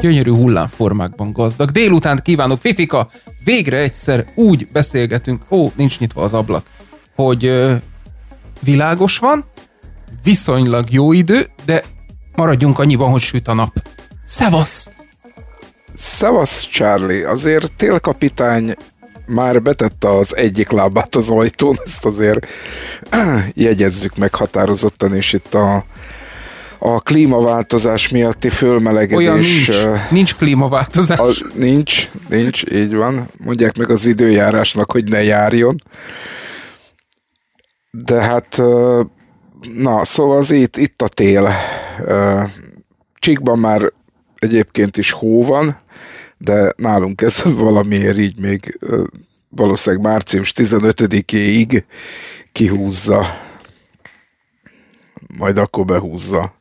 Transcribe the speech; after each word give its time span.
gyönyörű 0.00 0.30
hullámformákban 0.30 1.32
gazdag. 1.32 1.70
Délután 1.70 2.20
kívánok, 2.22 2.60
Fifika, 2.60 3.08
végre 3.44 3.76
egyszer 3.76 4.26
úgy 4.34 4.68
beszélgetünk, 4.72 5.42
ó, 5.50 5.70
nincs 5.76 5.98
nyitva 5.98 6.22
az 6.22 6.34
ablak, 6.34 6.66
hogy 7.14 7.44
ö, 7.44 7.74
világos 8.60 9.18
van, 9.18 9.44
viszonylag 10.22 10.90
jó 10.90 11.12
idő, 11.12 11.46
de 11.64 11.82
maradjunk 12.36 12.78
annyiban, 12.78 13.10
hogy 13.10 13.20
süt 13.20 13.48
a 13.48 13.54
nap. 13.54 13.97
Szevasz! 14.28 14.90
Szevasz, 15.96 16.66
Charlie. 16.66 17.28
Azért 17.28 17.72
télkapitány 17.76 18.74
már 19.26 19.62
betette 19.62 20.08
az 20.08 20.36
egyik 20.36 20.70
lábát 20.70 21.14
az 21.14 21.30
ajtón, 21.30 21.76
ezt 21.84 22.04
azért 22.04 22.46
jegyezzük 23.54 24.16
meg 24.16 24.34
határozottan, 24.34 25.14
és 25.14 25.32
itt 25.32 25.54
a 25.54 25.84
a 26.80 27.00
klímaváltozás 27.00 28.08
miatti 28.08 28.48
fölmelegedés... 28.48 29.16
Olyan 29.16 29.38
nincs, 29.38 29.70
nincs 30.10 30.34
klímaváltozás. 30.34 31.18
A, 31.18 31.46
nincs, 31.54 32.08
nincs, 32.28 32.62
így 32.70 32.94
van. 32.94 33.28
Mondják 33.36 33.76
meg 33.76 33.90
az 33.90 34.06
időjárásnak, 34.06 34.92
hogy 34.92 35.08
ne 35.08 35.22
járjon. 35.22 35.76
De 37.90 38.22
hát, 38.22 38.62
na, 39.74 40.04
szóval 40.04 40.36
az 40.36 40.50
itt, 40.50 40.76
itt 40.76 41.02
a 41.02 41.08
tél. 41.08 41.54
Csíkban 43.18 43.58
már 43.58 43.92
egyébként 44.38 44.96
is 44.96 45.10
hó 45.10 45.44
van, 45.44 45.80
de 46.38 46.72
nálunk 46.76 47.20
ez 47.20 47.42
valamiért 47.66 48.18
így 48.18 48.38
még 48.38 48.78
valószínűleg 49.48 50.04
március 50.04 50.52
15-éig 50.56 51.84
kihúzza 52.52 53.46
majd 55.36 55.58
akkor 55.58 55.84
behúzza. 55.84 56.54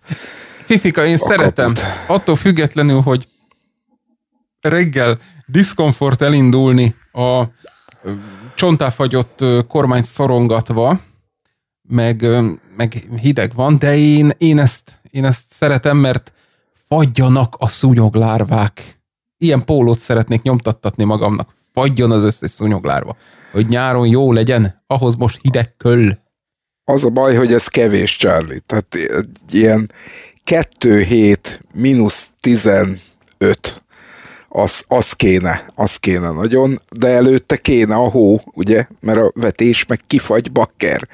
Fifika, 0.66 1.06
én 1.06 1.17
szeretem. 1.17 1.73
Kaput. 1.73 1.84
Attól 2.08 2.36
függetlenül, 2.36 3.02
hogy 3.02 3.28
reggel 4.62 5.17
diszkomfort 5.45 6.22
elindulni 6.22 6.95
a 7.12 7.44
csontáfagyott 8.56 9.44
kormányt 9.67 10.06
szorongatva, 10.06 11.00
meg, 11.81 12.25
meg 12.78 13.08
hideg 13.22 13.53
van, 13.53 13.80
de 13.80 13.97
én, 13.97 14.31
én, 14.38 14.59
ezt, 14.59 15.00
én 15.12 15.25
ezt 15.25 15.44
szeretem, 15.50 15.97
mert 15.97 16.31
fagyjanak 16.88 17.55
a 17.57 17.67
szúnyoglárvák. 17.67 18.99
Ilyen 19.38 19.66
pólót 19.66 19.99
szeretnék 19.99 20.41
nyomtattatni 20.41 21.03
magamnak. 21.03 21.55
Fagyjon 21.73 22.11
az 22.11 22.23
összes 22.23 22.52
szúnyoglárva. 22.52 23.16
Hogy 23.52 23.67
nyáron 23.67 24.07
jó 24.07 24.31
legyen, 24.31 24.83
ahhoz 24.88 25.16
most 25.16 25.39
hideg 25.41 25.77
köll. 25.77 26.17
Az 26.83 27.05
a 27.05 27.09
baj, 27.09 27.35
hogy 27.35 27.53
ez 27.53 27.67
kevés, 27.67 28.16
Charlie. 28.16 28.59
Tehát 28.59 28.88
ilyen 29.52 29.91
2 30.44 31.02
hét 31.02 31.61
mínusz 31.73 32.27
15 32.39 32.99
az, 34.49 34.83
az 34.88 35.13
kéne, 35.13 35.66
az 35.75 35.97
kéne 35.97 36.31
nagyon, 36.31 36.81
de 36.89 37.07
előtte 37.07 37.57
kéne 37.57 37.95
a 37.95 38.09
hó, 38.09 38.41
ugye, 38.45 38.88
mert 38.99 39.17
a 39.19 39.31
vetés 39.35 39.85
meg 39.85 39.99
kifagy 40.07 40.51
bakker. 40.51 41.07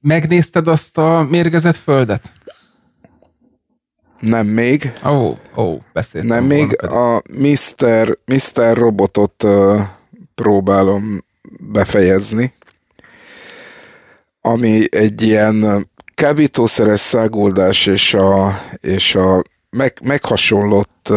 Megnézted 0.00 0.66
azt 0.66 0.98
a 0.98 1.26
mérgezett 1.30 1.76
földet? 1.76 2.35
Nem 4.20 4.46
még. 4.46 4.92
Ó, 5.06 5.10
oh, 5.10 5.36
ó, 5.56 5.62
oh, 5.62 5.80
beszéltem. 5.92 6.30
Nem 6.30 6.44
még. 6.44 6.82
A 6.82 7.22
Mr. 7.32 8.18
Mr. 8.24 8.76
Robotot 8.76 9.42
uh, 9.42 9.80
próbálom 10.34 11.24
befejezni 11.60 12.52
ami 14.46 14.82
egy 14.90 15.22
ilyen 15.22 15.88
kábítószeres 16.14 17.00
száguldás 17.00 17.86
és 17.86 18.14
a, 18.14 18.60
és 18.80 19.14
a 19.14 19.44
meg, 19.70 19.92
meghasonlott 20.02 21.12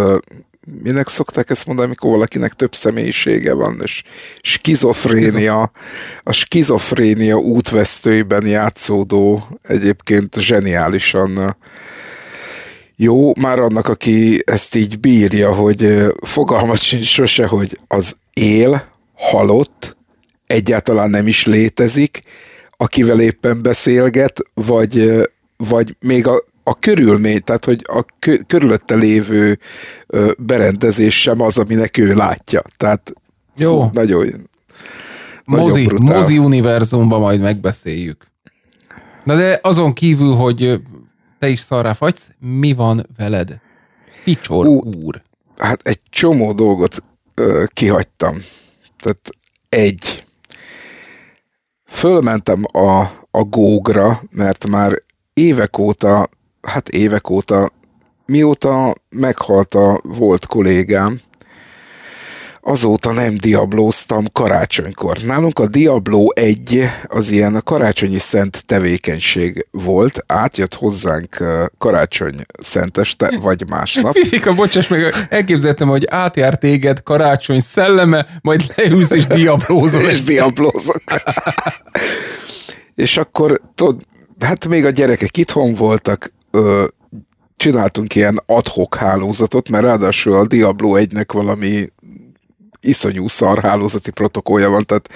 minek 0.83 1.07
szokták 1.07 1.49
ezt 1.49 1.65
mondani, 1.65 1.87
amikor 1.87 2.11
valakinek 2.11 2.53
több 2.53 2.75
személyisége 2.75 3.53
van, 3.53 3.79
és 3.83 4.03
skizofrénia, 4.41 5.71
a 6.23 6.31
skizofrénia 6.31 7.35
útvesztőiben 7.35 8.45
játszódó 8.45 9.41
egyébként 9.61 10.39
zseniálisan 10.39 11.57
jó, 13.01 13.33
már 13.35 13.59
annak, 13.59 13.87
aki 13.87 14.41
ezt 14.45 14.75
így 14.75 14.99
bírja, 14.99 15.53
hogy 15.53 16.05
fogalmat 16.21 16.77
sincs 16.77 17.05
sose, 17.05 17.47
hogy 17.47 17.79
az 17.87 18.15
él, 18.33 18.83
halott, 19.13 19.97
egyáltalán 20.47 21.09
nem 21.09 21.27
is 21.27 21.45
létezik, 21.45 22.23
akivel 22.77 23.19
éppen 23.19 23.61
beszélget, 23.61 24.39
vagy, 24.53 25.11
vagy 25.57 25.95
még 25.99 26.27
a, 26.27 26.43
a 26.63 26.79
körülmény, 26.79 27.43
tehát 27.43 27.65
hogy 27.65 27.81
a 27.87 28.05
kö, 28.19 28.35
körülötte 28.47 28.95
lévő 28.95 29.57
ö, 30.07 30.31
berendezés 30.37 31.21
sem 31.21 31.41
az, 31.41 31.57
aminek 31.57 31.97
ő 31.97 32.13
látja. 32.13 32.61
Tehát 32.77 33.13
Jó. 33.57 33.81
Fú, 33.81 33.89
nagyon, 33.93 34.49
mozi, 35.45 35.85
brutál. 35.85 36.17
mozi 36.17 36.37
univerzumban 36.37 37.19
majd 37.19 37.39
megbeszéljük. 37.39 38.27
Na 39.23 39.35
de 39.35 39.59
azon 39.61 39.93
kívül, 39.93 40.33
hogy 40.33 40.81
te 41.39 41.47
is 41.47 41.59
szarrá 41.59 41.93
fagysz, 41.93 42.31
mi 42.39 42.73
van 42.73 43.07
veled? 43.17 43.59
Ficsor 44.09 44.65
Ú, 44.65 44.81
úr. 44.81 45.21
Hát 45.57 45.81
egy 45.81 45.99
csomó 46.09 46.53
dolgot 46.53 47.03
ö, 47.35 47.63
kihagytam. 47.73 48.37
Tehát 48.97 49.29
egy, 49.69 50.23
Fölmentem 51.85 52.63
a, 52.71 52.99
a 53.31 53.43
gógra, 53.43 54.21
mert 54.31 54.67
már 54.67 55.01
évek 55.33 55.77
óta, 55.77 56.29
hát 56.61 56.89
évek 56.89 57.29
óta, 57.29 57.71
mióta 58.25 58.95
meghalt 59.09 59.75
a 59.75 59.99
volt 60.03 60.45
kollégám, 60.45 61.19
azóta 62.69 63.11
nem 63.11 63.35
diablóztam 63.35 64.25
karácsonykor. 64.31 65.17
Nálunk 65.17 65.59
a 65.59 65.67
Diablo 65.67 66.27
1 66.33 66.89
az 67.07 67.31
ilyen 67.31 67.55
a 67.55 67.61
karácsonyi 67.61 68.17
szent 68.17 68.65
tevékenység 68.65 69.67
volt, 69.71 70.23
átjött 70.27 70.73
hozzánk 70.73 71.43
karácsony 71.77 72.35
szenteste, 72.61 73.37
vagy 73.41 73.69
másnap. 73.69 74.13
Fifika, 74.17 74.53
bocsáss 74.53 74.87
meg, 74.87 75.13
elképzeltem, 75.29 75.87
hogy 75.87 76.07
átjár 76.09 76.57
téged 76.57 77.03
karácsony 77.03 77.59
szelleme, 77.59 78.25
majd 78.41 78.73
leülsz 78.75 79.11
és 79.11 79.27
diablózol. 79.27 80.09
és 80.09 80.23
diablózok. 80.23 81.03
és 82.95 83.17
akkor 83.17 83.61
tudod, 83.75 84.01
hát 84.39 84.67
még 84.67 84.85
a 84.85 84.89
gyerekek 84.89 85.37
itthon 85.37 85.73
voltak, 85.73 86.33
ö, 86.51 86.85
csináltunk 87.59 88.15
ilyen 88.15 88.39
adhok 88.45 88.95
hálózatot, 88.95 89.69
mert 89.69 89.83
ráadásul 89.83 90.33
a 90.33 90.47
Diablo 90.47 90.95
1-nek 90.97 91.27
valami 91.33 91.87
iszonyú 92.81 93.27
szar 93.27 93.63
hálózati 93.63 94.11
protokollja 94.11 94.69
van, 94.69 94.85
tehát 94.85 95.09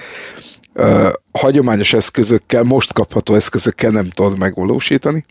ö, 0.72 1.08
hagyományos 1.32 1.92
eszközökkel, 1.92 2.62
most 2.62 2.92
kapható 2.92 3.34
eszközökkel 3.34 3.90
nem 3.90 4.10
tudod 4.10 4.38
megvalósítani. 4.38 5.24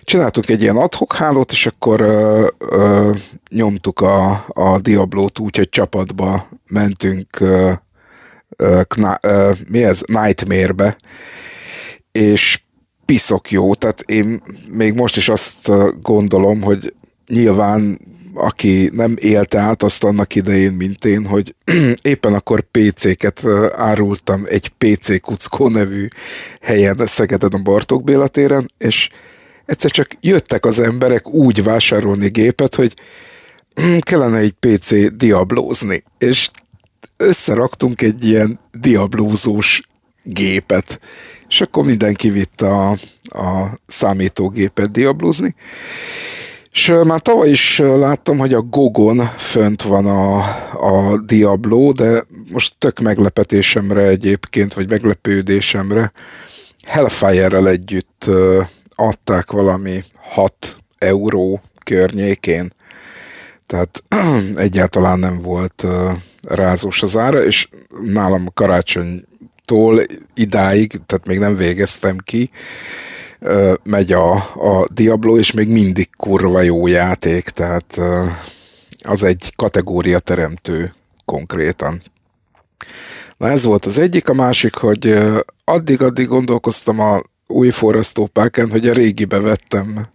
Csináltuk 0.00 0.48
egy 0.48 0.62
ilyen 0.62 0.76
adhok 0.76 1.14
hálót, 1.14 1.52
és 1.52 1.66
akkor 1.66 2.00
ö, 2.00 2.46
ö, 2.58 3.12
nyomtuk 3.50 4.00
a, 4.00 4.44
a 4.48 4.78
Diablót 4.80 5.38
úgy, 5.38 5.56
hogy 5.56 5.68
csapatba 5.68 6.48
mentünk 6.66 7.40
ö, 7.40 7.72
ö, 8.56 8.80
kna, 8.88 9.18
ö, 9.20 9.52
mi 9.68 9.84
ez? 9.84 10.00
Nightmare-be, 10.06 10.96
és 12.12 12.62
piszok 13.04 13.50
jó, 13.50 13.74
tehát 13.74 14.00
én 14.00 14.42
még 14.68 14.94
most 14.94 15.16
is 15.16 15.28
azt 15.28 15.70
gondolom, 16.00 16.62
hogy 16.62 16.94
nyilván 17.26 17.98
aki 18.34 18.90
nem 18.92 19.14
élte 19.18 19.58
át 19.58 19.82
azt 19.82 20.04
annak 20.04 20.34
idején, 20.34 20.72
mint 20.72 21.04
én, 21.04 21.26
hogy 21.26 21.54
éppen 22.02 22.34
akkor 22.34 22.60
PC-ket 22.70 23.46
árultam 23.76 24.44
egy 24.46 24.68
PC 24.68 25.20
Kuckó 25.20 25.68
nevű 25.68 26.08
helyen 26.60 27.06
Szegeden 27.06 27.50
a 27.52 27.58
Bartók 27.58 28.04
Béla 28.04 28.28
téren, 28.28 28.72
és 28.78 29.08
egyszer 29.66 29.90
csak 29.90 30.10
jöttek 30.20 30.64
az 30.64 30.80
emberek 30.80 31.28
úgy 31.28 31.62
vásárolni 31.62 32.28
gépet, 32.28 32.74
hogy 32.74 32.94
kellene 34.00 34.38
egy 34.38 34.54
PC 34.60 35.16
diablózni, 35.16 36.02
és 36.18 36.50
összeraktunk 37.16 38.02
egy 38.02 38.24
ilyen 38.24 38.60
diablózós 38.72 39.82
gépet, 40.22 41.00
és 41.48 41.60
akkor 41.60 41.84
mindenki 41.84 42.30
vitt 42.30 42.60
a, 42.60 42.90
a 43.24 43.78
számítógépet 43.86 44.90
diablózni, 44.90 45.54
és 46.74 46.92
már 47.04 47.20
tavaly 47.20 47.48
is 47.48 47.78
láttam, 47.78 48.38
hogy 48.38 48.54
a 48.54 48.60
Gogon 48.60 49.18
fönt 49.36 49.82
van 49.82 50.06
a, 50.06 50.36
a 50.72 51.18
Diablo, 51.18 51.92
de 51.92 52.24
most 52.50 52.74
tök 52.78 52.98
meglepetésemre 52.98 54.02
egyébként, 54.02 54.74
vagy 54.74 54.88
meglepődésemre 54.90 56.12
Hellfire-rel 56.82 57.68
együtt 57.68 58.30
adták 58.94 59.50
valami 59.50 60.02
6 60.16 60.76
euró 60.98 61.62
környékén. 61.84 62.72
Tehát 63.66 64.04
egyáltalán 64.66 65.18
nem 65.18 65.40
volt 65.40 65.86
rázós 66.42 67.02
az 67.02 67.16
ára, 67.16 67.44
és 67.44 67.68
nálam 68.00 68.48
karácsonytól 68.54 70.00
idáig, 70.34 71.00
tehát 71.06 71.26
még 71.26 71.38
nem 71.38 71.56
végeztem 71.56 72.16
ki, 72.24 72.50
megy 73.82 74.12
a, 74.12 74.32
a 74.34 74.88
Diablo, 74.92 75.38
és 75.38 75.52
még 75.52 75.68
mindig 75.68 76.08
kurva 76.16 76.60
jó 76.60 76.86
játék, 76.86 77.48
tehát 77.48 78.00
az 79.02 79.22
egy 79.22 79.52
kategória 79.56 80.18
teremtő 80.18 80.94
konkrétan. 81.24 82.00
Na 83.36 83.48
ez 83.48 83.64
volt 83.64 83.84
az 83.84 83.98
egyik, 83.98 84.28
a 84.28 84.32
másik, 84.32 84.74
hogy 84.74 85.18
addig-addig 85.64 86.26
gondolkoztam 86.26 87.00
a 87.00 87.22
új 87.46 87.70
forrasztópáken, 87.70 88.70
hogy 88.70 88.88
a 88.88 88.92
régibe 88.92 89.40
vettem 89.40 90.08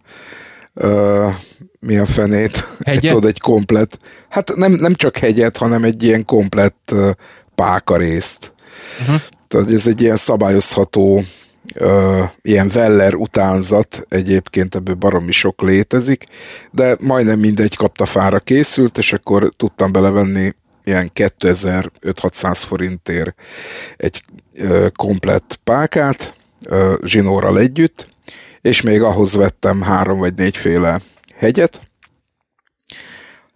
uh, 0.74 1.34
mi 1.80 1.96
a 1.96 2.06
fenét? 2.06 2.64
Hegyet? 2.86 3.12
Tudod, 3.12 3.24
egy 3.24 3.40
komplet, 3.40 3.98
hát 4.28 4.54
nem, 4.54 4.72
nem 4.72 4.94
csak 4.94 5.16
hegyet, 5.16 5.56
hanem 5.56 5.84
egy 5.84 6.02
ilyen 6.02 6.24
komplett 6.24 6.90
uh, 6.92 7.10
pákarészt. 7.54 8.52
Uh-huh. 9.00 9.20
Tudod, 9.48 9.72
ez 9.72 9.86
egy 9.86 10.00
ilyen 10.00 10.16
szabályozható 10.16 11.22
uh, 11.74 12.30
ilyen 12.42 12.70
Weller 12.74 13.14
utánzat, 13.14 14.06
egyébként 14.08 14.74
ebből 14.74 14.94
baromi 14.94 15.32
sok 15.32 15.62
létezik, 15.62 16.24
de 16.70 16.96
majdnem 17.00 17.38
mindegy 17.38 17.76
kaptafára 17.76 18.38
készült, 18.38 18.98
és 18.98 19.12
akkor 19.12 19.50
tudtam 19.56 19.92
belevenni 19.92 20.54
ilyen 20.84 21.10
2500 21.12 22.62
forintért 22.62 23.40
egy 23.96 24.22
uh, 24.60 24.86
komplett 24.96 25.60
pákát, 25.64 26.34
uh, 26.70 26.94
zsinórral 27.04 27.58
együtt, 27.58 28.08
és 28.60 28.80
még 28.80 29.02
ahhoz 29.02 29.34
vettem 29.34 29.82
három 29.82 30.18
vagy 30.18 30.34
négyféle 30.34 31.00
hegyet. 31.36 31.80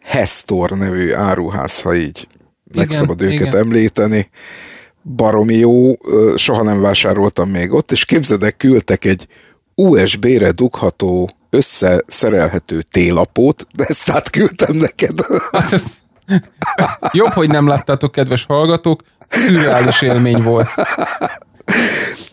Hestor 0.02 0.70
nevű 0.70 1.12
áruház, 1.12 1.80
ha 1.80 1.94
így 1.94 2.28
igen, 2.70 2.86
megszabad 2.86 3.22
őket 3.22 3.46
igen. 3.46 3.56
említeni. 3.56 4.28
Baromi 5.04 5.54
jó, 5.54 5.92
soha 6.36 6.62
nem 6.62 6.80
vásároltam 6.80 7.48
még 7.50 7.72
ott, 7.72 7.92
és 7.92 8.04
képzedek, 8.04 8.56
küldtek 8.56 9.04
egy 9.04 9.26
USB-re 9.74 10.50
dugható, 10.50 11.30
összeszerelhető 11.50 12.82
télapót, 12.90 13.66
de 13.74 13.84
ezt 13.84 14.10
átküldtem 14.10 14.76
neked. 14.76 15.18
Hát 15.52 15.72
ez 15.72 15.84
jobb, 17.12 17.32
hogy 17.32 17.48
nem 17.48 17.66
láttátok, 17.66 18.12
kedves 18.12 18.44
hallgatók, 18.44 19.02
szürreális 19.28 20.02
élmény 20.02 20.42
volt. 20.42 20.68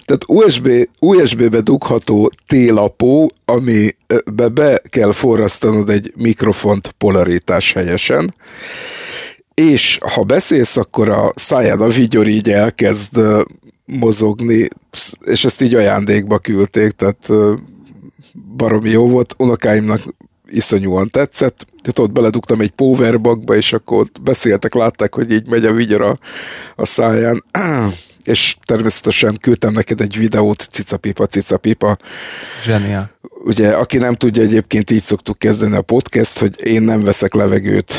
Tehát 0.05 0.23
USB, 0.27 0.69
USB-be 0.99 1.61
dugható 1.61 2.31
télapó, 2.47 3.31
amibe 3.45 4.47
be 4.53 4.81
kell 4.89 5.11
forrasztanod 5.11 5.89
egy 5.89 6.13
mikrofont 6.15 6.91
polaritás 6.97 7.73
helyesen, 7.73 8.33
és 9.69 9.97
ha 10.13 10.23
beszélsz, 10.23 10.77
akkor 10.77 11.09
a 11.09 11.31
száján 11.35 11.81
a 11.81 11.87
vigyor 11.87 12.27
így 12.27 12.49
elkezd 12.49 13.19
mozogni, 13.85 14.67
és 15.25 15.45
ezt 15.45 15.61
így 15.61 15.75
ajándékba 15.75 16.39
küldték, 16.39 16.91
tehát 16.91 17.27
baromi 18.55 18.89
jó 18.89 19.07
volt, 19.07 19.35
unokáimnak 19.37 20.01
iszonyúan 20.49 21.09
tetszett, 21.09 21.67
tehát 21.81 21.99
ott 21.99 22.11
beledugtam 22.11 22.61
egy 22.61 22.69
powerbankba, 22.69 23.55
és 23.55 23.73
akkor 23.73 23.97
ott 23.97 24.21
beszéltek, 24.21 24.73
látták, 24.73 25.15
hogy 25.15 25.31
így 25.31 25.47
megy 25.47 25.65
a 25.65 25.73
vigyor 25.73 26.01
a, 26.01 26.17
a 26.75 26.85
száján 26.85 27.43
és 28.23 28.55
természetesen 28.65 29.37
küldtem 29.41 29.73
neked 29.73 30.01
egy 30.01 30.17
videót, 30.17 30.67
cicapipa, 30.71 31.25
cicapipa. 31.25 31.97
Zseniál. 32.65 33.11
Ugye, 33.43 33.69
aki 33.69 33.97
nem 33.97 34.13
tudja, 34.13 34.43
egyébként 34.43 34.91
így 34.91 35.03
szoktuk 35.03 35.37
kezdeni 35.37 35.75
a 35.75 35.81
podcast, 35.81 36.39
hogy 36.39 36.65
én 36.65 36.81
nem 36.81 37.03
veszek 37.03 37.33
levegőt 37.33 37.93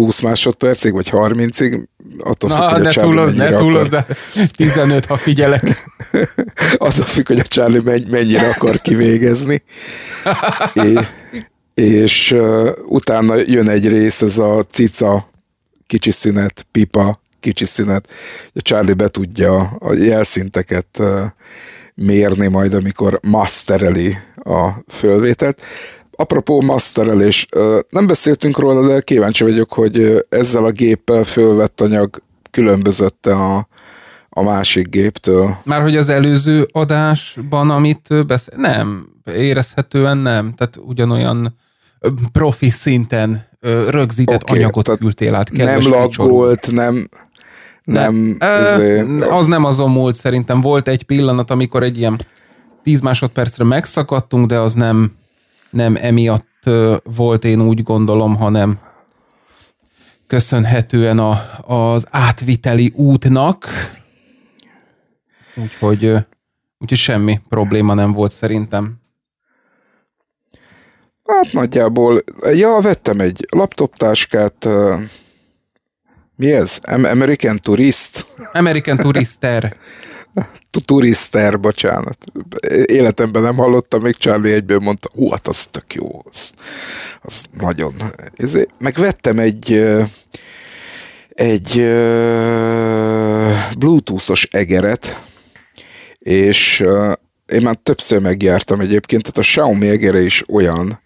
20 0.00 0.20
másodpercig, 0.20 0.92
vagy 0.92 1.08
30-ig, 1.12 1.86
attól 2.18 2.50
Na, 2.50 2.56
függ, 2.56 2.76
hogy 2.76 2.86
a 2.86 2.90
Charlie 2.90 3.14
túloz, 3.14 3.32
ne 3.32 3.54
túloz, 3.54 3.88
de 3.88 4.06
15, 4.50 5.06
ha 5.06 5.16
figyelek. 5.16 5.62
attól 6.76 7.04
függ, 7.04 7.26
hogy 7.26 7.38
a 7.38 7.42
Charlie 7.42 8.04
mennyire 8.10 8.48
akar 8.48 8.80
kivégezni. 8.80 9.62
é, 10.74 10.98
és 11.74 12.32
uh, 12.32 12.70
utána 12.86 13.34
jön 13.36 13.68
egy 13.68 13.88
rész, 13.88 14.22
ez 14.22 14.38
a 14.38 14.64
cica, 14.70 15.30
kicsi 15.86 16.10
szünet, 16.10 16.66
pipa, 16.70 17.20
kicsi 17.40 17.64
szünet. 17.64 18.10
A 18.54 18.60
Charlie 18.60 18.94
be 18.94 19.08
tudja 19.08 19.58
a 19.78 19.92
jelszinteket 19.92 21.02
mérni 21.94 22.46
majd, 22.46 22.74
amikor 22.74 23.20
mastereli 23.22 24.16
a 24.34 24.68
fölvételt. 24.88 25.62
Apropó 26.20 26.60
masterelés, 26.60 27.46
nem 27.88 28.06
beszéltünk 28.06 28.58
róla, 28.58 28.86
de 28.86 29.00
kíváncsi 29.00 29.44
vagyok, 29.44 29.72
hogy 29.72 30.24
ezzel 30.28 30.64
a 30.64 30.70
géppel 30.70 31.24
fölvett 31.24 31.80
anyag 31.80 32.22
különbözött 32.50 33.26
a, 33.26 33.68
a 34.28 34.42
másik 34.42 34.88
géptől. 34.88 35.56
Már 35.64 35.82
hogy 35.82 35.96
az 35.96 36.08
előző 36.08 36.68
adásban, 36.72 37.70
amit 37.70 38.26
beszél, 38.26 38.54
nem, 38.56 39.08
érezhetően 39.34 40.18
nem, 40.18 40.54
tehát 40.54 40.76
ugyanolyan 40.76 41.54
profi 42.32 42.70
szinten 42.70 43.48
rögzített 43.88 44.42
okay, 44.42 44.58
anyagot 44.58 44.98
küldtél 44.98 45.34
át. 45.34 45.52
Nem 45.52 45.88
laggolt, 45.88 46.70
nem, 46.70 47.08
nem, 47.84 48.36
nem 48.38 49.22
az 49.30 49.46
nem 49.46 49.64
azon 49.64 49.90
múlt 49.90 50.14
szerintem. 50.14 50.60
Volt 50.60 50.88
egy 50.88 51.02
pillanat, 51.02 51.50
amikor 51.50 51.82
egy 51.82 51.98
ilyen 51.98 52.18
10 52.82 53.00
másodpercre 53.00 53.64
megszakadtunk, 53.64 54.46
de 54.46 54.58
az 54.58 54.74
nem, 54.74 55.12
nem 55.70 55.96
emiatt 56.00 56.70
volt, 57.02 57.44
én 57.44 57.60
úgy 57.60 57.82
gondolom, 57.82 58.36
hanem 58.36 58.78
köszönhetően 60.26 61.18
a, 61.18 61.40
az 61.66 62.06
átviteli 62.10 62.92
útnak. 62.94 63.66
Úgyhogy, 65.56 66.14
úgyhogy 66.78 66.98
semmi 66.98 67.40
probléma 67.48 67.94
nem 67.94 68.12
volt 68.12 68.32
szerintem. 68.32 68.98
Hát 71.24 71.52
nagyjából, 71.52 72.24
ja, 72.52 72.78
vettem 72.80 73.20
egy 73.20 73.46
laptoptáskát, 73.50 74.68
mi 76.36 76.52
ez? 76.52 76.78
American 76.82 77.56
Tourist? 77.56 78.26
American 78.52 78.96
Tourister. 78.96 79.76
Turister, 80.84 81.60
bocsánat. 81.60 82.18
Életemben 82.84 83.42
nem 83.42 83.56
hallottam, 83.56 84.02
még 84.02 84.16
Charlie 84.16 84.52
egyből 84.52 84.78
mondta, 84.78 85.08
hú, 85.14 85.30
hát 85.30 85.48
az 85.48 85.66
tök 85.66 85.94
jó, 85.94 86.22
az, 86.30 86.52
az 87.22 87.44
nagyon. 87.60 87.94
Ezért 88.36 88.70
megvettem 88.78 89.38
egy 89.38 89.82
egy 91.40 91.80
bluetoothos 93.78 94.44
egeret, 94.50 95.18
és 96.18 96.84
én 97.46 97.62
már 97.62 97.78
többször 97.82 98.20
megjártam 98.20 98.80
egyébként, 98.80 99.22
tehát 99.22 99.38
a 99.38 99.40
Xiaomi 99.40 99.88
egere 99.88 100.20
is 100.20 100.44
olyan, 100.48 101.00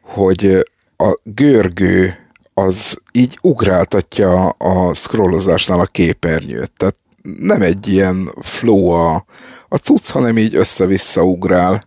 hogy 0.00 0.68
a 0.96 1.18
görgő 1.22 2.16
az 2.54 2.98
így 3.12 3.38
ugráltatja 3.40 4.48
a 4.48 4.94
scrollozásnál 4.94 5.80
a 5.80 5.84
képernyőt. 5.84 6.72
Tehát 6.76 6.96
nem 7.24 7.62
egy 7.62 7.88
ilyen 7.88 8.30
flow 8.40 8.88
a, 8.88 9.24
a 9.68 9.76
cucc, 9.76 10.10
hanem 10.10 10.38
így 10.38 10.54
össze-vissza 10.54 11.22
ugrál. 11.22 11.84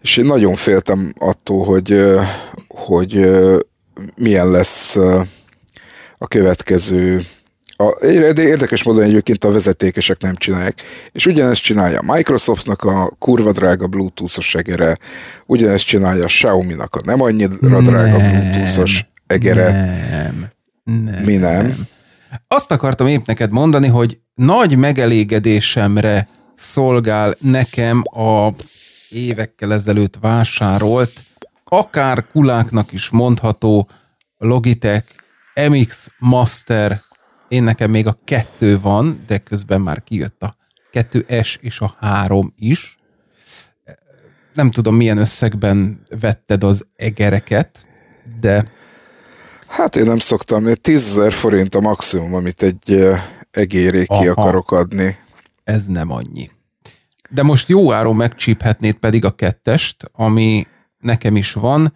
És 0.00 0.16
én 0.16 0.24
nagyon 0.24 0.54
féltem 0.54 1.12
attól, 1.18 1.64
hogy, 1.64 2.02
hogy 2.68 3.30
milyen 4.16 4.50
lesz 4.50 4.96
a 6.18 6.26
következő 6.28 7.24
a, 7.76 8.04
érdekes 8.36 8.82
módon 8.82 9.02
egyébként 9.02 9.44
a 9.44 9.50
vezetékesek 9.50 10.20
nem 10.20 10.36
csinálják. 10.36 10.82
És 11.12 11.26
ugyanezt 11.26 11.62
csinálja 11.62 11.98
a 11.98 12.14
Microsoftnak 12.14 12.82
a 12.82 13.16
kurva 13.18 13.52
drága 13.52 13.86
Bluetooth-os 13.86 14.48
segere, 14.48 14.98
ugyanezt 15.46 15.86
csinálja 15.86 16.22
a 16.22 16.26
Xiaomi-nak 16.26 16.94
a 16.94 17.00
nem 17.04 17.20
annyira 17.20 17.80
drága 17.80 18.16
Bluetooth-os 18.16 19.06
egere. 19.26 19.72
Nem. 20.10 20.46
nem. 20.84 21.24
Mi 21.24 21.36
nem? 21.36 21.66
nem? 21.66 21.86
Azt 22.48 22.70
akartam 22.70 23.06
épp 23.06 23.26
neked 23.26 23.50
mondani, 23.50 23.86
hogy 23.86 24.18
nagy 24.36 24.76
megelégedésemre 24.76 26.28
szolgál 26.54 27.34
nekem 27.40 28.02
a 28.04 28.50
évekkel 29.10 29.72
ezelőtt 29.72 30.14
vásárolt, 30.20 31.10
akár 31.64 32.24
kuláknak 32.32 32.92
is 32.92 33.08
mondható 33.08 33.88
Logitech 34.38 35.06
MX 35.68 36.10
Master, 36.18 37.02
én 37.48 37.62
nekem 37.62 37.90
még 37.90 38.06
a 38.06 38.18
kettő 38.24 38.80
van, 38.80 39.22
de 39.26 39.38
közben 39.38 39.80
már 39.80 40.02
kijött 40.02 40.42
a 40.42 40.56
2S 40.92 41.56
és 41.60 41.80
a 41.80 41.96
3 42.00 42.52
is. 42.58 42.98
Nem 44.52 44.70
tudom, 44.70 44.94
milyen 44.94 45.18
összegben 45.18 46.02
vetted 46.20 46.64
az 46.64 46.86
egereket, 46.96 47.86
de 48.40 48.70
Hát 49.66 49.96
én 49.96 50.04
nem 50.04 50.18
szoktam, 50.18 50.72
10 50.74 51.06
ezer 51.08 51.32
forint 51.32 51.74
a 51.74 51.80
maximum, 51.80 52.34
amit 52.34 52.62
egy 52.62 53.08
egéré 53.56 54.04
ki 54.04 54.14
Aha. 54.14 54.30
akarok 54.30 54.72
adni. 54.72 55.16
Ez 55.64 55.86
nem 55.86 56.10
annyi. 56.10 56.50
De 57.30 57.42
most 57.42 57.68
jó 57.68 57.92
áron 57.92 58.16
megcsíphetnéd 58.16 58.94
pedig 58.94 59.24
a 59.24 59.34
kettest, 59.34 60.10
ami 60.12 60.66
nekem 60.98 61.36
is 61.36 61.52
van. 61.52 61.94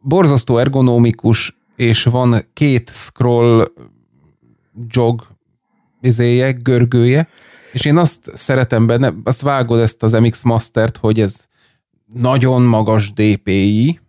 borzasztó 0.00 0.58
ergonomikus, 0.58 1.58
és 1.76 2.02
van 2.02 2.44
két 2.52 2.90
scroll 2.94 3.72
jog 4.88 5.26
izéje, 6.00 6.52
görgője, 6.52 7.28
és 7.72 7.84
én 7.84 7.96
azt 7.96 8.30
szeretem 8.34 8.86
benne, 8.86 9.14
azt 9.24 9.40
vágod 9.40 9.80
ezt 9.80 10.02
az 10.02 10.12
MX 10.12 10.42
Mastert, 10.42 10.96
hogy 10.96 11.20
ez 11.20 11.44
nagyon 12.12 12.62
magas 12.62 13.12
DPI, 13.12 14.00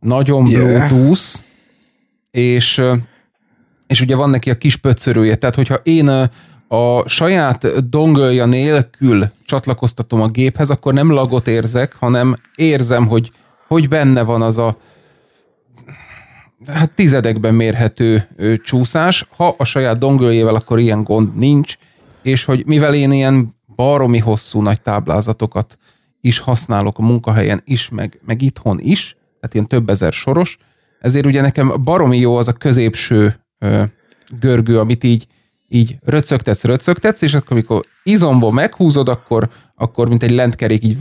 nagyon 0.00 0.46
yeah. 0.46 0.88
Bluetooth, 0.88 1.40
és, 2.30 2.82
és 3.88 4.00
ugye 4.00 4.16
van 4.16 4.30
neki 4.30 4.50
a 4.50 4.58
kis 4.58 4.76
pöccörője, 4.76 5.36
tehát 5.36 5.54
hogyha 5.54 5.74
én 5.74 6.08
a 6.68 7.08
saját 7.08 7.88
dongolja 7.88 8.44
nélkül 8.46 9.24
csatlakoztatom 9.46 10.20
a 10.20 10.28
géphez, 10.28 10.70
akkor 10.70 10.94
nem 10.94 11.10
lagot 11.10 11.46
érzek, 11.46 11.94
hanem 11.94 12.36
érzem, 12.56 13.06
hogy, 13.06 13.32
hogy 13.66 13.88
benne 13.88 14.22
van 14.22 14.42
az 14.42 14.56
a 14.56 14.76
hát 16.66 16.90
tizedekben 16.90 17.54
mérhető 17.54 18.28
csúszás. 18.64 19.26
Ha 19.36 19.54
a 19.58 19.64
saját 19.64 19.98
dongoljével, 19.98 20.54
akkor 20.54 20.78
ilyen 20.78 21.02
gond 21.02 21.36
nincs, 21.36 21.76
és 22.22 22.44
hogy 22.44 22.66
mivel 22.66 22.94
én 22.94 23.10
ilyen 23.10 23.54
baromi 23.76 24.18
hosszú 24.18 24.62
nagy 24.62 24.80
táblázatokat 24.80 25.76
is 26.20 26.38
használok 26.38 26.98
a 26.98 27.02
munkahelyen 27.02 27.60
is, 27.64 27.88
meg, 27.88 28.20
meg 28.26 28.42
itthon 28.42 28.78
is, 28.80 29.16
tehát 29.40 29.54
ilyen 29.54 29.66
több 29.66 29.88
ezer 29.88 30.12
soros, 30.12 30.58
ezért 31.00 31.26
ugye 31.26 31.40
nekem 31.40 31.72
baromi 31.82 32.18
jó 32.18 32.36
az 32.36 32.48
a 32.48 32.52
középső 32.52 33.40
görgő, 34.40 34.78
amit 34.78 35.04
így, 35.04 35.26
így 35.68 35.96
röcögtetsz, 36.04 36.64
röcögtetsz, 36.64 37.22
és 37.22 37.34
akkor 37.34 37.52
amikor 37.52 37.84
izomból 38.02 38.52
meghúzod, 38.52 39.08
akkor, 39.08 39.48
akkor 39.74 40.08
mint 40.08 40.22
egy 40.22 40.30
lentkerék 40.30 40.84
így 40.84 40.96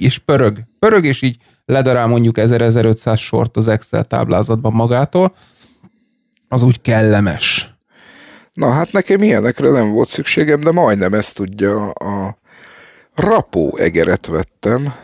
és 0.00 0.18
pörög, 0.18 0.58
pörög, 0.78 1.04
és 1.04 1.22
így 1.22 1.36
ledarál 1.64 2.06
mondjuk 2.06 2.36
1000-1500 2.38 3.18
sort 3.18 3.56
az 3.56 3.68
Excel 3.68 4.04
táblázatban 4.04 4.72
magától, 4.72 5.34
az 6.48 6.62
úgy 6.62 6.80
kellemes. 6.80 7.74
Na 8.52 8.70
hát 8.70 8.92
nekem 8.92 9.22
ilyenekre 9.22 9.70
nem 9.70 9.90
volt 9.90 10.08
szükségem, 10.08 10.60
de 10.60 10.70
majdnem 10.70 11.14
ezt 11.14 11.34
tudja. 11.34 11.90
A 11.90 12.38
rapó 13.14 13.76
egeret 13.76 14.26
vettem, 14.26 14.94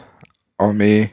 ami 0.57 1.11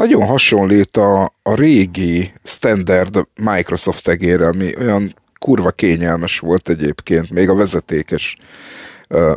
nagyon 0.00 0.26
hasonlít 0.26 0.96
a, 0.96 1.22
a 1.42 1.54
régi 1.54 2.32
standard 2.42 3.26
Microsoft 3.34 4.08
egére, 4.08 4.46
ami 4.46 4.76
olyan 4.78 5.14
kurva 5.38 5.70
kényelmes 5.70 6.38
volt 6.38 6.68
egyébként, 6.68 7.30
még 7.30 7.48
a 7.48 7.54
vezetékes 7.54 8.36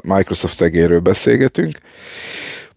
Microsoft 0.03 0.61
egéről 0.61 0.99
beszélgetünk. 0.99 1.77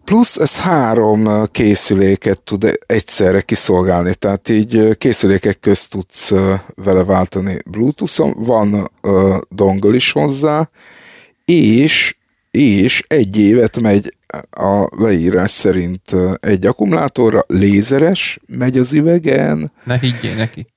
Plusz 0.03 0.37
ez 0.37 0.59
három 0.59 1.45
készüléket 1.51 2.43
tud 2.43 2.77
egyszerre 2.85 3.41
kiszolgálni, 3.41 4.13
tehát 4.13 4.49
így 4.49 4.97
készülékek 4.97 5.59
közt 5.59 5.89
tudsz 5.89 6.33
vele 6.75 7.03
váltani 7.03 7.57
Bluetooth-on, 7.65 8.33
van 8.37 8.91
dongle 9.49 9.95
is 9.95 10.11
hozzá, 10.11 10.69
és, 11.45 12.16
és 12.57 13.03
egy 13.07 13.37
évet 13.37 13.79
megy 13.79 14.17
a 14.49 14.87
leírás 14.89 15.51
szerint 15.51 16.15
egy 16.39 16.65
akkumulátorra, 16.65 17.43
lézeres, 17.47 18.39
megy 18.47 18.77
az 18.77 18.93
üvegen. 18.93 19.71
Ne 19.83 19.97
higgyél 19.99 20.35
neki. 20.35 20.67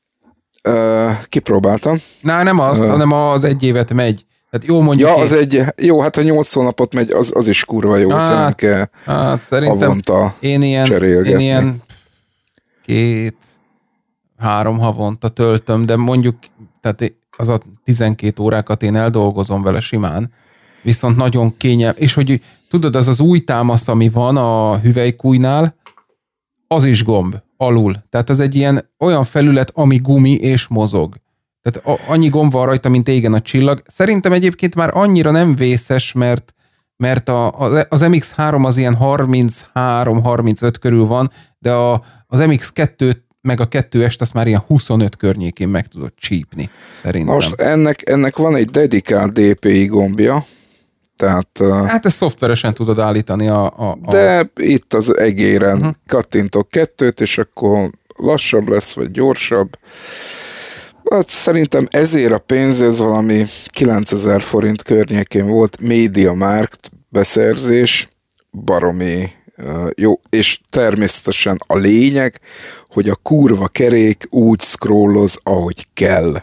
Uh, 0.69 1.11
kipróbáltam. 1.29 1.97
Na, 2.21 2.43
nem 2.43 2.59
az, 2.59 2.79
uh, 2.79 2.89
hanem 2.89 3.13
az 3.13 3.45
egy 3.45 3.63
évet 3.63 3.93
megy. 3.93 4.25
Tehát 4.51 4.67
jó 4.67 4.81
mondjuk 4.81 5.09
Ja, 5.09 5.15
az 5.15 5.33
egy, 5.33 5.63
jó, 5.77 6.01
hát 6.01 6.17
ha 6.17 6.23
nyolc 6.23 6.53
hónapot 6.53 6.95
megy, 6.95 7.11
az, 7.11 7.33
az 7.35 7.49
is 7.49 7.65
kurva 7.65 7.97
jó, 7.97 8.11
hát, 8.11 8.39
nem 8.39 8.53
kell 8.53 8.87
hát 9.05 9.43
szerintem 9.43 10.01
én 10.41 10.63
ilyen, 10.63 11.03
én 11.03 11.39
ilyen 11.39 11.83
két, 12.85 13.37
három 14.37 14.79
havonta 14.79 15.29
töltöm, 15.29 15.87
de 15.87 15.97
mondjuk, 15.97 16.37
tehát 16.81 17.13
az 17.37 17.49
a 17.49 17.61
12 17.85 18.43
órákat 18.43 18.83
én 18.83 18.97
eldolgozom 18.97 19.63
vele 19.63 19.81
simán, 19.81 20.31
viszont 20.83 21.17
nagyon 21.17 21.57
kényel, 21.57 21.95
és 21.97 22.15
hogy 22.15 22.43
tudod, 22.71 22.97
az 22.97 23.09
az 23.09 23.21
új 23.21 23.39
támasz, 23.39 23.89
ami 23.89 24.09
van 24.09 24.37
a 24.37 24.79
hüvelykújnál, 24.79 25.75
az 26.67 26.85
is 26.85 27.05
gomb, 27.05 27.37
alul. 27.57 27.97
Tehát 28.11 28.31
az 28.31 28.41
egy 28.41 28.55
ilyen 28.55 28.91
olyan 28.99 29.25
felület, 29.25 29.71
ami 29.75 29.97
gumi 29.97 30.35
és 30.35 30.69
mozog. 30.69 31.15
Tehát 31.63 32.01
annyi 32.09 32.29
gomb 32.29 32.53
van 32.53 32.67
rajta, 32.67 32.89
mint 32.89 33.09
égen 33.09 33.35
a 33.35 33.41
csillag. 33.41 33.83
Szerintem 33.87 34.33
egyébként 34.33 34.75
már 34.75 34.91
annyira 34.97 35.31
nem 35.31 35.55
vészes, 35.55 36.13
mert 36.13 36.55
mert 36.97 37.29
a, 37.29 37.59
az 37.89 38.01
MX3 38.05 38.65
az 38.65 38.77
ilyen 38.77 38.97
33-35 39.01 40.75
körül 40.81 41.07
van, 41.07 41.31
de 41.59 41.73
a, 41.73 41.93
az 42.27 42.41
MX2 42.43 43.17
meg 43.41 43.61
a 43.61 43.69
2-est 43.69 44.21
azt 44.21 44.35
már 44.35 44.47
ilyen 44.47 44.63
25 44.67 45.17
környékén 45.17 45.69
meg 45.69 45.87
tudod 45.87 46.13
csípni, 46.17 46.69
szerintem. 46.93 47.35
Most 47.35 47.61
ennek, 47.61 48.11
ennek 48.11 48.37
van 48.37 48.57
egy 48.57 48.71
dedikált 48.71 49.33
DPI 49.33 49.87
gombja, 49.87 50.45
tehát... 51.21 51.63
Hát 51.87 52.07
ezt 52.07 52.17
szoftveresen 52.17 52.75
tudod 52.75 52.99
állítani 52.99 53.49
a... 53.49 53.65
a, 53.65 53.99
a... 54.03 54.11
De 54.11 54.51
itt 54.55 54.95
az 54.95 55.17
egéren 55.17 55.77
uh-huh. 55.77 55.95
kattintok 56.07 56.69
kettőt, 56.69 57.21
és 57.21 57.39
akkor 57.39 57.91
lassabb 58.17 58.69
lesz, 58.69 58.93
vagy 58.93 59.11
gyorsabb. 59.11 59.79
Hát 61.11 61.29
szerintem 61.29 61.87
ezért 61.91 62.33
a 62.33 62.39
pénz, 62.39 62.81
ez 62.81 62.99
valami 62.99 63.45
9000 63.67 64.41
forint 64.41 64.83
környékén 64.83 65.47
volt, 65.47 65.81
Media 65.81 66.33
Markt 66.33 66.91
beszerzés, 67.09 68.09
baromi 68.65 69.31
jó, 69.95 70.21
és 70.29 70.61
természetesen 70.71 71.59
a 71.67 71.77
lényeg, 71.77 72.41
hogy 72.89 73.09
a 73.09 73.19
kurva 73.23 73.69
kerék 73.69 74.27
úgy 74.31 74.61
scrolloz, 74.61 75.39
ahogy 75.43 75.87
kell. 75.95 76.43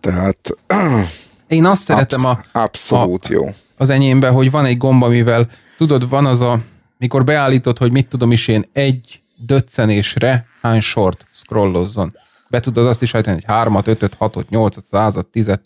Tehát 0.00 0.56
én 1.52 1.64
azt 1.64 1.82
szeretem 1.82 2.24
a, 2.24 2.40
abszolút 2.52 3.26
a, 3.26 3.32
jó. 3.32 3.48
az 3.76 3.88
enyémbe, 3.88 4.28
hogy 4.28 4.50
van 4.50 4.64
egy 4.64 4.76
gomba, 4.76 5.08
mivel 5.08 5.48
tudod, 5.76 6.08
van 6.08 6.26
az 6.26 6.40
a, 6.40 6.60
mikor 6.98 7.24
beállítod, 7.24 7.78
hogy 7.78 7.92
mit 7.92 8.08
tudom 8.08 8.32
is 8.32 8.48
én, 8.48 8.64
egy 8.72 9.20
döccenésre 9.36 10.44
hány 10.60 10.80
sort 10.80 11.24
scrollozzon 11.32 12.12
be 12.52 12.60
tudod 12.60 12.86
azt 12.86 13.02
is 13.02 13.14
állítani, 13.14 13.34
hogy 13.34 13.54
3 13.54 13.76
5 13.84 14.14
6 14.18 14.48
8 14.48 14.76
100 14.90 15.18
10 15.30 15.58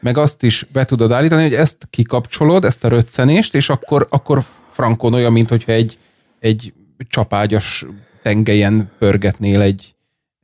meg 0.00 0.18
azt 0.18 0.42
is 0.42 0.66
be 0.72 0.84
tudod 0.84 1.12
állítani, 1.12 1.42
hogy 1.42 1.54
ezt 1.54 1.76
kikapcsolod, 1.90 2.64
ezt 2.64 2.84
a 2.84 2.88
röccenést, 2.88 3.54
és 3.54 3.68
akkor, 3.68 4.06
akkor 4.10 4.44
frankon 4.72 5.14
olyan, 5.14 5.32
mint 5.32 5.48
hogyha 5.48 5.72
egy, 5.72 5.98
egy 6.38 6.72
csapágyas 7.08 7.86
tengelyen 8.22 8.90
pörgetnél 8.98 9.60
egy, 9.60 9.94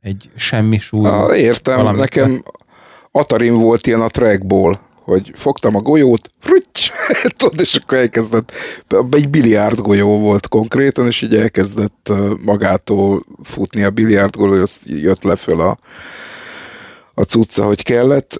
egy 0.01 0.29
semmi 0.35 0.77
súly. 0.77 1.09
Ah, 1.09 1.39
értem, 1.39 1.95
nekem 1.95 2.43
Atarim 3.15 3.57
volt 3.57 3.87
ilyen 3.87 4.01
a 4.01 4.07
trackból, 4.07 4.79
hogy 5.03 5.31
fogtam 5.35 5.75
a 5.75 5.81
golyót, 5.81 6.29
frücs, 6.39 6.91
tudod, 7.37 7.61
és 7.61 7.75
akkor 7.75 7.97
elkezdett, 7.97 8.51
egy 9.11 9.29
biliárd 9.29 9.79
golyó 9.79 10.19
volt 10.19 10.47
konkrétan, 10.47 11.05
és 11.05 11.21
így 11.21 11.35
elkezdett 11.35 12.13
magától 12.41 13.25
futni 13.43 13.83
a 13.83 13.89
biliárd 13.89 14.35
golyó, 14.35 14.61
azt 14.61 14.81
jött 14.85 15.23
le 15.23 15.35
föl 15.35 15.59
a, 15.61 15.77
a 17.13 17.21
cucca, 17.21 17.65
hogy 17.65 17.83
kellett, 17.83 18.39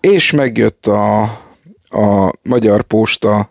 és 0.00 0.30
megjött 0.30 0.86
a, 0.86 1.22
a 1.88 2.32
Magyar 2.42 2.82
Posta 2.82 3.50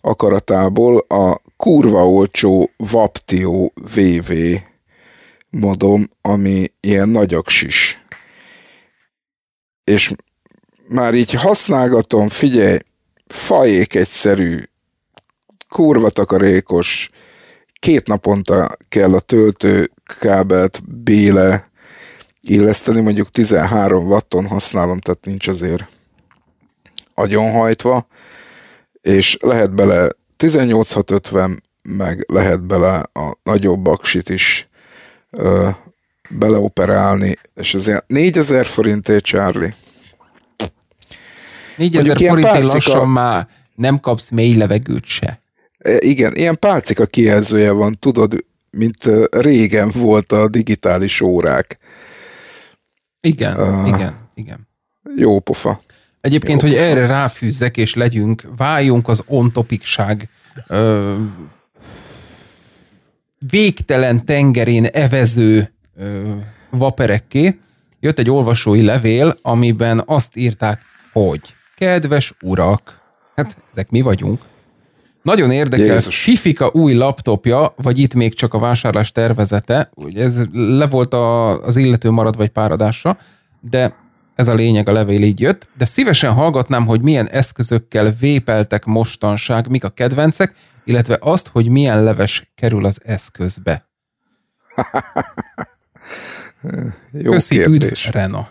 akaratából 0.00 0.98
a 1.08 1.40
kurva 1.56 2.08
olcsó 2.08 2.70
Vaptio 2.76 3.70
VV 3.94 4.32
modom, 5.50 6.10
ami 6.20 6.72
ilyen 6.80 7.08
nagyaksis. 7.08 8.03
És 9.84 10.12
már 10.88 11.14
így 11.14 11.32
használgatom, 11.32 12.28
figyelj, 12.28 12.78
fajék 13.26 13.94
egyszerű, 13.94 14.62
kurva 15.68 16.10
takarékos, 16.10 17.10
két 17.78 18.06
naponta 18.06 18.76
kell 18.88 19.14
a 19.14 19.20
töltőkábelt 19.20 21.02
béle 21.02 21.70
illeszteni, 22.40 23.00
mondjuk 23.00 23.28
13 23.28 24.06
watton 24.06 24.46
használom, 24.46 24.98
tehát 24.98 25.24
nincs 25.24 25.48
azért 25.48 25.84
agyonhajtva, 27.14 28.06
és 29.00 29.36
lehet 29.40 29.74
bele 29.74 30.08
18650, 30.36 31.62
meg 31.82 32.24
lehet 32.28 32.62
bele 32.62 33.02
a 33.12 33.38
nagyobb 33.42 33.86
aksit 33.86 34.28
is 34.28 34.68
beleoperálni, 36.30 37.34
és 37.54 37.74
azért 37.74 38.04
4000 38.06 38.66
forintért, 38.66 39.24
Charlie. 39.24 39.74
4000 41.76 42.16
forintért 42.16 42.62
lassan 42.62 43.08
már 43.08 43.48
nem 43.74 44.00
kapsz 44.00 44.30
mély 44.30 44.56
levegőt 44.56 45.04
se. 45.04 45.38
E, 45.78 45.96
igen, 45.98 46.34
ilyen 46.34 46.58
pálcika 46.58 47.06
kijelzője 47.06 47.70
van, 47.70 47.96
tudod, 47.98 48.44
mint 48.70 49.10
régen 49.30 49.90
volt 49.94 50.32
a 50.32 50.48
digitális 50.48 51.20
órák. 51.20 51.78
Igen, 53.20 53.60
uh, 53.60 53.88
igen, 53.88 54.28
igen. 54.34 54.68
Jó 55.16 55.40
pofa. 55.40 55.80
Egyébként, 56.20 56.62
jó 56.62 56.68
hogy 56.68 56.76
pofa. 56.76 56.88
erre 56.88 57.06
ráfűzzek 57.06 57.76
és 57.76 57.94
legyünk, 57.94 58.42
váljunk 58.56 59.08
az 59.08 59.22
on 59.26 59.52
topicság 59.52 60.28
uh, 60.68 61.14
végtelen 63.50 64.24
tengerén 64.24 64.84
evező 64.84 65.56
ö, 65.58 65.73
vaperekké, 66.70 67.58
jött 68.00 68.18
egy 68.18 68.30
olvasói 68.30 68.82
levél, 68.82 69.36
amiben 69.42 70.02
azt 70.06 70.36
írták, 70.36 70.78
hogy 71.12 71.40
kedves 71.76 72.34
urak, 72.42 73.00
hát 73.36 73.56
ezek 73.72 73.90
mi 73.90 74.00
vagyunk, 74.00 74.42
nagyon 75.22 75.50
érdekes, 75.50 75.86
Jézus. 75.86 76.22
Fifika 76.22 76.70
új 76.72 76.94
laptopja, 76.94 77.74
vagy 77.76 77.98
itt 77.98 78.14
még 78.14 78.34
csak 78.34 78.54
a 78.54 78.58
vásárlás 78.58 79.12
tervezete, 79.12 79.90
ugye 79.94 80.24
ez 80.24 80.34
le 80.52 80.86
volt 80.86 81.14
a, 81.14 81.60
az 81.62 81.76
illető 81.76 82.10
marad 82.10 82.36
vagy 82.36 82.48
páradásra, 82.48 83.18
de 83.60 83.94
ez 84.34 84.48
a 84.48 84.54
lényeg, 84.54 84.88
a 84.88 84.92
levél 84.92 85.22
így 85.22 85.40
jött, 85.40 85.66
de 85.78 85.84
szívesen 85.84 86.32
hallgatnám, 86.32 86.86
hogy 86.86 87.00
milyen 87.00 87.28
eszközökkel 87.28 88.14
vépeltek 88.20 88.84
mostanság, 88.84 89.68
mik 89.68 89.84
a 89.84 89.88
kedvencek, 89.88 90.54
illetve 90.84 91.18
azt, 91.20 91.48
hogy 91.48 91.68
milyen 91.68 92.02
leves 92.02 92.52
kerül 92.54 92.84
az 92.84 92.98
eszközbe. 93.04 93.88
Jó 97.10 97.32
Köszi, 97.32 97.56
kérdés. 97.56 98.06
üdv, 98.06 98.14
Rena. 98.14 98.48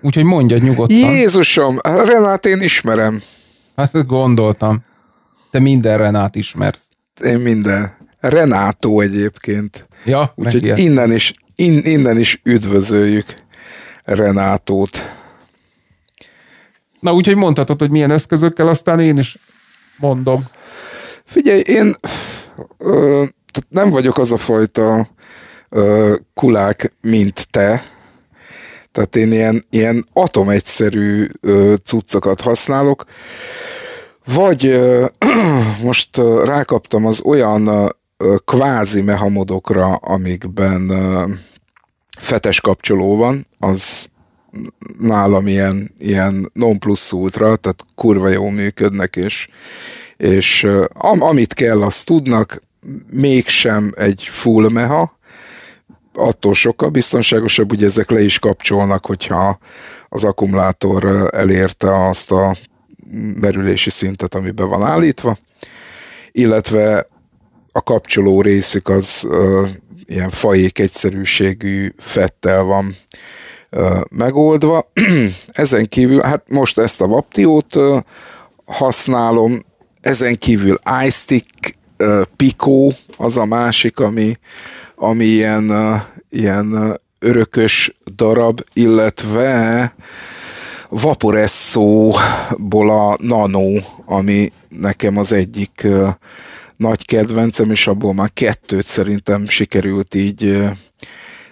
Úgyhogy 0.00 0.24
mondja 0.24 0.58
nyugodtan. 0.58 0.96
Jézusom, 0.96 1.78
Renát 1.82 2.46
én 2.46 2.60
ismerem. 2.60 3.20
Hát 3.76 4.06
gondoltam. 4.06 4.84
Te 5.50 5.58
minden 5.58 5.98
Renát 5.98 6.36
ismersz. 6.36 6.88
Én 7.20 7.38
minden. 7.38 7.96
Renátó 8.20 9.00
egyébként. 9.00 9.88
Ja, 10.04 10.32
Úgyhogy 10.34 10.78
innen 10.78 11.12
is, 11.12 11.32
in, 11.54 11.78
innen 11.78 12.18
is 12.18 12.40
üdvözöljük 12.44 13.26
Renátót. 14.04 15.12
Na, 17.00 17.14
úgyhogy 17.14 17.36
mondhatod, 17.36 17.78
hogy 17.80 17.90
milyen 17.90 18.10
eszközökkel, 18.10 18.66
aztán 18.68 19.00
én 19.00 19.18
is 19.18 19.36
mondom. 20.00 20.44
Figyelj, 21.24 21.60
én 21.60 21.94
ö, 22.78 23.24
nem 23.68 23.90
vagyok 23.90 24.18
az 24.18 24.32
a 24.32 24.36
fajta 24.36 25.08
kulák, 26.34 26.94
mint 27.00 27.50
te, 27.50 27.84
tehát 28.92 29.16
én 29.16 29.32
ilyen, 29.32 29.64
ilyen 29.70 30.06
atomegyszerű 30.12 31.26
ö, 31.40 31.74
cuccokat 31.84 32.40
használok, 32.40 33.04
vagy 34.24 34.80
most 35.82 36.16
rákaptam 36.44 37.06
az 37.06 37.20
olyan 37.24 37.68
ö, 37.68 38.34
kvázi 38.44 39.00
mehamodokra, 39.00 39.94
amikben 39.94 40.92
fetes 42.18 42.60
kapcsoló 42.60 43.16
van, 43.16 43.46
az 43.58 44.06
nálam 44.98 45.46
ilyen, 45.46 45.94
ilyen 45.98 46.50
non 46.52 46.78
plus 46.78 47.12
ultra, 47.12 47.56
tehát 47.56 47.86
kurva 47.94 48.28
jó 48.28 48.48
működnek, 48.48 49.16
és, 49.16 49.48
és 50.16 50.66
am, 50.92 51.22
amit 51.22 51.54
kell, 51.54 51.82
azt 51.82 52.06
tudnak, 52.06 52.62
mégsem 53.10 53.92
egy 53.96 54.22
full 54.30 54.68
meha, 54.68 55.18
attól 56.14 56.54
sokkal 56.54 56.88
biztonságosabb, 56.88 57.72
ugye 57.72 57.86
ezek 57.86 58.10
le 58.10 58.22
is 58.22 58.38
kapcsolnak, 58.38 59.06
hogyha 59.06 59.58
az 60.08 60.24
akkumulátor 60.24 61.30
elérte 61.32 62.08
azt 62.08 62.30
a 62.30 62.56
merülési 63.40 63.90
szintet, 63.90 64.34
amiben 64.34 64.68
van 64.68 64.82
állítva, 64.82 65.36
illetve 66.32 67.08
a 67.72 67.82
kapcsoló 67.82 68.42
részük 68.42 68.88
az 68.88 69.24
uh, 69.28 69.68
ilyen 70.04 70.30
fajék 70.30 70.78
egyszerűségű 70.78 71.94
fettel 71.98 72.62
van 72.62 72.94
uh, 73.70 74.00
megoldva. 74.10 74.90
Ezen 75.46 75.88
kívül, 75.88 76.20
hát 76.20 76.44
most 76.48 76.78
ezt 76.78 77.00
a 77.00 77.06
Vaptiót 77.06 77.76
uh, 77.76 78.00
használom, 78.64 79.64
ezen 80.00 80.38
kívül 80.38 80.78
iStick 81.04 81.76
Pico 82.36 82.90
az 83.16 83.36
a 83.36 83.44
másik, 83.44 83.98
ami, 83.98 84.36
ami 85.04 85.24
ilyen, 85.24 85.72
ilyen 86.30 87.00
örökös 87.18 87.96
darab, 88.16 88.60
illetve 88.72 89.94
Vaporesso-ból 90.88 92.90
a 92.90 93.16
Nano, 93.20 93.72
ami 94.04 94.52
nekem 94.68 95.16
az 95.16 95.32
egyik 95.32 95.86
nagy 96.76 97.06
kedvencem, 97.06 97.70
és 97.70 97.86
abból 97.86 98.14
már 98.14 98.30
kettőt 98.32 98.86
szerintem 98.86 99.48
sikerült 99.48 100.14
így 100.14 100.62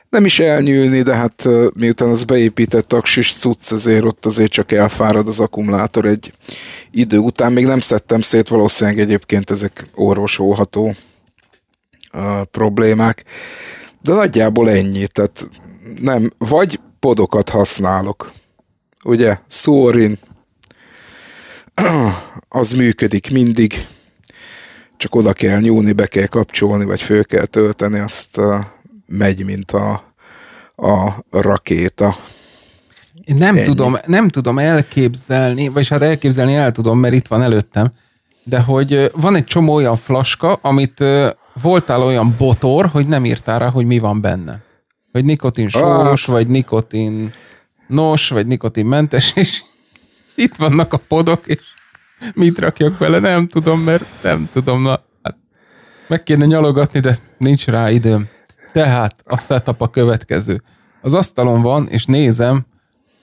nem 0.09 0.25
is 0.25 0.39
elnyűlni, 0.39 1.03
de 1.03 1.15
hát 1.15 1.49
miután 1.75 2.09
az 2.09 2.25
beépített 2.25 2.93
aksis 2.93 3.37
cucc, 3.37 3.73
azért 3.73 4.05
ott 4.05 4.27
azért 4.27 4.51
csak 4.51 4.73
elfárad 4.73 5.29
az 5.29 5.41
akkumulátor 5.41 6.07
egy 6.07 6.33
idő 6.91 7.19
után. 7.19 7.53
Még 7.53 7.67
nem 7.67 7.81
szedtem 7.81 8.21
szét, 8.21 8.49
valószínűleg 8.49 9.01
egyébként 9.01 9.51
ezek 9.51 9.87
orvosolható 9.95 10.95
uh, 12.13 12.43
problémák. 12.43 13.25
De 14.03 14.13
nagyjából 14.13 14.71
ennyi, 14.71 15.07
tehát 15.07 15.49
nem, 16.01 16.33
vagy 16.39 16.81
podokat 17.01 17.49
használok. 17.49 18.33
Ugye, 19.05 19.39
szórin, 19.47 20.19
az 22.49 22.73
működik 22.73 23.31
mindig, 23.31 23.87
csak 24.97 25.15
oda 25.15 25.33
kell 25.33 25.61
nyúlni, 25.61 25.93
be 25.93 26.07
kell 26.07 26.27
kapcsolni, 26.27 26.85
vagy 26.85 27.01
föl 27.01 27.25
kell 27.25 27.47
tölteni, 27.47 27.99
azt 27.99 28.41
megy, 29.07 29.45
mint 29.45 29.71
a, 29.71 30.15
a 30.77 31.13
rakéta. 31.31 32.17
Én 33.25 33.37
nem 33.37 33.65
tudom, 33.65 33.97
nem 34.07 34.29
tudom 34.29 34.59
elképzelni, 34.59 35.69
vagy 35.69 35.89
hát 35.89 36.03
elképzelni 36.03 36.55
el 36.55 36.73
tudom, 36.73 36.99
mert 36.99 37.15
itt 37.15 37.27
van 37.27 37.43
előttem, 37.43 37.91
de 38.45 38.61
hogy 38.61 39.11
van 39.15 39.37
egy 39.37 39.45
csomó 39.45 39.75
olyan 39.75 39.97
flaska, 39.97 40.53
amit 40.53 41.05
voltál 41.63 42.03
olyan 42.03 42.35
botor, 42.39 42.87
hogy 42.87 43.07
nem 43.07 43.25
írtál 43.25 43.59
rá, 43.59 43.71
hogy 43.71 43.87
mi 43.87 43.99
van 43.99 44.21
benne. 44.21 44.61
Hogy 45.13 45.25
nikotin 45.25 45.69
sós, 45.69 46.29
ah. 46.29 46.35
vagy 46.35 46.49
nikotin 46.49 47.33
nos, 47.87 48.29
vagy 48.29 48.47
nikotin 48.47 48.87
mentes, 48.87 49.33
és 49.37 49.63
itt 50.35 50.57
vannak 50.57 50.93
a 50.93 50.99
podok, 51.09 51.47
és 51.47 51.61
mit 52.35 52.59
rakjak 52.59 52.99
vele, 52.99 53.19
nem 53.19 53.49
tudom, 53.49 53.81
mert 53.81 54.05
nem 54.23 54.49
tudom, 54.53 54.83
na, 54.83 55.03
hát 55.23 55.37
meg 56.07 56.23
kéne 56.23 56.45
nyalogatni, 56.45 57.01
de 57.01 57.19
nincs 57.39 57.67
rá 57.67 57.91
időm. 57.91 58.29
Tehát 58.73 59.15
a 59.27 59.39
setup 59.39 59.81
a 59.81 59.91
következő. 59.91 60.63
Az 61.01 61.15
asztalon 61.15 61.63
van, 61.63 61.89
és 61.89 62.05
nézem 62.05 62.67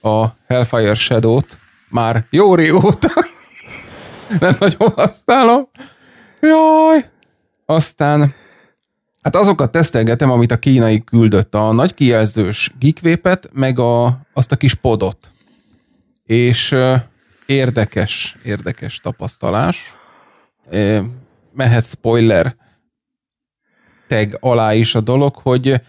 a 0.01 0.25
Hellfire 0.47 0.93
Shadow-t 0.93 1.57
már 1.91 2.23
jó 2.29 2.55
régóta. 2.55 3.09
Nem 4.39 4.55
nagyon 4.59 4.91
használom. 4.95 5.69
Jaj! 6.41 7.09
Aztán 7.69 8.33
Hát 9.21 9.35
azokat 9.35 9.71
tesztelgetem, 9.71 10.31
amit 10.31 10.51
a 10.51 10.57
kínai 10.59 11.03
küldött, 11.03 11.55
a 11.55 11.71
nagy 11.71 11.93
kijelzős 11.93 12.71
gigvépet, 12.79 13.49
meg 13.53 13.79
a, 13.79 14.19
azt 14.33 14.51
a 14.51 14.55
kis 14.55 14.73
podot. 14.73 15.31
És 16.25 16.75
érdekes, 17.45 18.35
érdekes 18.43 18.99
tapasztalás. 18.99 19.93
Mehet 21.53 21.85
spoiler 21.85 22.55
tag 24.07 24.37
alá 24.39 24.73
is 24.73 24.95
a 24.95 25.01
dolog, 25.01 25.35
hogy 25.35 25.81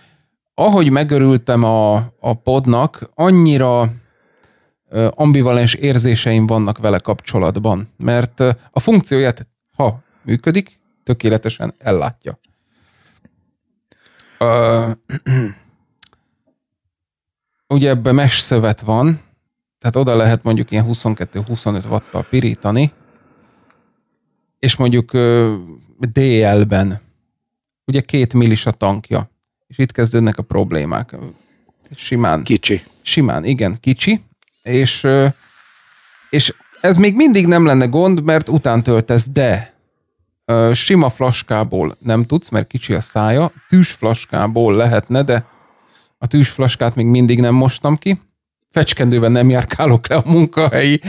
ahogy 0.55 0.91
megörültem 0.91 1.65
a, 1.65 1.95
a 2.21 2.35
podnak, 2.43 3.11
annyira 3.15 3.93
ambivalens 5.11 5.75
érzéseim 5.75 6.47
vannak 6.47 6.79
vele 6.79 6.99
kapcsolatban, 6.99 7.93
mert 7.97 8.41
a 8.71 8.81
funkcióját, 8.81 9.49
ha 9.77 10.01
működik, 10.23 10.80
tökéletesen 11.11 11.75
ellátja. 11.79 12.39
Uh, 14.39 14.91
ugye 17.75 17.89
ebben 17.89 18.15
mesh 18.15 18.39
szövet 18.39 18.81
van, 18.81 19.21
tehát 19.79 19.97
oda 19.97 20.17
lehet 20.17 20.43
mondjuk 20.43 20.71
ilyen 20.71 20.87
22-25 20.89 21.89
watttal 21.91 22.25
pirítani, 22.31 22.93
és 24.59 24.77
mondjuk 24.77 25.13
uh, 25.13 25.55
DL-ben 25.99 27.01
ugye 27.87 28.01
két 28.01 28.35
millis 28.35 28.67
a 28.67 28.71
tankja, 28.71 29.31
és 29.67 29.79
itt 29.79 29.93
kezdődnek 29.93 30.39
a 30.39 30.43
problémák. 30.43 31.17
Simán. 31.95 32.43
Kicsi. 32.43 32.83
Simán, 33.03 33.45
igen, 33.45 33.81
kicsi, 33.81 34.25
és, 34.63 35.07
és 36.31 36.55
ez 36.81 36.97
még 36.97 37.15
mindig 37.15 37.47
nem 37.47 37.67
lenne 37.67 37.87
gond, 37.87 38.23
mert 38.23 38.49
után 38.49 38.83
töltesz, 38.83 39.29
de 39.29 39.80
sima 40.73 41.11
flaskából 41.11 41.97
nem 41.99 42.27
tudsz, 42.27 42.49
mert 42.49 42.67
kicsi 42.67 42.95
a 42.95 43.01
szája, 43.01 43.51
tűs 43.69 43.91
flaskából 43.91 44.75
lehetne, 44.75 45.23
de 45.23 45.45
a 46.19 46.27
tűs 46.27 46.49
flaskát 46.49 46.95
még 46.95 47.07
mindig 47.07 47.41
nem 47.41 47.55
mostam 47.55 47.97
ki, 47.97 48.21
fecskendőben 48.71 49.33
nem 49.33 49.51
járkálok 49.51 50.09
le 50.09 50.17
a 50.17 50.31
munkahelyi 50.31 51.01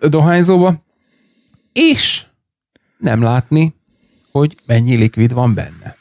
dohányzóba, 0.00 0.74
és 1.72 2.24
nem 2.98 3.22
látni, 3.22 3.74
hogy 4.32 4.56
mennyi 4.66 4.96
likvid 4.96 5.32
van 5.32 5.54
benne. 5.54 5.94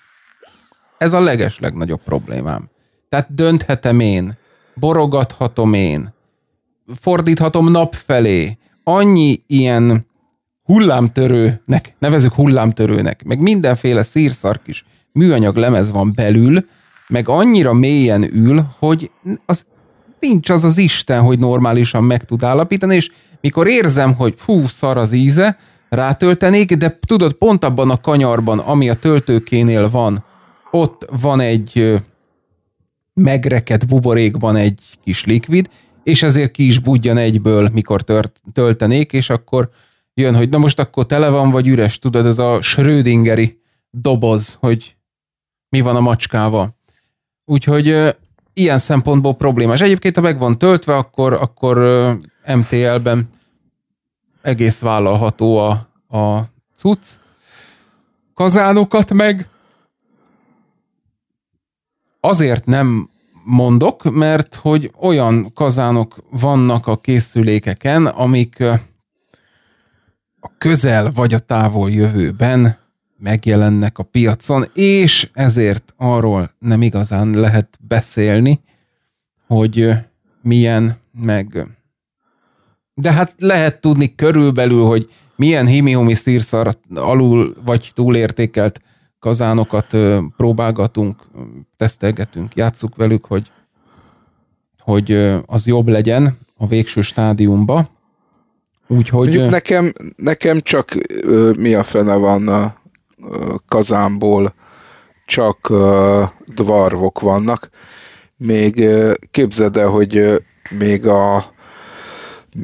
Ez 0.97 1.13
a 1.13 1.19
leges 1.19 1.60
legnagyobb 1.60 2.01
problémám. 2.03 2.69
Tehát 3.10 3.34
dönthetem 3.34 3.99
én, 3.99 4.38
borogathatom 4.75 5.73
én, 5.73 6.13
fordíthatom 7.01 7.71
nap 7.71 7.95
felé. 7.95 8.58
Annyi 8.84 9.43
ilyen 9.47 10.07
hullámtörőnek, 10.67 11.95
nevezük 11.99 12.34
hullámtörőnek, 12.34 13.23
meg 13.23 13.39
mindenféle 13.39 14.03
szírszark 14.03 14.62
is 14.65 14.86
műanyag 15.12 15.56
lemez 15.56 15.91
van 15.91 16.12
belül, 16.15 16.65
meg 17.10 17.30
annyira 17.30 17.73
mélyen 17.73 18.23
ül, 18.34 18.65
hogy 18.80 19.12
az 19.45 19.65
nincs 20.19 20.49
az 20.49 20.63
az 20.63 20.77
Isten, 20.77 21.21
hogy 21.21 21.39
normálisan 21.39 22.03
meg 22.03 22.23
tud 22.25 22.43
állapítani, 22.43 22.95
és 22.95 23.10
mikor 23.41 23.67
érzem, 23.67 24.15
hogy 24.15 24.34
fú, 24.38 24.67
szar 24.67 24.97
az 24.97 25.12
íze, 25.12 25.58
rátöltenék, 25.89 26.73
de 26.73 26.99
tudod, 27.08 27.34
pont 27.34 27.63
abban 27.63 27.89
a 27.89 28.01
kanyarban, 28.01 28.60
ami 28.60 28.89
a 28.89 28.99
töltőkénél 28.99 29.89
van, 29.89 30.23
ott 30.71 31.08
van 31.21 31.39
egy 31.39 32.01
megrekedt 33.13 33.88
buborékban 33.88 34.56
egy 34.56 34.80
kis 35.03 35.25
likvid, 35.25 35.69
és 36.03 36.23
ezért 36.23 36.51
ki 36.51 36.65
is 36.65 36.80
budjan 36.80 37.17
egyből, 37.17 37.69
mikor 37.73 38.01
tört, 38.01 38.41
töltenék, 38.53 39.13
és 39.13 39.30
akkor 39.30 39.69
jön, 40.17 40.36
hogy 40.36 40.49
na 40.49 40.58
most 40.58 40.80
akkor 40.80 41.06
tele 41.06 41.30
van, 41.30 41.49
vagy 41.51 41.67
üres, 41.67 41.99
tudod, 41.99 42.25
ez 42.25 42.39
a 42.39 42.62
Schrödingeri 42.62 43.62
doboz, 43.89 44.58
hogy 44.60 44.95
mi 45.69 45.82
van 45.82 45.95
a 45.95 45.99
macskával. 45.99 46.75
Úgyhogy 47.45 48.15
ilyen 48.53 48.77
szempontból 48.77 49.36
problémás. 49.36 49.82
Egyébként, 49.82 50.15
ha 50.15 50.21
meg 50.21 50.39
van 50.39 50.58
töltve, 50.58 50.95
akkor, 50.95 51.34
akkor 51.34 51.77
MTL-ben 52.56 53.30
egész 54.41 54.80
vállalható 54.80 55.58
a, 55.58 55.69
a 56.17 56.43
cucc. 56.75 57.08
Kazánokat 58.34 59.13
meg 59.13 59.49
azért 62.19 62.65
nem 62.65 63.10
mondok, 63.43 64.03
mert 64.03 64.56
hogy 64.56 64.91
olyan 64.99 65.51
kazánok 65.53 66.15
vannak 66.30 66.88
a 66.88 66.97
készülékeken, 66.97 68.06
amik 68.06 68.63
a 70.47 70.51
közel 70.57 71.12
vagy 71.12 71.33
a 71.33 71.39
távol 71.39 71.91
jövőben 71.91 72.77
megjelennek 73.17 73.97
a 73.97 74.03
piacon, 74.03 74.65
és 74.73 75.29
ezért 75.33 75.93
arról 75.97 76.51
nem 76.60 76.81
igazán 76.81 77.29
lehet 77.29 77.77
beszélni, 77.88 78.62
hogy 79.47 79.89
milyen 80.41 80.97
meg... 81.21 81.67
De 82.93 83.12
hát 83.12 83.33
lehet 83.38 83.81
tudni 83.81 84.15
körülbelül, 84.15 84.83
hogy 84.83 85.10
milyen 85.36 85.67
himihumi 85.67 86.13
szírszar 86.13 86.77
alul 86.95 87.55
vagy 87.65 87.91
túlértékelt 87.93 88.81
kazánokat 89.19 89.97
próbálgatunk, 90.38 91.21
tesztelgetünk, 91.77 92.55
játsszuk 92.55 92.95
velük, 92.95 93.25
hogy, 93.25 93.51
hogy 94.79 95.12
az 95.45 95.67
jobb 95.67 95.88
legyen 95.88 96.38
a 96.57 96.67
végső 96.67 97.01
stádiumba. 97.01 97.96
Úgyhogy... 98.88 99.50
nekem, 99.50 99.93
nekem 100.15 100.60
csak 100.60 100.91
mi 101.58 101.73
a 101.73 101.84
fene 101.84 102.15
van 102.15 102.47
a 102.47 102.76
kazánból, 103.67 104.54
csak 105.26 105.73
dvarvok 106.45 107.19
vannak. 107.19 107.69
Még 108.38 108.84
képzeld 109.32 109.78
el, 109.78 109.88
hogy 109.88 110.43
még 110.78 111.08
a 111.08 111.45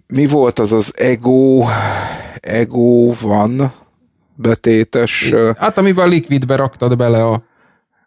mi 0.08 0.28
volt 0.28 0.60
az 0.60 0.74
az 0.74 0.94
ego, 0.96 1.64
ego 2.40 3.14
van, 3.22 3.74
betétes... 4.36 5.34
Hát 5.58 5.78
amiben 5.78 6.06
a 6.06 6.08
likvidbe 6.08 6.56
raktad 6.56 6.98
bele 6.98 7.26
a, 7.26 7.44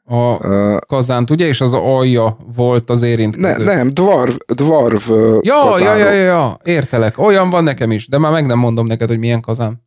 a 0.06 0.38
kazánt, 0.78 1.30
ugye? 1.30 1.46
És 1.46 1.60
az 1.60 1.72
alja 1.72 2.36
volt 2.56 2.90
az 2.90 3.02
érintkező. 3.02 3.64
Ne, 3.64 3.74
nem, 3.74 3.88
dvarv, 3.94 4.34
dvarv 4.46 5.10
ja, 5.40 5.78
ja, 5.78 5.96
ja, 5.96 6.12
ja, 6.12 6.22
ja, 6.22 6.58
értelek. 6.64 7.18
Olyan 7.18 7.50
van 7.50 7.62
nekem 7.62 7.90
is, 7.90 8.08
de 8.08 8.18
már 8.18 8.32
meg 8.32 8.46
nem 8.46 8.58
mondom 8.58 8.86
neked, 8.86 9.08
hogy 9.08 9.18
milyen 9.18 9.40
kazán 9.40 9.84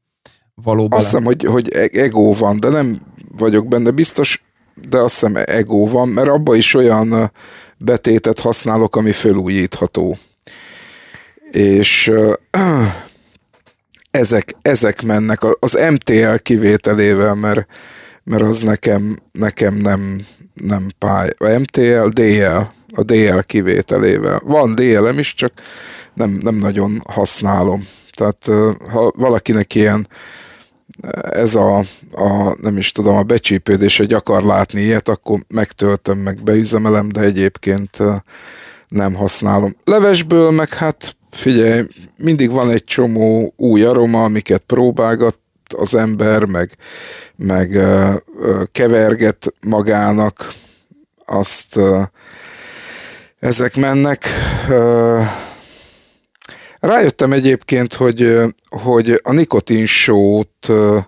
valóban. 0.55 0.97
Azt 0.97 1.07
hiszem, 1.07 1.23
hogy, 1.23 1.43
hogy 1.43 1.69
e- 1.73 1.89
ego 1.91 2.33
van, 2.33 2.59
de 2.59 2.69
nem 2.69 3.01
vagyok 3.37 3.67
benne 3.67 3.91
biztos, 3.91 4.43
de 4.89 4.97
azt 4.97 5.13
hiszem 5.13 5.35
ego 5.45 5.87
van, 5.87 6.07
mert 6.07 6.27
abba 6.27 6.55
is 6.55 6.73
olyan 6.73 7.31
betétet 7.77 8.39
használok, 8.39 8.95
ami 8.95 9.11
felújítható. 9.11 10.17
És 11.51 12.11
ezek, 14.11 14.55
ezek 14.61 15.01
mennek 15.01 15.39
az 15.59 15.79
MTL 15.91 16.33
kivételével, 16.35 17.35
mert, 17.35 17.67
mert 18.29 18.43
az 18.43 18.61
nekem, 18.61 19.19
nekem 19.31 19.75
nem, 19.75 20.19
nem 20.53 20.87
pály. 20.97 21.29
A 21.37 21.47
MTL, 21.47 22.07
DL, 22.07 22.57
a 22.95 23.03
DL 23.03 23.39
kivételével. 23.39 24.41
Van 24.45 24.75
DL-em 24.75 25.19
is, 25.19 25.33
csak 25.33 25.53
nem, 26.13 26.39
nem 26.41 26.55
nagyon 26.55 27.01
használom. 27.07 27.83
Tehát 28.11 28.45
ha 28.91 29.13
valakinek 29.15 29.75
ilyen 29.75 30.07
ez 31.31 31.55
a, 31.55 31.77
a, 32.11 32.55
nem 32.61 32.77
is 32.77 32.91
tudom, 32.91 33.15
a 33.15 33.23
becsípődés, 33.23 33.97
hogy 33.97 34.13
akar 34.13 34.43
látni 34.43 34.81
ilyet, 34.81 35.07
akkor 35.07 35.39
megtöltöm, 35.47 36.17
meg 36.17 36.43
beüzemelem, 36.43 37.09
de 37.09 37.21
egyébként 37.21 37.97
nem 38.87 39.13
használom. 39.13 39.75
Levesből 39.83 40.51
meg 40.51 40.73
hát 40.73 41.15
figyelj, 41.31 41.87
mindig 42.17 42.51
van 42.51 42.69
egy 42.69 42.83
csomó 42.83 43.53
új 43.57 43.83
aroma, 43.83 44.23
amiket 44.23 44.63
próbálgat 44.65 45.39
az 45.77 45.95
ember, 45.95 46.45
meg, 46.45 46.77
meg 47.39 47.77
keverget 48.71 49.53
magának, 49.61 50.51
azt 51.25 51.79
ezek 53.39 53.75
mennek. 53.75 54.25
Rájöttem 56.79 57.33
egyébként, 57.33 57.93
hogy, 57.93 58.39
hogy 58.69 59.19
a 59.23 59.33
nikotinsót 59.33 60.67
uh, 60.67 61.03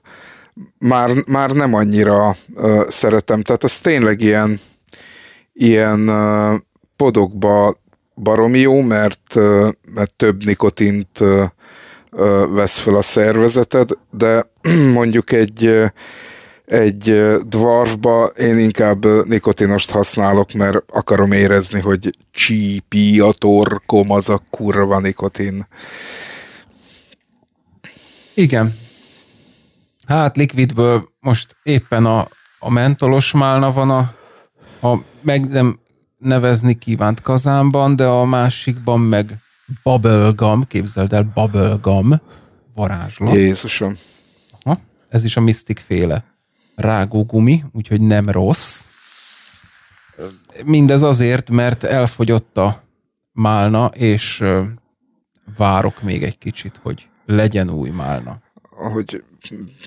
már, 0.77 1.09
már 1.27 1.51
nem 1.51 1.73
annyira 1.73 2.35
szeretem, 2.87 3.41
tehát 3.41 3.63
az 3.63 3.79
tényleg 3.79 4.21
ilyen, 4.21 4.59
ilyen 5.53 6.11
podokba 6.95 7.81
baromi 8.15 8.59
jó, 8.59 8.81
mert, 8.81 9.35
mert 9.93 10.13
több 10.15 10.45
nikotint 10.45 11.19
vesz 12.49 12.79
fel 12.79 12.95
a 12.95 13.01
szervezeted, 13.01 13.89
de 14.09 14.51
mondjuk 14.93 15.31
egy, 15.31 15.91
egy 16.65 17.35
dwarfba 17.47 18.25
én 18.25 18.57
inkább 18.57 19.25
nikotinost 19.27 19.91
használok, 19.91 20.51
mert 20.51 20.77
akarom 20.91 21.31
érezni, 21.31 21.79
hogy 21.79 22.17
csípi 22.31 23.19
a 23.19 23.31
torkom, 23.31 24.11
az 24.11 24.29
a 24.29 24.41
kurva 24.49 24.99
nikotin. 24.99 25.65
Igen. 28.35 28.73
Hát 30.07 30.37
likvidből 30.37 31.09
most 31.19 31.55
éppen 31.63 32.05
a, 32.05 32.27
a 32.59 32.69
mentolos 32.69 33.31
málna 33.31 33.73
van 33.73 33.89
a, 33.89 34.13
a 34.87 34.97
meg 35.21 35.49
nem 35.49 35.79
nevezni 36.17 36.73
kívánt 36.73 37.21
kazánban, 37.21 37.95
de 37.95 38.05
a 38.05 38.25
másikban 38.25 38.99
meg 38.99 39.25
bubblegum, 39.83 40.67
képzeld 40.67 41.13
el, 41.13 41.31
bubblegum 41.33 42.21
varázslat. 42.75 43.33
Jézusom. 43.33 43.93
Aha, 44.63 44.79
ez 45.09 45.23
is 45.23 45.37
a 45.37 45.41
Mystic 45.41 45.81
féle 45.85 46.23
rágógumi, 46.75 47.63
úgyhogy 47.73 48.01
nem 48.01 48.29
rossz. 48.29 48.85
Mindez 50.65 51.01
azért, 51.01 51.49
mert 51.49 51.83
elfogyott 51.83 52.57
a 52.57 52.83
málna, 53.31 53.85
és 53.85 54.43
várok 55.57 56.01
még 56.01 56.23
egy 56.23 56.37
kicsit, 56.37 56.79
hogy 56.83 57.07
legyen 57.25 57.69
új 57.69 57.89
málna. 57.89 58.41
Hogy 58.69 59.23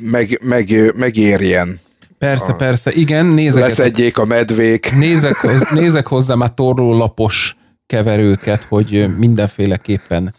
meg, 0.01 0.41
meg, 0.43 0.95
megérjen. 0.97 1.79
Persze, 2.19 2.53
a, 2.53 2.57
persze, 2.57 2.93
igen, 2.93 3.27
nézek. 3.27 3.63
Leszedjék 3.63 4.19
a 4.19 4.25
medvék. 4.25 4.93
Nézek, 4.95 5.71
nézek 5.71 6.07
hozzá 6.07 6.35
már 6.35 6.55
torlólapos 6.55 7.57
keverőket, 7.87 8.63
hogy 8.63 9.17
mindenféleképpen 9.17 10.35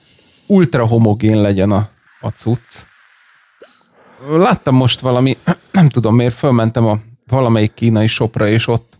ultra 0.47 0.85
homogén 0.85 1.41
legyen 1.41 1.71
a, 1.71 1.89
a 2.19 2.29
cucc. 2.29 2.83
Láttam 4.29 4.75
most 4.75 4.99
valami, 4.99 5.37
nem 5.71 5.89
tudom 5.89 6.15
miért, 6.15 6.35
fölmentem 6.35 6.85
a 6.85 6.99
valamelyik 7.27 7.73
kínai 7.73 8.07
shopra, 8.07 8.47
és 8.47 8.67
ott 8.67 8.99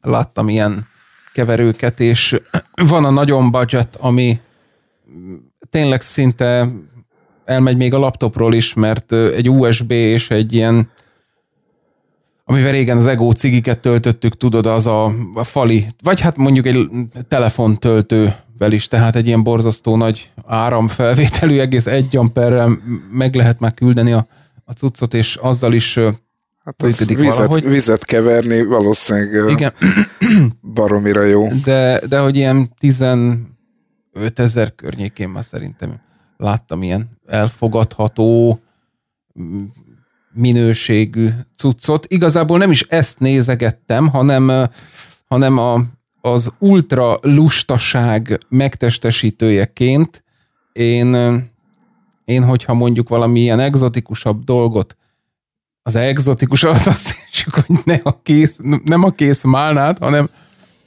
láttam 0.00 0.48
ilyen 0.48 0.86
keverőket, 1.32 2.00
és 2.00 2.40
van 2.88 3.04
a 3.04 3.10
nagyon 3.10 3.50
budget, 3.50 3.96
ami 3.96 4.40
tényleg 5.70 6.00
szinte 6.00 6.68
elmegy 7.44 7.76
még 7.76 7.94
a 7.94 7.98
laptopról 7.98 8.54
is, 8.54 8.74
mert 8.74 9.12
egy 9.12 9.50
USB 9.50 9.90
és 9.90 10.30
egy 10.30 10.52
ilyen 10.52 10.90
amivel 12.50 12.72
régen 12.72 12.96
az 12.96 13.06
ego 13.06 13.32
cigiket 13.32 13.78
töltöttük, 13.78 14.36
tudod, 14.36 14.66
az 14.66 14.86
a, 14.86 15.14
fali, 15.34 15.86
vagy 16.02 16.20
hát 16.20 16.36
mondjuk 16.36 16.66
egy 16.66 16.88
telefontöltővel 17.28 18.72
is, 18.72 18.88
tehát 18.88 19.16
egy 19.16 19.26
ilyen 19.26 19.42
borzasztó 19.42 19.96
nagy 19.96 20.30
áramfelvételű, 20.46 21.58
egész 21.58 21.86
egy 21.86 22.16
amperrel 22.16 22.78
meg 23.12 23.34
lehet 23.34 23.60
már 23.60 23.74
küldeni 23.74 24.12
a, 24.12 24.26
a 24.64 24.72
cuccot, 24.72 25.14
és 25.14 25.36
azzal 25.36 25.72
is 25.72 25.98
Hát 26.64 26.82
az 26.82 27.06
vizet, 27.06 27.60
vizet 27.60 28.04
keverni 28.04 28.64
valószínűleg 28.64 29.50
Igen. 29.50 29.72
baromira 30.74 31.22
jó. 31.22 31.46
De, 31.64 32.00
de 32.08 32.18
hogy 32.18 32.36
ilyen 32.36 32.72
15 32.78 33.38
ezer 34.34 34.74
környékén 34.74 35.28
már 35.28 35.44
szerintem 35.44 35.94
láttam 36.36 36.82
ilyen 36.82 37.10
elfogadható 37.26 38.60
minőségű 40.32 41.28
cuccot. 41.56 42.06
Igazából 42.08 42.58
nem 42.58 42.70
is 42.70 42.82
ezt 42.82 43.18
nézegettem, 43.18 44.08
hanem, 44.08 44.68
hanem 45.28 45.58
a, 45.58 45.82
az 46.20 46.52
ultra 46.58 47.18
lustaság 47.22 48.40
megtestesítőjeként 48.48 50.24
én, 50.72 51.14
én, 52.24 52.44
hogyha 52.44 52.74
mondjuk 52.74 53.08
valami 53.08 53.40
ilyen 53.40 53.60
egzotikusabb 53.60 54.44
dolgot, 54.44 54.96
az 55.82 55.94
egzotikus 55.94 56.62
alatt 56.64 56.86
azt 56.86 57.16
értsük, 57.24 57.54
hogy 57.54 57.78
ne 57.84 58.00
a 58.02 58.22
kész, 58.22 58.58
nem 58.84 59.04
a 59.04 59.10
kész 59.10 59.44
málnát, 59.44 59.98
hanem 59.98 60.28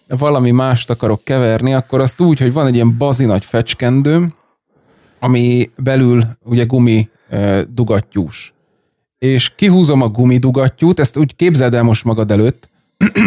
valami 0.08 0.52
mást 0.52 0.90
akarok 0.90 1.24
keverni, 1.24 1.74
akkor 1.74 2.00
azt 2.00 2.20
úgy, 2.20 2.40
hogy 2.40 2.54
van 2.54 2.68
egy 2.68 2.76
ilyen 2.76 2.98
bazi 2.98 3.26
nagy 3.26 3.46
fecskendőm, 3.46 4.34
ami 5.20 5.70
belül 5.78 6.28
ugye 6.44 6.64
gumi 6.64 7.10
dugattyús. 7.70 8.54
És 9.24 9.56
kihúzom 9.56 10.02
a 10.02 10.08
gumidugattyút, 10.08 11.00
ezt 11.00 11.18
úgy 11.18 11.36
képzeld 11.36 11.74
el 11.74 11.84
most 11.84 12.04
magad 12.04 12.32
előtt. 12.32 12.70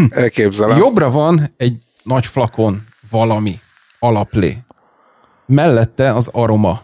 Elképzelem. 0.09 0.79
Jobbra 0.79 1.11
van 1.11 1.53
egy 1.57 1.83
nagy 2.03 2.27
flakon 2.27 2.81
valami 3.11 3.59
alaplé. 3.99 4.59
Mellette 5.47 6.15
az 6.15 6.29
aroma. 6.33 6.83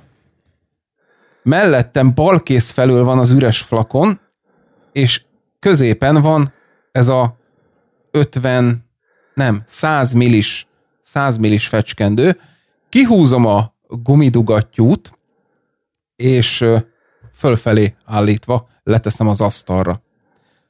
Mellettem 1.42 2.14
balkész 2.14 2.70
felől 2.70 3.05
van 3.05 3.18
az 3.18 3.31
üres 3.31 3.61
flakon, 3.61 4.20
és 4.92 5.22
középen 5.59 6.20
van 6.20 6.53
ez 6.92 7.09
a 7.09 7.37
50, 8.11 8.88
nem, 9.35 9.62
100 9.66 10.12
millis, 10.12 10.66
100 11.03 11.37
millis 11.37 11.66
fecskendő. 11.66 12.38
Kihúzom 12.88 13.46
a 13.46 13.75
gumidugattyút, 13.88 15.18
és 16.16 16.64
fölfelé 17.43 17.95
állítva 18.05 18.69
leteszem 18.83 19.29
az 19.29 19.41
asztalra. 19.41 20.03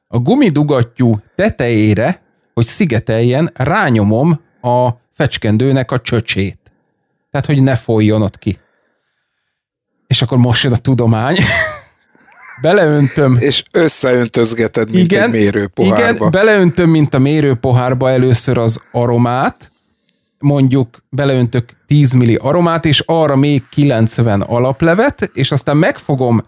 A 0.07 0.17
gumidugattyú 0.19 1.21
tetejére, 1.35 2.21
hogy 2.53 2.65
szigeteljen, 2.65 3.51
rányomom 3.53 4.41
a 4.61 4.89
fecskendőnek 5.11 5.91
a 5.91 5.99
csöcsét. 5.99 6.59
Tehát, 7.31 7.45
hogy 7.45 7.63
ne 7.63 7.75
folyjon 7.75 8.21
ott 8.21 8.39
ki. 8.39 8.59
És 10.07 10.21
akkor 10.21 10.37
most 10.37 10.63
jön 10.63 10.73
a 10.73 10.77
tudomány. 10.77 11.37
Beleöntöm. 12.61 13.37
És 13.39 13.63
összeöntözgeted, 13.71 14.89
mint 14.89 15.11
igen, 15.11 15.23
egy 15.23 15.31
mérőpohárba. 15.31 16.15
Igen, 16.15 16.31
beleöntöm, 16.31 16.89
mint 16.89 17.13
a 17.13 17.19
mérőpohárba 17.19 18.09
először 18.09 18.57
az 18.57 18.79
aromát, 18.91 19.71
mondjuk 20.39 21.03
beleöntök 21.09 21.69
10 21.87 22.11
milli 22.11 22.35
aromát, 22.35 22.85
és 22.85 22.99
arra 23.05 23.35
még 23.35 23.63
90 23.69 24.41
alaplevet, 24.41 25.29
és 25.33 25.51
aztán 25.51 25.77
megfogom 25.77 26.43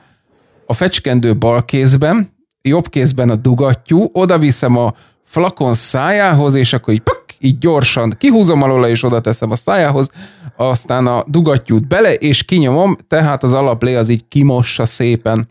a 0.66 0.74
fecskendő 0.74 1.38
bal 1.38 1.66
kézben, 1.66 2.34
jobb 2.62 2.90
kézben 2.90 3.30
a 3.30 3.36
dugattyú, 3.36 4.10
oda 4.12 4.38
viszem 4.38 4.78
a 4.78 4.94
flakon 5.24 5.74
szájához, 5.74 6.54
és 6.54 6.74
akkor 6.74 6.94
így, 6.94 7.02
pök, 7.02 7.24
így 7.40 7.58
gyorsan 7.58 8.14
kihúzom 8.18 8.62
alóla, 8.62 8.90
és 8.90 9.04
oda 9.04 9.22
teszem 9.22 9.52
a 9.52 9.56
szájához, 9.56 10.10
aztán 10.56 11.08
a 11.08 11.24
dugattyút 11.28 11.88
bele, 11.88 12.14
és 12.14 12.44
kinyomom, 12.44 12.98
tehát 13.08 13.44
az 13.44 13.54
alaplé 13.54 13.96
az 13.96 14.10
így 14.10 14.28
kimossa 14.28 14.86
szépen 14.86 15.48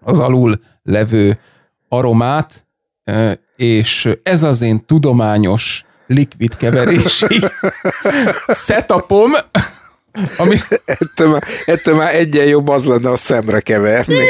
az 0.00 0.18
alul 0.18 0.60
levő 0.82 1.38
aromát, 1.88 2.66
és 3.56 4.08
ez 4.22 4.42
az 4.42 4.60
én 4.60 4.86
tudományos 4.86 5.84
likvid 6.06 6.56
keverési 6.56 7.40
setupom, 8.66 9.30
ami... 10.36 10.56
ettől, 10.84 11.28
már, 11.28 11.42
ettől 11.66 11.96
már 11.96 12.14
egyen 12.14 12.46
jobb 12.46 12.68
az 12.68 12.84
lenne 12.84 13.10
a 13.10 13.16
szemre 13.16 13.60
keverni. 13.60 14.24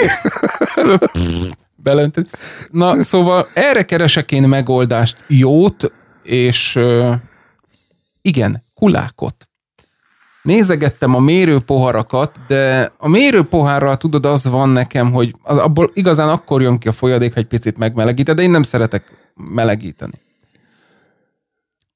Belöntöd. 1.77 2.27
Na, 2.71 3.03
szóval 3.03 3.49
erre 3.53 3.83
keresek 3.83 4.33
én 4.33 4.49
megoldást, 4.49 5.17
jót, 5.27 5.93
és 6.23 6.79
igen, 8.23 8.63
kulákot. 8.75 9.49
Nézegettem 10.43 11.15
a 11.15 11.21
mérőpoharakat, 11.21 12.39
de 12.47 12.93
a 12.97 13.09
mérőpohárral 13.09 13.97
tudod, 13.97 14.27
az 14.27 14.45
van 14.45 14.69
nekem, 14.69 15.13
hogy 15.13 15.35
az, 15.43 15.59
abból 15.59 15.91
igazán 15.95 16.29
akkor 16.29 16.63
jön 16.63 16.79
ki 16.79 16.89
a 16.89 16.93
folyadék, 16.93 17.33
ha 17.33 17.41
egy 17.41 17.47
picit 17.47 17.79
megmelegíted, 17.79 18.37
de 18.37 18.43
én 18.43 18.51
nem 18.51 18.63
szeretek 18.63 19.05
melegíteni. 19.35 20.21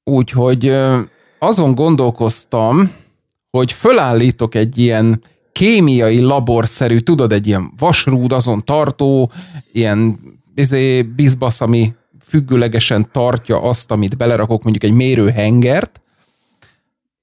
Úgyhogy 0.03 0.77
azon 1.39 1.75
gondolkoztam, 1.75 2.91
hogy 3.49 3.71
fölállítok 3.71 4.55
egy 4.55 4.77
ilyen 4.77 5.21
kémiai 5.51 6.19
laborszerű, 6.19 6.97
tudod, 6.97 7.31
egy 7.31 7.47
ilyen 7.47 7.71
vasrúd, 7.77 8.31
azon 8.31 8.65
tartó, 8.65 9.31
ilyen 9.71 10.19
izé, 10.55 11.01
bizbasz, 11.01 11.61
ami 11.61 11.93
függőlegesen 12.25 13.11
tartja 13.11 13.61
azt, 13.61 13.91
amit 13.91 14.17
belerakok, 14.17 14.63
mondjuk 14.63 14.83
egy 14.83 14.97
mérőhengert, 14.97 16.01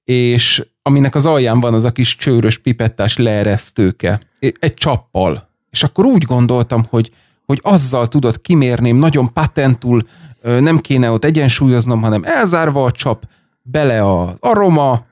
és 0.03 0.65
aminek 0.81 1.15
az 1.15 1.25
alján 1.25 1.59
van 1.59 1.73
az 1.73 1.83
a 1.83 1.91
kis 1.91 2.15
csőrös 2.15 2.57
pipettás 2.57 3.17
leeresztőke, 3.17 4.19
egy 4.39 4.73
csappal. 4.73 5.49
És 5.69 5.83
akkor 5.83 6.05
úgy 6.05 6.23
gondoltam, 6.23 6.85
hogy, 6.89 7.11
hogy 7.45 7.59
azzal 7.63 8.07
tudod 8.07 8.41
kimérném, 8.41 8.97
nagyon 8.97 9.33
patentul, 9.33 10.07
nem 10.41 10.79
kéne 10.79 11.11
ott 11.11 11.25
egyensúlyoznom, 11.25 12.01
hanem 12.01 12.23
elzárva 12.25 12.83
a 12.83 12.91
csap, 12.91 13.23
bele 13.61 14.11
az 14.11 14.29
aroma, 14.39 15.05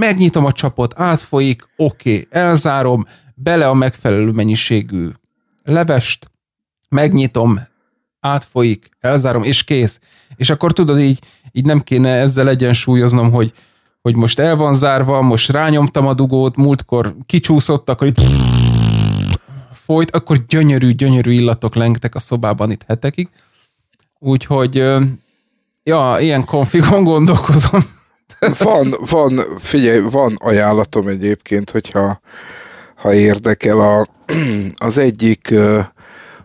megnyitom 0.00 0.44
a 0.44 0.52
csapot, 0.52 0.94
átfolyik, 0.96 1.68
oké, 1.76 2.10
okay, 2.10 2.26
elzárom, 2.30 3.06
bele 3.34 3.68
a 3.68 3.74
megfelelő 3.74 4.30
mennyiségű 4.30 5.08
levest, 5.62 6.30
megnyitom, 6.88 7.60
átfolyik, 8.20 8.90
elzárom, 9.00 9.42
és 9.42 9.64
kész. 9.64 9.98
És 10.36 10.50
akkor 10.50 10.72
tudod, 10.72 11.00
így, 11.00 11.18
így 11.52 11.64
nem 11.64 11.80
kéne 11.80 12.10
ezzel 12.10 12.48
egyensúlyoznom, 12.48 13.30
hogy, 13.30 13.52
hogy 14.02 14.14
most 14.16 14.38
el 14.38 14.56
van 14.56 14.74
zárva, 14.74 15.22
most 15.22 15.50
rányomtam 15.50 16.06
a 16.06 16.14
dugót, 16.14 16.56
múltkor 16.56 17.16
kicsúszott, 17.26 17.90
akkor 17.90 18.06
itt 18.06 18.20
folyt, 19.72 20.10
akkor 20.10 20.44
gyönyörű, 20.46 20.92
gyönyörű 20.92 21.32
illatok 21.32 21.74
lengtek 21.74 22.14
a 22.14 22.18
szobában 22.18 22.70
itt 22.70 22.84
hetekig. 22.86 23.28
Úgyhogy, 24.18 24.74
ja, 25.82 26.16
ilyen 26.20 26.44
konfigon 26.44 27.04
gondolkozom. 27.04 27.98
Van, 28.58 28.94
van, 28.98 29.58
figyelj, 29.58 30.00
van 30.00 30.36
ajánlatom 30.38 31.08
egyébként, 31.08 31.70
hogyha 31.70 32.20
ha 32.94 33.14
érdekel 33.14 33.80
a, 33.80 34.08
az 34.86 34.98
egyik 34.98 35.54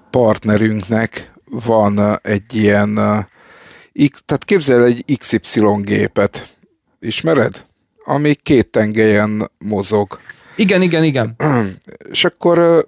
partnerünknek 0.10 1.34
van 1.50 2.20
egy 2.22 2.56
ilyen, 2.56 2.94
tehát 4.26 4.44
képzel 4.46 4.84
egy 4.84 5.18
XY 5.18 5.66
gépet, 5.82 6.48
ismered? 7.00 7.66
Ami 8.04 8.34
két 8.34 8.72
tengelyen 8.72 9.52
mozog. 9.58 10.20
Igen, 10.56 10.82
igen, 10.82 11.04
igen. 11.04 11.36
És 12.12 12.26
akkor 12.26 12.88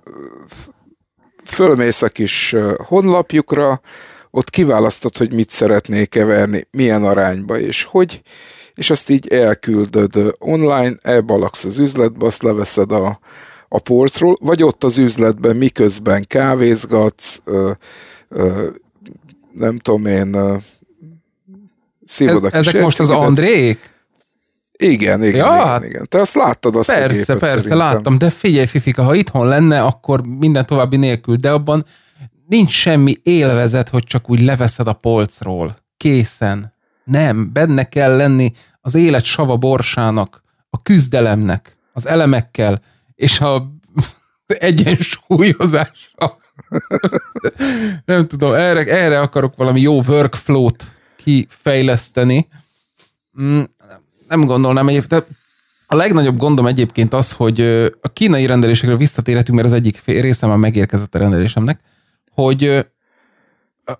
fölmész 1.44 2.02
a 2.02 2.10
kis 2.10 2.56
honlapjukra, 2.78 3.82
ott 4.32 4.50
kiválasztod, 4.50 5.18
hogy 5.18 5.34
mit 5.34 5.50
szeretnék 5.50 6.10
keverni, 6.10 6.68
milyen 6.72 7.04
arányba, 7.04 7.60
és 7.60 7.84
hogy, 7.84 8.22
és 8.78 8.90
azt 8.90 9.10
így 9.10 9.28
elküldöd 9.28 10.36
online, 10.40 10.96
elbalaksz 11.02 11.66
az 11.66 11.78
üzletbe, 11.78 12.26
azt 12.26 12.44
leveszed 12.44 12.92
a, 12.92 13.20
a 13.68 13.80
polcról, 13.80 14.38
vagy 14.42 14.64
ott 14.64 14.84
az 14.84 14.98
üzletben 14.98 15.56
miközben 15.56 16.26
kávézgatsz, 16.28 17.40
ö, 17.44 17.72
ö, 18.30 18.70
nem 19.54 19.78
tudom 19.78 20.06
én, 20.06 20.38
szívod 22.06 22.46
Ez, 22.46 22.54
Ezek 22.54 22.82
most 22.82 23.00
az 23.00 23.10
Andrék? 23.10 23.96
Igen, 24.72 25.24
igen, 25.24 25.46
ja, 25.46 25.54
igen, 25.54 25.66
hát 25.68 25.84
igen. 25.86 26.06
Te 26.10 26.20
azt 26.20 26.36
láttad 26.36 26.76
azt 26.76 26.92
persze, 26.92 27.06
a 27.06 27.08
gépet, 27.08 27.26
Persze, 27.26 27.48
szerintem. 27.48 27.78
láttam, 27.78 28.18
de 28.18 28.30
figyelj 28.30 28.66
Fifika, 28.66 29.04
ha 29.04 29.16
itthon 29.16 29.48
lenne, 29.48 29.82
akkor 29.82 30.28
minden 30.28 30.66
további 30.66 30.98
nélkül, 30.98 31.36
de 31.36 31.52
abban 31.52 31.86
nincs 32.48 32.72
semmi 32.72 33.16
élvezet, 33.24 33.90
hogy 33.90 34.04
csak 34.04 34.30
úgy 34.30 34.42
leveszed 34.42 34.88
a 34.88 34.94
polcról. 34.94 35.78
Készen. 35.98 36.76
Nem, 37.08 37.54
benne 37.54 37.84
kell 37.84 38.16
lenni 38.16 38.54
az 38.82 38.96
élet 38.96 39.24
sava 39.24 39.58
borsának, 39.58 40.42
a 40.70 40.82
küzdelemnek, 40.82 41.78
az 41.94 42.08
elemekkel, 42.08 42.82
és 43.16 43.40
a 43.40 43.74
egyensúlyozással. 44.46 46.38
Nem 48.06 48.28
tudom, 48.28 48.54
erre, 48.54 48.86
erre 48.86 49.20
akarok 49.20 49.56
valami 49.56 49.82
jó 49.82 50.02
workflow-t 50.02 50.86
kifejleszteni. 51.16 52.48
Mm, 53.42 53.62
nem 54.28 54.46
gondolnám 54.46 54.88
egyébként, 54.88 55.26
a 55.88 55.96
legnagyobb 55.96 56.38
gondom 56.38 56.68
egyébként 56.68 57.14
az, 57.14 57.32
hogy 57.32 57.62
a 58.02 58.10
kínai 58.14 58.46
rendelésekre 58.46 58.96
visszatérhetünk, 58.96 59.58
mert 59.58 59.70
az 59.70 59.78
egyik 59.78 60.02
része 60.06 60.48
már 60.48 60.58
megérkezett 60.58 61.16
a 61.16 61.20
rendelésemnek, 61.20 61.80
hogy 62.32 62.86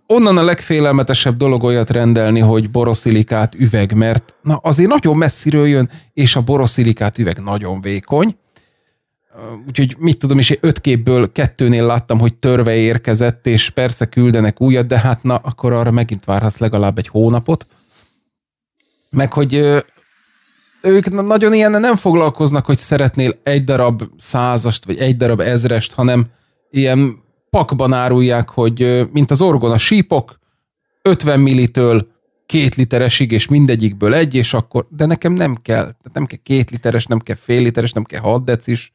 onnan 0.08 0.38
a 0.38 0.44
legfélelmetesebb 0.44 1.38
dolog 1.38 1.64
olyat 1.64 1.90
rendelni, 1.90 2.40
hogy 2.40 2.72
boroszilikát 2.72 3.56
üveg, 3.56 3.94
mert 3.94 4.36
na 4.42 4.56
azért 4.56 4.90
nagyon 4.90 5.18
messziről 5.18 5.68
jön, 5.68 5.90
és 6.14 6.36
a 6.36 6.42
boroszilikát 6.42 7.18
üveg 7.18 7.40
nagyon 7.40 7.82
vékony. 7.82 8.38
úgyhogy 9.68 9.96
mit 9.98 10.18
tudom 10.18 10.38
is, 10.38 10.58
öt 10.60 10.82
képből 10.82 11.32
kettőnél 11.32 11.86
láttam, 11.86 12.20
hogy 12.20 12.36
törve 12.36 12.76
érkezett, 12.76 13.48
és 13.48 13.70
persze 13.70 14.06
küldenek 14.06 14.62
újat, 14.62 14.88
de 14.88 15.00
hát 15.00 15.24
na, 15.24 15.36
akkor 15.36 15.74
arra 15.74 15.92
megint 15.92 16.26
várhatsz 16.26 16.58
legalább 16.58 16.98
egy 16.98 17.08
hónapot. 17.08 17.66
Meg, 19.10 19.34
hogy 19.34 19.54
ők 20.82 21.26
nagyon 21.26 21.54
ilyen 21.54 21.72
nem 21.72 21.96
foglalkoznak, 21.96 22.66
hogy 22.66 22.78
szeretnél 22.78 23.34
egy 23.44 23.64
darab 23.64 24.04
százast, 24.18 24.86
vagy 24.86 24.98
egy 24.98 25.16
darab 25.16 25.40
ezrest, 25.40 25.94
hanem 25.94 26.26
ilyen 26.70 27.26
pakban 27.58 27.94
árulják, 27.94 28.50
hogy 28.50 29.08
mint 29.12 29.32
az 29.32 29.42
orgon 29.42 29.72
a 29.72 29.78
sípok, 29.78 30.40
50 31.02 31.40
millitől 31.40 32.08
két 32.46 32.76
literesig, 32.76 33.32
és 33.32 33.48
mindegyikből 33.48 34.14
egy, 34.14 34.36
és 34.36 34.54
akkor, 34.54 34.86
de 34.90 35.06
nekem 35.06 35.34
nem 35.34 35.58
kell. 35.62 35.96
Nem 36.14 36.26
kell 36.26 36.40
két 36.44 36.72
literes, 36.72 37.06
nem 37.06 37.20
kell 37.20 37.36
fél 37.36 37.62
literes, 37.62 37.92
nem 37.92 38.04
kell 38.04 38.22
hat 38.22 38.44
decis. 38.44 38.92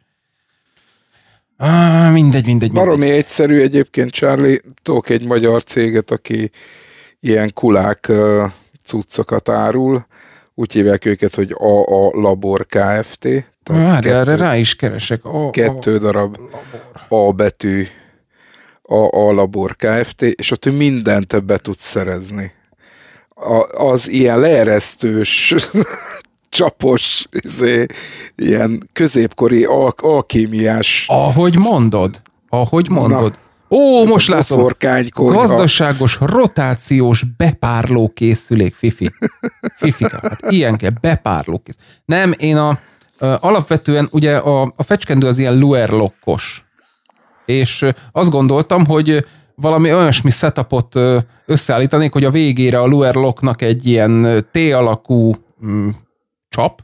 Ah, 1.57 2.13
mindegy, 2.13 2.13
mindegy, 2.13 2.45
mindegy. 2.45 2.73
Baromi 2.73 3.11
egyszerű 3.11 3.61
egyébként, 3.61 4.11
Charlie. 4.11 4.61
Tudok 4.83 5.09
egy 5.09 5.27
magyar 5.27 5.63
céget, 5.63 6.11
aki 6.11 6.51
ilyen 7.21 7.51
kulák 7.55 8.13
cuccokat 8.85 9.49
árul. 9.49 10.07
Úgy 10.55 10.73
hívják 10.73 11.05
őket, 11.05 11.35
hogy 11.35 11.55
AA 11.59 12.11
Labor 12.13 12.67
Kft. 12.67 13.29
Tehát 13.63 14.03
kettő, 14.03 14.17
erre 14.17 14.37
rá 14.37 14.57
is 14.57 14.77
keresek. 14.77 15.25
A, 15.25 15.51
kettő 15.51 15.99
darab 15.99 16.37
labor. 17.09 17.29
A 17.29 17.33
betű 17.33 17.87
AA 18.93 19.33
Labor 19.33 19.77
Kft. 19.77 20.23
És 20.23 20.51
ott 20.51 20.65
mindent 20.65 21.45
be 21.45 21.57
tudsz 21.57 21.87
szerezni 21.87 22.53
a, 23.43 23.85
az 23.85 24.09
ilyen 24.09 24.41
leeresztős, 24.41 25.55
csapos, 26.49 27.27
izé, 27.31 27.87
ilyen 28.37 28.89
középkori 28.93 29.65
al- 29.65 30.01
alkémiás... 30.01 31.05
Ahogy 31.09 31.57
mondod, 31.57 32.23
ahogy 32.49 32.89
mondod. 32.89 33.31
Na, 33.31 33.77
Ó, 33.77 34.05
most 34.05 34.29
látom. 34.29 34.43
Gazdaságos, 35.33 36.19
rotációs 36.21 37.25
bepárló 37.37 38.09
készülék, 38.15 38.75
Fifi. 38.75 39.11
Fifi, 39.77 40.05
hát 40.05 40.41
ilyen 40.49 40.77
kell, 40.77 40.91
bepárló 41.01 41.63
készülék. 41.65 41.89
Nem, 42.05 42.35
én 42.39 42.57
a, 42.57 42.79
alapvetően 43.19 44.09
ugye 44.11 44.37
a, 44.37 44.73
a 44.77 44.83
fecskendő 44.83 45.27
az 45.27 45.39
ilyen 45.39 45.59
luerlokkos. 45.59 46.65
És 47.45 47.87
azt 48.13 48.31
gondoltam, 48.31 48.87
hogy 48.87 49.25
valami 49.55 49.93
olyasmi 49.95 50.31
setupot 50.31 50.99
összeállítanék, 51.47 52.13
hogy 52.13 52.25
a 52.25 52.31
végére 52.31 52.81
a 52.81 52.87
Luer 52.87 53.15
Locknak 53.15 53.63
egy 53.63 53.87
ilyen 53.87 54.45
T-alakú 54.51 55.35
mm, 55.67 55.89
csap, 56.49 56.83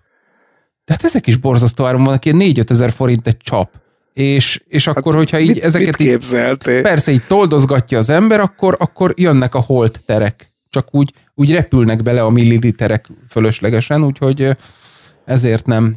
de 0.85 0.95
hát 0.95 1.05
ezek 1.05 1.27
is 1.27 1.37
borzasztó 1.37 1.85
áron 1.85 2.05
vannak, 2.05 2.25
ilyen 2.25 2.39
4-5 2.41 2.71
ezer 2.71 2.93
forint 2.93 3.27
egy 3.27 3.37
csap. 3.37 3.75
És, 4.13 4.63
és 4.67 4.85
hát 4.85 4.97
akkor, 4.97 5.13
hát 5.13 5.21
hogyha 5.21 5.39
így 5.39 5.49
mit, 5.49 5.65
ezeket 5.65 5.99
mit 5.99 6.09
képzeltél? 6.09 6.77
így, 6.77 6.83
persze 6.83 7.13
így 7.13 7.27
toldozgatja 7.29 7.99
az 7.99 8.09
ember, 8.09 8.41
akkor, 8.41 8.77
akkor 8.79 9.15
jönnek 9.17 9.55
a 9.55 9.61
holt 9.61 10.01
terek. 10.07 10.51
Csak 10.71 10.89
úgy, 10.91 11.13
úgy 11.35 11.53
repülnek 11.53 12.03
bele 12.03 12.23
a 12.23 12.31
milliliterek 12.31 13.07
fölöslegesen, 13.31 14.05
úgyhogy 14.05 14.57
ezért 15.25 15.67
nem 15.67 15.97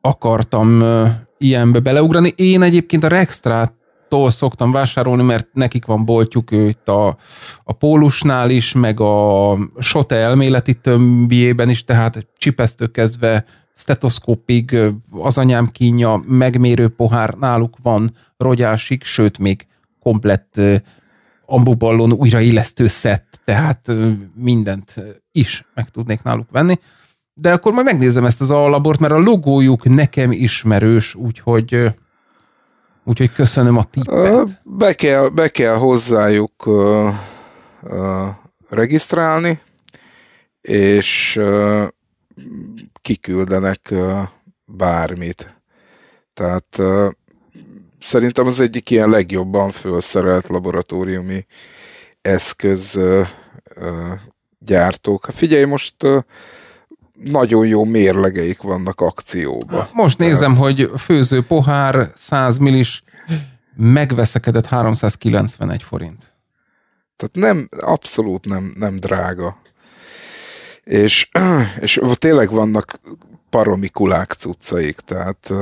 akartam 0.00 0.82
ilyenbe 1.40 1.80
beleugrani. 1.80 2.32
Én 2.36 2.62
egyébként 2.62 3.04
a 3.04 3.08
Rextrát 3.08 3.72
tól 4.08 4.30
szoktam 4.30 4.72
vásárolni, 4.72 5.22
mert 5.22 5.48
nekik 5.52 5.84
van 5.84 6.04
boltjuk 6.04 6.50
itt 6.50 6.88
a, 6.88 7.16
a 7.64 7.72
Pólusnál 7.72 8.50
is, 8.50 8.72
meg 8.72 9.00
a 9.00 9.56
Sote 9.78 10.14
elméleti 10.14 10.74
tömbjében 10.74 11.68
is, 11.68 11.84
tehát 11.84 12.26
csipesztő 12.36 12.86
kezdve 12.86 13.44
stetoszkópig, 13.74 14.78
az 15.10 15.38
anyám 15.38 15.66
kínja, 15.66 16.22
megmérő 16.26 16.88
pohár 16.88 17.34
náluk 17.34 17.76
van 17.82 18.14
rogyásig, 18.36 19.02
sőt 19.02 19.38
még 19.38 19.66
komplett 20.00 20.60
ambuballon 21.46 22.12
újraillesztő 22.12 22.86
szett, 22.86 23.40
tehát 23.44 23.92
mindent 24.34 24.94
is 25.32 25.64
meg 25.74 25.88
tudnék 25.88 26.22
náluk 26.22 26.50
venni. 26.50 26.78
De 27.40 27.52
akkor 27.52 27.72
majd 27.72 27.84
megnézem 27.84 28.24
ezt 28.24 28.40
az 28.40 28.50
alabort, 28.50 29.00
mert 29.00 29.12
a 29.12 29.18
logójuk 29.18 29.84
nekem 29.84 30.32
ismerős, 30.32 31.14
úgyhogy 31.14 31.92
Úgyhogy 33.04 33.32
köszönöm 33.32 33.76
a 33.76 33.84
tippet. 33.84 34.60
Be 34.62 34.92
kell, 34.92 35.28
be 35.28 35.48
kell 35.48 35.74
hozzájuk 35.74 36.66
uh, 36.66 37.14
uh, 37.82 38.28
regisztrálni, 38.68 39.60
és 40.60 41.36
uh, 41.36 41.88
kiküldenek 43.02 43.80
uh, 43.90 44.18
bármit. 44.64 45.54
Tehát 46.34 46.78
uh, 46.78 47.10
szerintem 48.00 48.46
az 48.46 48.60
egyik 48.60 48.90
ilyen 48.90 49.10
legjobban 49.10 49.70
felszerelt 49.70 50.48
laboratóriumi 50.48 51.46
eszköz 52.22 52.96
uh, 52.96 53.26
uh, 53.76 54.12
gyártók. 54.58 55.26
Figyelj, 55.32 55.64
most 55.64 56.02
uh, 56.02 56.22
nagyon 57.24 57.66
jó 57.66 57.84
mérlegeik 57.84 58.62
vannak 58.62 59.00
akcióban. 59.00 59.88
Most 59.92 60.18
nézem, 60.18 60.52
Tehát... 60.52 60.58
hogy 60.58 60.90
főző 60.98 61.42
pohár 61.42 62.12
100 62.16 62.56
millis 62.56 63.02
megveszekedett 63.76 64.66
391 64.66 65.82
forint. 65.82 66.34
Tehát 67.16 67.34
nem, 67.34 67.68
abszolút 67.80 68.46
nem, 68.46 68.74
nem 68.78 68.96
drága. 68.96 69.60
És, 70.84 71.28
és 71.80 72.00
tényleg 72.14 72.50
vannak 72.50 73.00
paromikulák 73.50 74.32
cuccaik, 74.32 74.96
tehát 74.96 75.52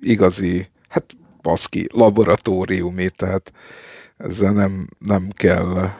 igazi, 0.00 0.68
hát 0.88 1.04
baszki, 1.42 1.88
laboratóriumi, 1.92 3.08
tehát 3.08 3.52
ezzel 4.16 4.52
nem, 4.52 4.88
nem 4.98 5.28
kell 5.34 5.90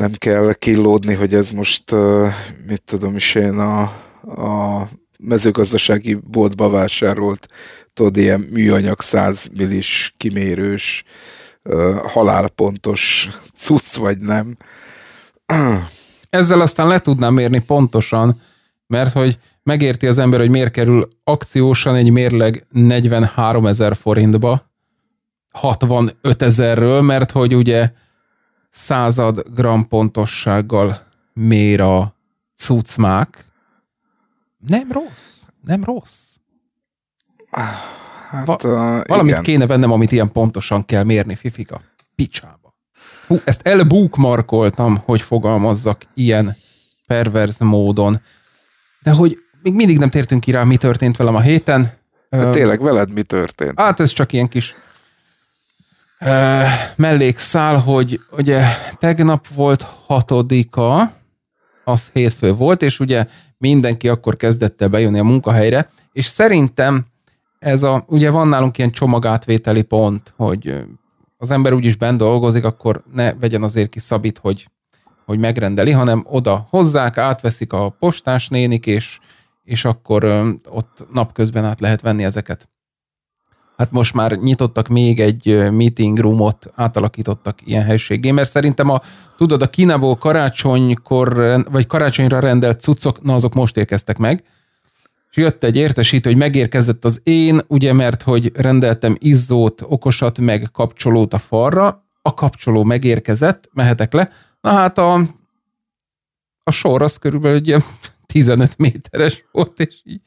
nem 0.00 0.12
kell 0.18 0.54
killódni, 0.58 1.14
hogy 1.14 1.34
ez 1.34 1.50
most, 1.50 1.94
mit 2.66 2.82
tudom 2.84 3.16
is 3.16 3.34
én, 3.34 3.58
a, 3.58 3.80
a 4.22 4.88
mezőgazdasági 5.18 6.14
boltba 6.14 6.70
vásárolt, 6.70 7.46
tudod, 7.94 8.16
ilyen 8.16 8.40
műanyag 8.40 9.00
100 9.00 9.48
millis 9.56 10.14
kimérős, 10.16 11.04
halálpontos 12.06 13.28
cucc, 13.56 13.96
vagy 13.96 14.18
nem. 14.18 14.56
Ezzel 16.30 16.60
aztán 16.60 16.88
le 16.88 16.98
tudnám 16.98 17.34
mérni 17.34 17.62
pontosan, 17.66 18.40
mert 18.86 19.12
hogy 19.12 19.38
megérti 19.62 20.06
az 20.06 20.18
ember, 20.18 20.40
hogy 20.40 20.50
miért 20.50 20.72
kerül 20.72 21.08
akciósan 21.24 21.94
egy 21.94 22.10
mérleg 22.10 22.66
43 22.70 23.66
ezer 23.66 23.96
forintba, 23.96 24.70
65 25.50 26.42
ezerről, 26.42 27.02
mert 27.02 27.30
hogy 27.30 27.54
ugye 27.54 27.90
század 28.70 29.42
gram 29.54 29.88
pontossággal 29.88 31.06
mér 31.32 31.80
a 31.80 32.14
cucmák. 32.56 33.44
Nem 34.58 34.92
rossz, 34.92 35.42
nem 35.64 35.84
rossz. 35.84 36.28
Hát, 38.30 38.46
Va- 38.46 38.64
uh, 38.64 38.70
valamit 39.06 39.32
igen. 39.32 39.42
kéne 39.42 39.66
vennem, 39.66 39.92
amit 39.92 40.12
ilyen 40.12 40.32
pontosan 40.32 40.84
kell 40.84 41.04
mérni, 41.04 41.34
Fifika. 41.34 41.80
Picsába. 42.14 42.74
Hú, 43.26 43.36
ezt 43.44 43.66
elbookmarkoltam, 43.66 45.02
hogy 45.04 45.22
fogalmazzak 45.22 46.02
ilyen 46.14 46.54
perverz 47.06 47.58
módon. 47.58 48.18
De 49.02 49.10
hogy 49.10 49.36
még 49.62 49.74
mindig 49.74 49.98
nem 49.98 50.10
tértünk 50.10 50.40
ki 50.40 50.50
rá, 50.50 50.64
mi 50.64 50.76
történt 50.76 51.16
velem 51.16 51.34
a 51.34 51.40
héten. 51.40 51.98
De 52.28 52.50
tényleg 52.50 52.82
veled 52.82 53.12
mi 53.12 53.22
történt? 53.22 53.80
Hát 53.80 54.00
ez 54.00 54.10
csak 54.10 54.32
ilyen 54.32 54.48
kis 54.48 54.74
mellékszál, 56.96 57.76
hogy 57.76 58.20
ugye 58.30 58.64
tegnap 58.98 59.46
volt 59.48 59.82
hatodika, 59.82 61.12
az 61.84 62.10
hétfő 62.12 62.54
volt, 62.54 62.82
és 62.82 63.00
ugye 63.00 63.26
mindenki 63.58 64.08
akkor 64.08 64.36
kezdett 64.36 64.82
el 64.82 64.88
bejönni 64.88 65.18
a 65.18 65.24
munkahelyre, 65.24 65.90
és 66.12 66.26
szerintem 66.26 67.06
ez 67.58 67.82
a, 67.82 68.04
ugye 68.06 68.30
van 68.30 68.48
nálunk 68.48 68.78
ilyen 68.78 68.90
csomagátvételi 68.90 69.82
pont, 69.82 70.34
hogy 70.36 70.84
az 71.36 71.50
ember 71.50 71.72
úgyis 71.72 71.96
bent 71.96 72.18
dolgozik, 72.18 72.64
akkor 72.64 73.02
ne 73.12 73.34
vegyen 73.34 73.62
azért 73.62 73.88
ki 73.88 73.98
szabít, 73.98 74.38
hogy, 74.38 74.70
hogy 75.24 75.38
megrendeli, 75.38 75.90
hanem 75.90 76.24
oda 76.28 76.66
hozzák, 76.70 77.18
átveszik 77.18 77.72
a 77.72 77.88
postás 77.88 78.48
nénik, 78.48 78.86
és, 78.86 79.18
és 79.64 79.84
akkor 79.84 80.24
ott 80.68 81.06
napközben 81.12 81.64
át 81.64 81.80
lehet 81.80 82.00
venni 82.00 82.24
ezeket 82.24 82.68
hát 83.80 83.90
most 83.90 84.14
már 84.14 84.38
nyitottak 84.38 84.88
még 84.88 85.20
egy 85.20 85.70
meeting 85.70 86.18
roomot, 86.18 86.66
átalakítottak 86.74 87.58
ilyen 87.64 87.84
helységé, 87.84 88.30
mert 88.30 88.50
szerintem 88.50 88.88
a, 88.88 89.00
tudod, 89.36 89.62
a 89.62 89.70
Kínából 89.70 90.16
karácsonykor, 90.16 91.62
vagy 91.70 91.86
karácsonyra 91.86 92.38
rendelt 92.38 92.80
cuccok, 92.80 93.22
na 93.22 93.34
azok 93.34 93.54
most 93.54 93.76
érkeztek 93.76 94.18
meg, 94.18 94.44
és 95.30 95.36
jött 95.36 95.64
egy 95.64 95.76
értesítő, 95.76 96.30
hogy 96.30 96.38
megérkezett 96.38 97.04
az 97.04 97.20
én, 97.22 97.60
ugye, 97.66 97.92
mert 97.92 98.22
hogy 98.22 98.52
rendeltem 98.54 99.16
izzót, 99.18 99.82
okosat, 99.88 100.38
meg 100.38 100.68
kapcsolót 100.72 101.34
a 101.34 101.38
falra, 101.38 102.04
a 102.22 102.34
kapcsoló 102.34 102.84
megérkezett, 102.84 103.70
mehetek 103.72 104.12
le, 104.12 104.30
na 104.60 104.70
hát 104.70 104.98
a, 104.98 105.14
a 106.64 106.70
sor 106.70 107.02
az 107.02 107.16
körülbelül 107.16 107.56
egy 107.56 107.66
ilyen 107.66 107.84
15 108.26 108.78
méteres 108.78 109.44
volt, 109.52 109.80
és 109.80 110.00
így 110.04 110.20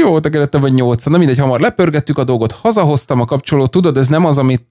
Jó, 0.00 0.20
tekerettem 0.20 0.60
vagy 0.60 0.72
nyolc. 0.72 1.04
Na 1.04 1.18
mindegy, 1.18 1.38
hamar 1.38 1.60
lepörgettük 1.60 2.18
a 2.18 2.24
dolgot, 2.24 2.52
hazahoztam 2.52 3.20
a 3.20 3.24
kapcsolót, 3.24 3.70
tudod, 3.70 3.96
ez 3.96 4.08
nem 4.08 4.24
az, 4.24 4.38
amit 4.38 4.66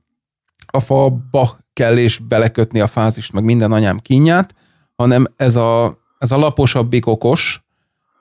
a 0.72 0.80
falba 0.80 1.60
kell 1.74 1.98
és 1.98 2.18
belekötni 2.18 2.80
a 2.80 2.88
fázist, 2.88 3.34
meg 3.34 3.44
minden 3.44 3.72
anyám 3.72 4.00
kínját, 4.00 4.56
hanem 4.96 5.26
ez 5.36 5.56
a, 5.56 5.98
ez 6.18 6.32
a 6.32 6.38
laposabbik 6.38 7.08
okos, 7.08 7.64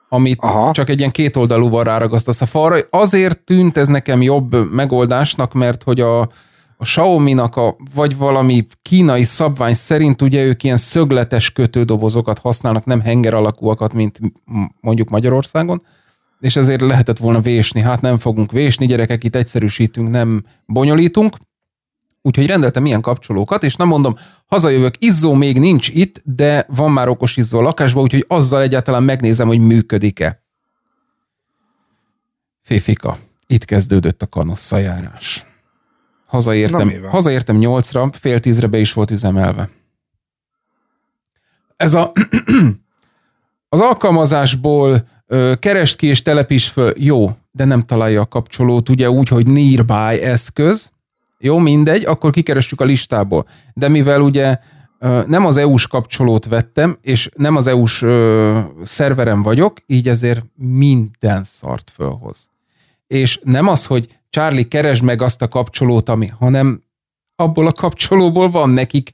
amit 0.09 0.39
Aha. 0.41 0.71
csak 0.71 0.89
egy 0.89 0.99
ilyen 0.99 1.11
kétoldalúval 1.11 1.83
ráragasztasz 1.83 2.41
a 2.41 2.45
falra. 2.45 2.77
Azért 2.89 3.39
tűnt 3.39 3.77
ez 3.77 3.87
nekem 3.87 4.21
jobb 4.21 4.71
megoldásnak, 4.71 5.53
mert 5.53 5.83
hogy 5.83 5.99
a, 5.99 6.19
a 6.77 6.83
Xiaomi-nak 6.83 7.55
a, 7.55 7.75
vagy 7.95 8.17
valami 8.17 8.67
kínai 8.81 9.23
szabvány 9.23 9.73
szerint 9.73 10.21
ugye 10.21 10.43
ők 10.43 10.63
ilyen 10.63 10.77
szögletes 10.77 11.51
kötődobozokat 11.51 12.39
használnak, 12.39 12.85
nem 12.85 13.01
henger 13.01 13.33
alakúakat, 13.33 13.93
mint 13.93 14.19
mondjuk 14.79 15.09
Magyarországon, 15.09 15.81
és 16.41 16.55
ezért 16.55 16.81
lehetett 16.81 17.17
volna 17.17 17.41
vésni. 17.41 17.81
Hát 17.81 18.01
nem 18.01 18.17
fogunk 18.17 18.51
vésni, 18.51 18.85
gyerekek, 18.85 19.23
itt 19.23 19.35
egyszerűsítünk, 19.35 20.09
nem 20.09 20.43
bonyolítunk. 20.65 21.37
Úgyhogy 22.21 22.45
rendeltem 22.45 22.85
ilyen 22.85 23.01
kapcsolókat, 23.01 23.63
és 23.63 23.75
nem 23.75 23.87
mondom, 23.87 24.15
hazajövök, 24.45 24.93
izzó 24.99 25.33
még 25.33 25.59
nincs 25.59 25.89
itt, 25.89 26.21
de 26.23 26.65
van 26.67 26.91
már 26.91 27.07
okos 27.07 27.37
izzó 27.37 27.57
a 27.59 27.61
lakásban, 27.61 28.03
úgyhogy 28.03 28.25
azzal 28.27 28.61
egyáltalán 28.61 29.03
megnézem, 29.03 29.47
hogy 29.47 29.59
működik-e. 29.59 30.43
Féfika, 32.61 33.17
itt 33.47 33.65
kezdődött 33.65 34.21
a 34.21 34.27
kanosszajárás. 34.27 35.45
Hazaértem, 36.25 36.91
hazaértem 37.09 37.57
nyolcra, 37.57 38.09
fél 38.11 38.39
tízre 38.39 38.67
be 38.67 38.77
is 38.77 38.93
volt 38.93 39.11
üzemelve. 39.11 39.69
Ez 41.75 41.93
a 41.93 42.11
az 43.69 43.79
alkalmazásból 43.79 45.07
ö, 45.31 45.53
kerest 45.59 45.95
ki 45.95 46.07
és 46.07 46.21
telepíts 46.21 46.67
föl, 46.69 46.93
jó, 46.97 47.31
de 47.51 47.65
nem 47.65 47.85
találja 47.85 48.21
a 48.21 48.25
kapcsolót, 48.25 48.89
ugye 48.89 49.09
úgy, 49.09 49.27
hogy 49.27 49.47
nearby 49.47 50.21
eszköz, 50.21 50.91
jó, 51.39 51.57
mindegy, 51.57 52.05
akkor 52.05 52.31
kikerestjük 52.31 52.81
a 52.81 52.85
listából. 52.85 53.47
De 53.73 53.87
mivel 53.87 54.21
ugye 54.21 54.57
nem 55.27 55.45
az 55.45 55.57
EU-s 55.57 55.87
kapcsolót 55.87 56.45
vettem, 56.45 56.97
és 57.01 57.29
nem 57.35 57.55
az 57.55 57.67
EU-s 57.67 58.05
szerverem 58.83 59.41
vagyok, 59.43 59.77
így 59.85 60.07
ezért 60.07 60.45
minden 60.55 61.43
szart 61.43 61.91
fölhoz. 61.95 62.49
És 63.07 63.39
nem 63.43 63.67
az, 63.67 63.85
hogy 63.85 64.19
Charlie, 64.29 64.67
keresd 64.67 65.03
meg 65.03 65.21
azt 65.21 65.41
a 65.41 65.47
kapcsolót, 65.47 66.09
ami, 66.09 66.27
hanem 66.27 66.83
abból 67.35 67.67
a 67.67 67.71
kapcsolóból 67.71 68.49
van 68.49 68.69
nekik 68.69 69.11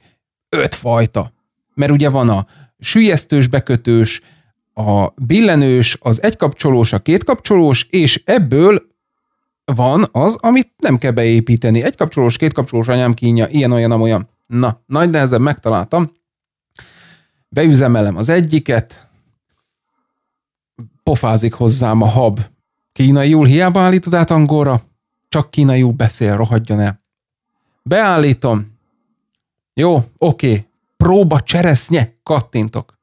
öt 0.49 0.76
fajta. 0.76 1.32
Mert 1.74 1.91
ugye 1.91 2.09
van 2.09 2.30
a 2.30 2.47
sülyeztős, 2.80 3.47
bekötős, 3.47 4.22
a 4.78 5.13
billenős, 5.15 5.97
az 6.01 6.23
egykapcsolós, 6.23 6.93
a 6.93 6.99
kétkapcsolós, 6.99 7.88
és 7.89 8.21
ebből 8.25 8.82
van 9.65 10.05
az, 10.11 10.38
amit 10.39 10.71
nem 10.78 10.97
kell 10.97 11.11
beépíteni. 11.11 11.84
Egy 11.84 11.95
kapcsolós, 11.95 12.38
két 12.38 12.53
kapcsolós 12.53 12.88
anyám 12.88 13.13
kínja, 13.13 13.47
ilyen, 13.47 13.71
olyan, 13.71 13.91
olyan. 13.91 14.30
Na, 14.47 14.82
nagy 14.86 15.09
nehezen 15.09 15.41
megtaláltam. 15.41 16.11
Beüzemelem 17.49 18.15
az 18.15 18.30
egyiket, 18.30 19.07
pofázik 21.03 21.53
hozzám 21.53 22.01
a 22.01 22.07
hab. 22.07 22.39
Kínaiul 22.91 23.45
hiába 23.45 23.80
állítod 23.80 24.13
át 24.13 24.32
angolra, 24.32 24.82
csak 25.30 25.51
kínaiul 25.51 25.91
beszél, 25.91 26.36
rohadjon 26.36 26.80
el. 26.80 27.01
Beállítom. 27.84 28.78
Jó, 29.73 30.03
oké. 30.17 30.65
Próba 30.97 31.41
cseresznye, 31.41 32.13
kattintok. 32.23 32.97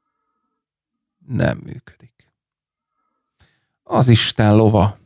Nem 1.27 1.57
működik. 1.63 2.31
Az 3.83 4.07
Isten 4.07 4.55
lova 4.55 4.97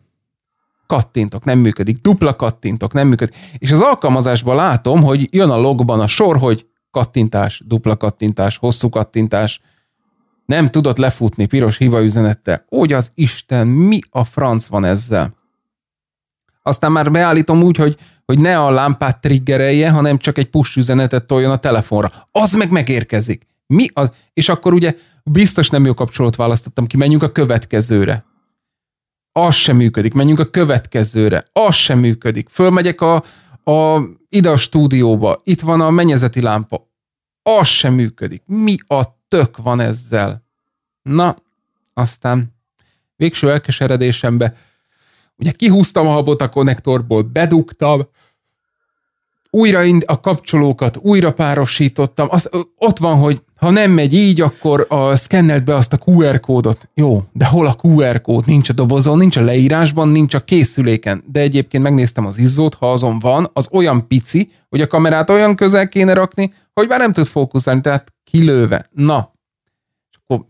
kattintok, 0.87 1.43
nem 1.43 1.59
működik, 1.59 2.01
dupla 2.01 2.35
kattintok, 2.35 2.93
nem 2.93 3.07
működik. 3.07 3.35
És 3.57 3.71
az 3.71 3.81
alkalmazásban 3.81 4.55
látom, 4.55 5.03
hogy 5.03 5.27
jön 5.31 5.49
a 5.49 5.57
logban 5.57 5.99
a 5.99 6.07
sor, 6.07 6.37
hogy 6.37 6.67
kattintás, 6.91 7.63
dupla 7.65 7.97
kattintás, 7.97 8.57
hosszú 8.57 8.89
kattintás, 8.89 9.61
nem 10.45 10.69
tudott 10.69 10.97
lefutni 10.97 11.45
piros 11.45 11.77
hiva 11.77 12.03
üzenettel. 12.03 12.65
Úgy 12.69 12.93
az 12.93 13.11
Isten, 13.13 13.67
mi 13.67 13.99
a 14.09 14.23
franc 14.23 14.65
van 14.65 14.85
ezzel? 14.85 15.37
Aztán 16.61 16.91
már 16.91 17.11
beállítom 17.11 17.63
úgy, 17.63 17.77
hogy, 17.77 17.97
hogy 18.25 18.39
ne 18.39 18.59
a 18.59 18.69
lámpát 18.69 19.21
triggerelje, 19.21 19.89
hanem 19.89 20.17
csak 20.17 20.37
egy 20.37 20.49
push 20.49 20.77
üzenetet 20.77 21.25
toljon 21.25 21.51
a 21.51 21.57
telefonra. 21.57 22.11
Az 22.31 22.53
meg 22.53 22.71
megérkezik. 22.71 23.47
Mi 23.67 23.87
az? 23.93 24.09
És 24.33 24.49
akkor 24.49 24.73
ugye 24.73 24.95
biztos 25.31 25.69
nem 25.69 25.85
jó 25.85 25.93
kapcsolót 25.93 26.35
választottam 26.35 26.87
ki, 26.87 26.97
menjünk 26.97 27.23
a 27.23 27.31
következőre 27.31 28.25
az 29.31 29.55
sem 29.55 29.75
működik. 29.75 30.13
Menjünk 30.13 30.39
a 30.39 30.45
következőre, 30.45 31.45
az 31.53 31.75
sem 31.75 31.99
működik. 31.99 32.49
Fölmegyek 32.49 33.01
a, 33.01 33.23
a, 33.63 34.03
ide 34.29 34.49
a 34.49 34.57
stúdióba, 34.57 35.41
itt 35.43 35.61
van 35.61 35.81
a 35.81 35.89
mennyezeti 35.89 36.41
lámpa, 36.41 36.87
az 37.41 37.67
sem 37.67 37.93
működik. 37.93 38.43
Mi 38.45 38.77
a 38.87 39.03
tök 39.27 39.57
van 39.57 39.79
ezzel? 39.79 40.43
Na, 41.01 41.35
aztán 41.93 42.55
végső 43.15 43.51
elkeseredésembe, 43.51 44.55
ugye 45.35 45.51
kihúztam 45.51 46.07
a 46.07 46.11
habot 46.11 46.41
a 46.41 46.49
konnektorból, 46.49 47.21
bedugtam, 47.21 48.07
újra 49.49 49.81
a 50.05 50.19
kapcsolókat 50.19 50.97
újra 50.97 51.33
párosítottam, 51.33 52.27
az, 52.31 52.49
ott 52.75 52.97
van, 52.97 53.17
hogy 53.17 53.41
ha 53.59 53.69
nem 53.69 53.91
megy 53.91 54.13
így, 54.13 54.41
akkor 54.41 54.85
a 54.89 55.15
szkennelt 55.15 55.63
be 55.63 55.75
azt 55.75 55.93
a 55.93 55.99
QR 56.05 56.39
kódot. 56.39 56.89
Jó, 56.93 57.23
de 57.33 57.45
hol 57.45 57.67
a 57.67 57.75
QR 57.81 58.21
kód? 58.21 58.45
Nincs 58.45 58.69
a 58.69 58.73
dobozon, 58.73 59.17
nincs 59.17 59.37
a 59.37 59.41
leírásban, 59.41 60.09
nincs 60.09 60.33
a 60.33 60.39
készüléken. 60.39 61.23
De 61.31 61.39
egyébként 61.39 61.83
megnéztem 61.83 62.25
az 62.25 62.37
izzót, 62.37 62.73
ha 62.73 62.91
azon 62.91 63.19
van, 63.19 63.49
az 63.53 63.67
olyan 63.71 64.07
pici, 64.07 64.51
hogy 64.69 64.81
a 64.81 64.87
kamerát 64.87 65.29
olyan 65.29 65.55
közel 65.55 65.87
kéne 65.87 66.13
rakni, 66.13 66.53
hogy 66.73 66.87
már 66.87 66.99
nem 66.99 67.13
tud 67.13 67.27
fókuszálni, 67.27 67.81
tehát 67.81 68.13
kilőve. 68.23 68.89
Na, 68.91 69.33
és 70.11 70.17
akkor 70.23 70.45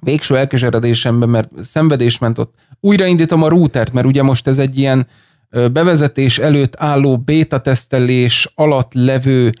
végső 0.00 0.36
elkeseredésemben, 0.36 1.28
mert 1.28 1.50
szenvedés 1.62 2.18
ment 2.18 2.38
ott, 2.38 2.54
újraindítom 2.80 3.42
a 3.42 3.48
routert, 3.48 3.92
mert 3.92 4.06
ugye 4.06 4.22
most 4.22 4.46
ez 4.46 4.58
egy 4.58 4.78
ilyen 4.78 5.06
bevezetés 5.50 6.38
előtt 6.38 6.74
álló 6.78 7.18
beta 7.18 7.58
tesztelés 7.58 8.52
alatt 8.54 8.94
levő 8.94 9.52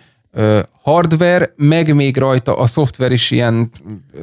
hardware, 0.82 1.52
meg 1.56 1.94
még 1.94 2.16
rajta 2.16 2.58
a 2.58 2.66
szoftver 2.66 3.12
is 3.12 3.30
ilyen 3.30 3.70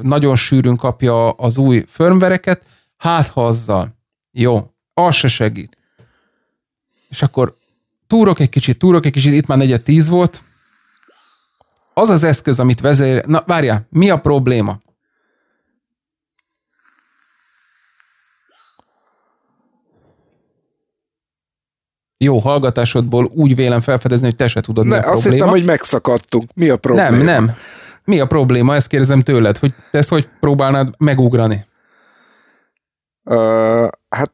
nagyon 0.02 0.36
sűrűn 0.36 0.76
kapja 0.76 1.30
az 1.30 1.58
új 1.58 1.86
firmvereket, 1.88 2.62
hát 2.98 3.28
ha 3.28 3.46
azzal. 3.46 3.96
Jó, 4.32 4.72
az 4.94 5.16
se 5.16 5.28
segít. 5.28 5.78
És 7.10 7.22
akkor 7.22 7.54
túrok 8.08 8.40
egy 8.40 8.50
kicsit, 8.50 8.78
túrok 8.78 9.06
egy 9.06 9.12
kicsit, 9.12 9.34
itt 9.34 9.48
már 9.48 9.58
negyed 9.58 9.82
tíz 9.82 10.10
volt. 10.10 10.42
Az 11.94 12.10
az 12.10 12.24
eszköz, 12.24 12.60
amit 12.60 12.80
vezér... 12.80 13.26
Na, 13.26 13.44
várjál, 13.48 13.88
mi 13.90 14.10
a 14.10 14.20
probléma? 14.20 14.80
Jó 22.24 22.38
hallgatásodból 22.38 23.28
úgy 23.34 23.56
vélem 23.56 23.82
felfedezni, 23.82 24.26
hogy 24.26 24.36
te 24.36 24.48
se 24.48 24.62
tudod, 24.62 24.86
ne, 24.86 24.98
mi 24.98 25.04
a 25.04 25.12
azt 25.12 25.22
probléma. 25.22 25.34
hittem, 25.34 25.60
hogy 25.60 25.66
megszakadtunk. 25.66 26.50
Mi 26.56 26.70
a 26.70 26.78
probléma? 26.78 27.10
Nem, 27.10 27.24
nem. 27.24 27.56
Mi 28.04 28.20
a 28.20 28.26
probléma? 28.26 28.76
Ezt 28.76 28.88
kérdezem 28.88 29.22
tőled, 29.22 29.58
hogy 29.58 29.74
te 29.92 29.98
ezt 29.98 30.10
hogy 30.10 30.30
próbálnád 30.40 30.94
megugrani? 30.98 31.66
Uh, 33.24 33.88
hát 34.10 34.32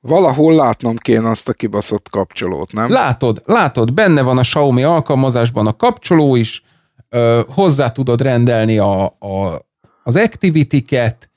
Valahol 0.00 0.54
látnom 0.54 0.96
kéne 0.96 1.28
azt 1.28 1.48
a 1.48 1.52
kibaszott 1.52 2.08
kapcsolót, 2.10 2.72
nem? 2.72 2.90
Látod, 2.90 3.42
látod, 3.44 3.94
benne 3.94 4.22
van 4.22 4.38
a 4.38 4.40
Xiaomi 4.40 4.82
alkalmazásban 4.82 5.66
a 5.66 5.76
kapcsoló 5.76 6.36
is, 6.36 6.62
ö, 7.08 7.40
hozzá 7.54 7.90
tudod 7.90 8.20
rendelni 8.20 8.78
a, 8.78 9.04
a, 9.04 9.66
az 10.02 10.16
activity-ket, 10.16 11.27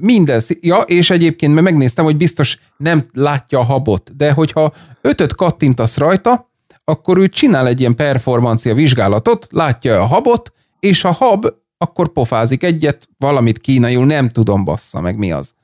mindez, 0.00 0.46
ja, 0.60 0.76
és 0.76 1.10
egyébként 1.10 1.52
mert 1.52 1.64
megnéztem, 1.64 2.04
hogy 2.04 2.16
biztos 2.16 2.58
nem 2.76 3.02
látja 3.12 3.58
a 3.58 3.62
habot, 3.62 4.16
de 4.16 4.32
hogyha 4.32 4.72
ötöt 5.00 5.34
kattintasz 5.34 5.96
rajta, 5.96 6.50
akkor 6.84 7.18
ő 7.18 7.28
csinál 7.28 7.66
egy 7.66 7.80
ilyen 7.80 7.94
performancia 7.94 8.74
vizsgálatot, 8.74 9.46
látja 9.50 10.00
a 10.00 10.06
habot, 10.06 10.52
és 10.80 11.04
a 11.04 11.12
hab 11.12 11.46
akkor 11.78 12.08
pofázik 12.08 12.62
egyet, 12.62 13.08
valamit 13.18 13.58
kínaiul, 13.58 14.06
nem 14.06 14.28
tudom 14.28 14.64
bassza 14.64 15.00
meg 15.00 15.16
mi 15.16 15.32
az. 15.32 15.54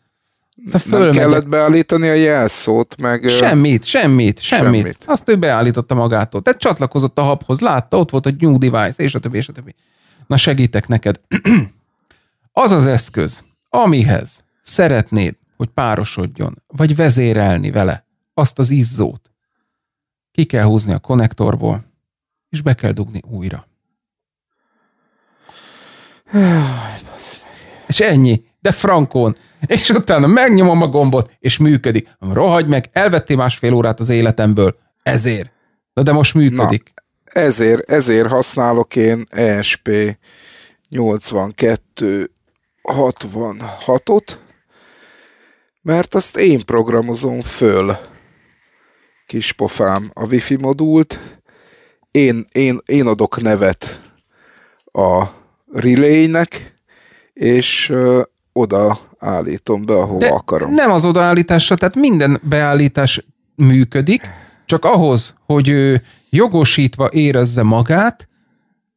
Szóval 0.67 1.01
nem 1.01 1.13
kellett 1.13 1.49
beállítani 1.49 2.09
a 2.09 2.15
jelszót, 2.15 2.97
meg... 3.01 3.29
Semmit, 3.29 3.85
semmit, 3.85 4.41
semmit, 4.41 4.81
semmit. 4.81 5.05
Azt 5.07 5.29
ő 5.29 5.37
beállította 5.37 5.95
magától. 5.95 6.43
Tehát 6.43 6.61
csatlakozott 6.61 7.19
a 7.19 7.23
habhoz, 7.23 7.61
látta, 7.61 7.99
ott 7.99 8.11
volt 8.11 8.27
a 8.27 8.31
new 8.39 8.59
device, 8.59 9.03
és 9.03 9.15
a 9.15 9.19
többi, 9.19 9.37
és 9.37 9.49
a 9.49 9.53
többi. 9.53 9.75
Na 10.27 10.37
segítek 10.37 10.89
neked. 10.89 11.21
az 12.53 12.71
az 12.71 12.87
eszköz, 12.87 13.43
amihez 13.75 14.45
szeretnéd, 14.63 15.37
hogy 15.57 15.69
párosodjon, 15.69 16.63
vagy 16.67 16.97
vezérelni 16.97 17.71
vele 17.71 18.07
azt 18.35 18.59
az 18.59 18.71
izzót, 18.71 19.31
ki 20.31 20.45
kell 20.45 20.65
húzni 20.65 20.93
a 20.93 20.99
konnektorból, 20.99 21.85
és 22.49 22.63
be 22.63 22.75
kell 22.75 22.93
dugni 22.93 23.21
újra. 23.31 23.67
és 27.87 28.01
ennyi. 28.01 28.45
De 28.61 28.73
frankón. 28.73 29.37
És 29.67 29.89
utána 29.89 30.27
megnyomom 30.27 30.83
a 30.83 30.87
gombot, 30.87 31.37
és 31.39 31.59
működik. 31.59 32.09
Rohagy 32.19 32.67
meg, 32.67 32.89
elvettél 32.93 33.37
másfél 33.37 33.73
órát 33.73 34.01
az 34.01 34.09
életemből. 34.09 34.77
Ezért. 35.03 35.53
Na 35.93 36.03
de 36.03 36.13
most 36.13 36.35
működik. 36.35 36.93
Na, 36.95 37.41
ezért, 37.41 37.91
ezért 37.91 38.29
használok 38.29 38.97
én 38.97 39.25
ESP 39.31 40.17
82 40.89 42.31
66-ot, 42.83 44.37
mert 45.83 46.15
azt 46.15 46.37
én 46.37 46.65
programozom 46.65 47.41
föl, 47.41 47.97
kis 49.27 49.53
pofám, 49.53 50.11
a 50.15 50.27
wifi 50.27 50.57
modult, 50.57 51.19
én, 52.11 52.47
én, 52.53 52.79
én 52.87 53.07
adok 53.07 53.41
nevet 53.43 54.01
a 54.85 55.25
relaynek, 55.73 56.75
és 57.33 57.89
ö, 57.89 58.23
oda 58.53 58.99
állítom 59.19 59.85
be, 59.85 59.95
ahova 59.95 60.19
De 60.19 60.29
akarom. 60.29 60.75
nem 60.75 60.91
az 60.91 61.05
odaállításra, 61.05 61.77
tehát 61.77 61.95
minden 61.95 62.41
beállítás 62.43 63.25
működik, 63.55 64.23
csak 64.67 64.85
ahhoz, 64.85 65.35
hogy 65.47 65.69
ő 65.69 66.03
jogosítva 66.31 67.09
érezze 67.13 67.63
magát, 67.63 68.29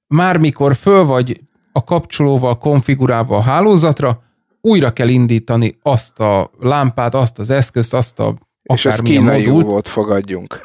már 0.08 0.38
mikor 0.38 0.76
föl 0.76 1.06
vagy 1.06 1.42
a 1.78 1.84
kapcsolóval 1.84 2.58
konfigurálva 2.58 3.38
a 3.38 3.42
hálózatra, 3.42 4.24
újra 4.62 4.94
kell 4.94 5.08
indítani 5.08 5.78
azt 5.82 6.20
a 6.20 6.52
lámpát, 6.60 7.14
azt 7.14 7.40
az 7.40 7.50
eszközt, 7.50 7.94
azt 7.94 8.20
a 8.20 8.36
És 8.64 8.86
ez 8.86 9.00
kínai 9.00 9.46
modult. 9.46 9.66
volt, 9.66 9.88
fogadjunk. 9.88 10.60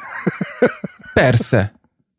Persze, 1.13 1.73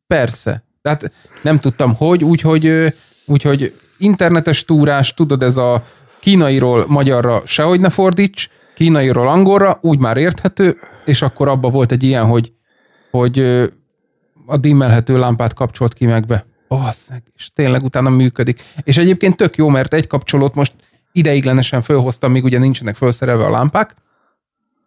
persze. 0.06 0.64
Tehát 0.82 1.12
nem 1.42 1.60
tudtam, 1.60 1.94
hogy, 1.94 2.24
úgyhogy, 2.24 2.94
úgyhogy 3.26 3.72
internetes 3.98 4.64
túrás, 4.64 5.14
tudod, 5.14 5.42
ez 5.42 5.56
a 5.56 5.84
kínairól 6.20 6.84
magyarra 6.88 7.42
sehogy 7.44 7.80
ne 7.80 7.90
fordíts, 7.90 8.48
kínairól 8.74 9.28
angolra, 9.28 9.78
úgy 9.80 9.98
már 9.98 10.16
érthető, 10.16 10.78
és 11.04 11.22
akkor 11.22 11.48
abba 11.48 11.70
volt 11.70 11.92
egy 11.92 12.02
ilyen, 12.02 12.24
hogy, 12.24 12.52
hogy 13.10 13.38
a 14.46 14.56
dimmelhető 14.56 15.18
lámpát 15.18 15.54
kapcsolt 15.54 15.94
ki 15.94 16.06
meg 16.06 16.26
be. 16.26 16.46
Basszeg, 16.76 17.22
és 17.36 17.50
tényleg 17.54 17.84
utána 17.84 18.10
működik. 18.10 18.62
És 18.82 18.98
egyébként 18.98 19.36
tök 19.36 19.56
jó, 19.56 19.68
mert 19.68 19.94
egy 19.94 20.06
kapcsolót 20.06 20.54
most 20.54 20.74
ideiglenesen 21.12 21.82
fölhoztam, 21.82 22.32
még 22.32 22.44
ugye 22.44 22.58
nincsenek 22.58 22.96
felszerelve 22.96 23.44
a 23.44 23.50
lámpák, 23.50 23.94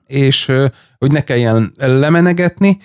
és 0.08 0.52
hogy 0.98 1.12
ne 1.12 1.24
kelljen 1.24 1.74
lemenegetni. 1.78 2.80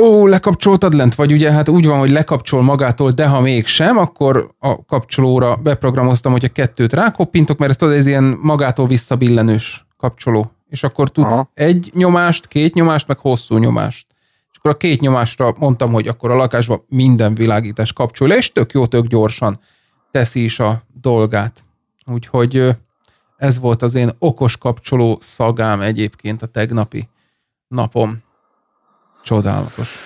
Ó, 0.00 0.26
lekapcsoltad 0.26 0.94
lent, 0.94 1.14
vagy 1.14 1.32
ugye 1.32 1.52
hát 1.52 1.68
úgy 1.68 1.86
van, 1.86 1.98
hogy 1.98 2.10
lekapcsol 2.10 2.62
magától, 2.62 3.10
de 3.10 3.26
ha 3.26 3.40
mégsem, 3.40 3.98
akkor 3.98 4.54
a 4.58 4.84
kapcsolóra 4.84 5.56
beprogramoztam, 5.56 6.32
hogyha 6.32 6.48
kettőt 6.48 6.92
rákoppintok, 6.92 7.58
mert 7.58 7.70
ez 7.70 7.76
tudod, 7.76 7.94
ez 7.94 8.06
ilyen 8.06 8.38
magától 8.42 8.86
visszabillenős 8.86 9.86
kapcsoló. 9.96 10.52
És 10.68 10.82
akkor 10.82 11.10
tudsz 11.10 11.26
Aha. 11.26 11.50
egy 11.54 11.90
nyomást, 11.94 12.46
két 12.46 12.74
nyomást, 12.74 13.06
meg 13.06 13.18
hosszú 13.18 13.56
nyomást. 13.56 14.06
Akkor 14.64 14.76
a 14.76 14.86
két 14.86 15.00
nyomásra 15.00 15.54
mondtam, 15.58 15.92
hogy 15.92 16.08
akkor 16.08 16.30
a 16.30 16.36
lakásban 16.36 16.84
minden 16.88 17.34
világítás 17.34 17.92
kapcsol, 17.92 18.32
és 18.32 18.52
tök 18.52 18.72
jó, 18.72 18.86
tök 18.86 19.06
gyorsan 19.06 19.60
teszi 20.10 20.44
is 20.44 20.60
a 20.60 20.82
dolgát. 21.00 21.64
Úgyhogy 22.06 22.76
ez 23.36 23.58
volt 23.58 23.82
az 23.82 23.94
én 23.94 24.10
okos 24.18 24.56
kapcsoló 24.56 25.18
szagám 25.20 25.80
egyébként 25.80 26.42
a 26.42 26.46
tegnapi 26.46 27.08
napom. 27.68 28.22
Csodálatos. 29.22 29.96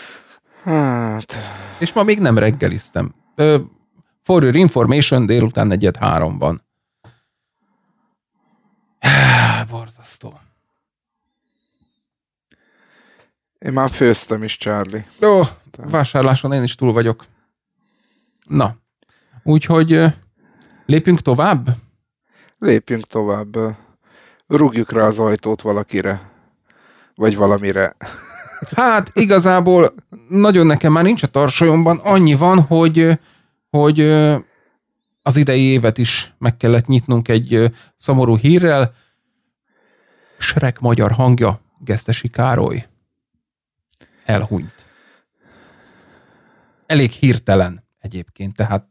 Hát... 0.63 1.35
És 1.79 1.93
ma 1.93 2.03
még 2.03 2.21
nem 2.21 2.39
reggeliztem. 2.39 3.15
for 4.23 4.43
your 4.43 4.57
information, 4.57 5.27
délután 5.27 5.67
negyed 5.67 5.97
háromban. 5.97 6.63
Borzasztó. 9.71 10.41
Én 13.59 13.73
már 13.73 13.91
főztem 13.91 14.43
is, 14.43 14.57
Charlie. 14.57 15.07
Jó, 15.21 15.41
vásárláson 15.77 16.53
én 16.53 16.63
is 16.63 16.75
túl 16.75 16.93
vagyok. 16.93 17.25
Na, 18.47 18.77
úgyhogy 19.43 20.05
lépjünk 20.87 21.21
tovább? 21.21 21.69
Lépjünk 22.59 23.07
tovább. 23.07 23.57
Rúgjuk 24.47 24.93
rá 24.93 25.03
az 25.03 25.19
ajtót 25.19 25.63
valakire. 25.63 26.31
Vagy 27.15 27.37
valamire. 27.37 27.97
Hát 28.77 29.11
igazából 29.15 29.95
nagyon 30.29 30.67
nekem 30.67 30.93
már 30.93 31.05
nincs 31.05 31.23
a 31.23 31.27
tarsolyomban. 31.27 31.99
Annyi 31.99 32.35
van, 32.35 32.61
hogy, 32.61 33.19
hogy 33.71 34.01
az 35.23 35.37
idei 35.37 35.63
évet 35.63 35.99
is 35.99 36.35
meg 36.39 36.57
kellett 36.57 36.87
nyitnunk 36.87 37.29
egy 37.29 37.73
szomorú 37.97 38.37
hírrel. 38.37 38.95
Srek 40.39 40.81
magyar 40.81 41.13
hangja, 41.13 41.61
Gesztesi 41.79 42.29
Károly. 42.29 42.87
Elhunyt. 44.29 44.87
Elég 46.87 47.11
hirtelen 47.11 47.85
egyébként, 47.99 48.57
tehát 48.57 48.85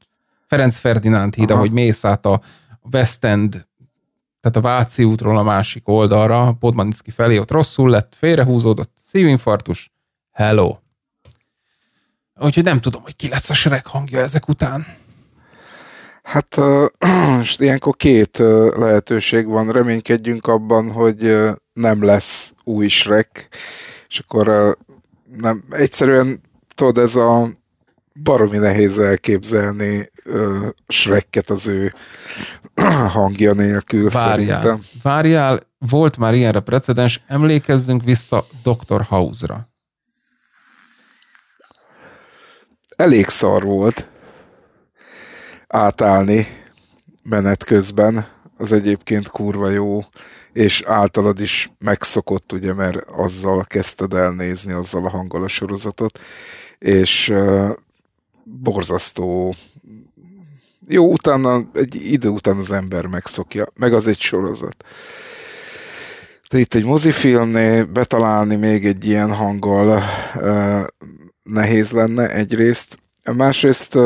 Ferenc 0.47 0.77
Ferdinánd 0.77 1.35
híd, 1.35 1.51
ahogy 1.51 1.71
mész 1.71 2.05
át 2.05 2.25
a 2.25 2.41
West 2.91 3.23
End, 3.23 3.67
tehát 4.41 4.57
a 4.57 4.61
Váci 4.61 5.03
útról 5.03 5.38
a 5.38 5.43
másik 5.43 5.88
oldalra, 5.88 6.55
Podmanicki 6.59 7.11
felé, 7.11 7.38
ott 7.38 7.51
rosszul 7.51 7.89
lett, 7.89 8.13
félrehúzódott, 8.17 8.91
szívinfarktus, 9.05 9.91
hello. 10.31 10.77
Úgyhogy 12.39 12.63
nem 12.63 12.81
tudom, 12.81 13.01
hogy 13.01 13.15
ki 13.15 13.27
lesz 13.27 13.49
a 13.49 13.53
Shrek 13.53 13.88
hangja 13.88 14.19
ezek 14.19 14.47
után. 14.47 14.85
Hát 16.23 16.55
most 17.38 17.61
ilyenkor 17.61 17.95
két 17.95 18.38
lehetőség 18.75 19.47
van. 19.47 19.71
Reménykedjünk 19.71 20.47
abban, 20.47 20.91
hogy 20.91 21.38
nem 21.73 22.03
lesz 22.03 22.53
új 22.63 22.88
Shrek, 22.88 23.49
és 24.07 24.19
akkor 24.19 24.77
nem, 25.36 25.63
egyszerűen 25.69 26.41
tudod, 26.75 26.97
ez 26.97 27.15
a 27.15 27.49
baromi 28.23 28.57
nehéz 28.57 28.99
elképzelni 28.99 30.09
uh, 30.25 30.67
Shrekket 30.88 31.49
az 31.49 31.67
ő 31.67 31.93
hangja 33.13 33.53
nélkül 33.53 34.09
Várjál, 34.09 34.61
szerintem. 34.61 34.86
várjál, 35.03 35.59
volt 35.78 36.17
már 36.17 36.34
ilyenre 36.34 36.59
precedens, 36.59 37.23
emlékezzünk 37.28 38.03
vissza 38.03 38.43
Dr. 38.63 39.01
House-ra. 39.01 39.69
Elég 42.95 43.28
szar 43.28 43.63
volt 43.63 44.09
átállni 45.67 46.47
menet 47.23 47.63
közben, 47.63 48.25
az 48.57 48.71
egyébként 48.71 49.29
kurva 49.29 49.69
jó, 49.69 49.99
és 50.53 50.83
általad 50.85 51.41
is 51.41 51.71
megszokott, 51.79 52.51
ugye, 52.51 52.73
mert 52.73 52.97
azzal 53.07 53.63
kezdted 53.63 54.13
el 54.13 54.31
nézni, 54.31 54.73
azzal 54.73 55.05
a 55.05 55.09
hanggal 55.09 55.43
a 55.43 55.47
sorozatot, 55.47 56.19
és 56.79 57.29
uh, 57.29 57.69
borzasztó 58.43 59.53
jó, 60.87 61.11
utána 61.11 61.69
egy 61.73 62.11
idő 62.11 62.29
után 62.29 62.57
az 62.57 62.71
ember 62.71 63.05
megszokja, 63.05 63.67
meg 63.75 63.93
az 63.93 64.07
egy 64.07 64.19
sorozat. 64.19 64.85
De 66.49 66.57
itt 66.57 66.73
egy 66.73 66.85
mozifilmnél 66.85 67.85
betalálni 67.85 68.55
még 68.55 68.85
egy 68.85 69.05
ilyen 69.05 69.33
hanggal 69.33 70.03
uh, 70.35 70.83
nehéz 71.43 71.91
lenne 71.91 72.31
egyrészt, 72.31 72.97
másrészt 73.34 73.99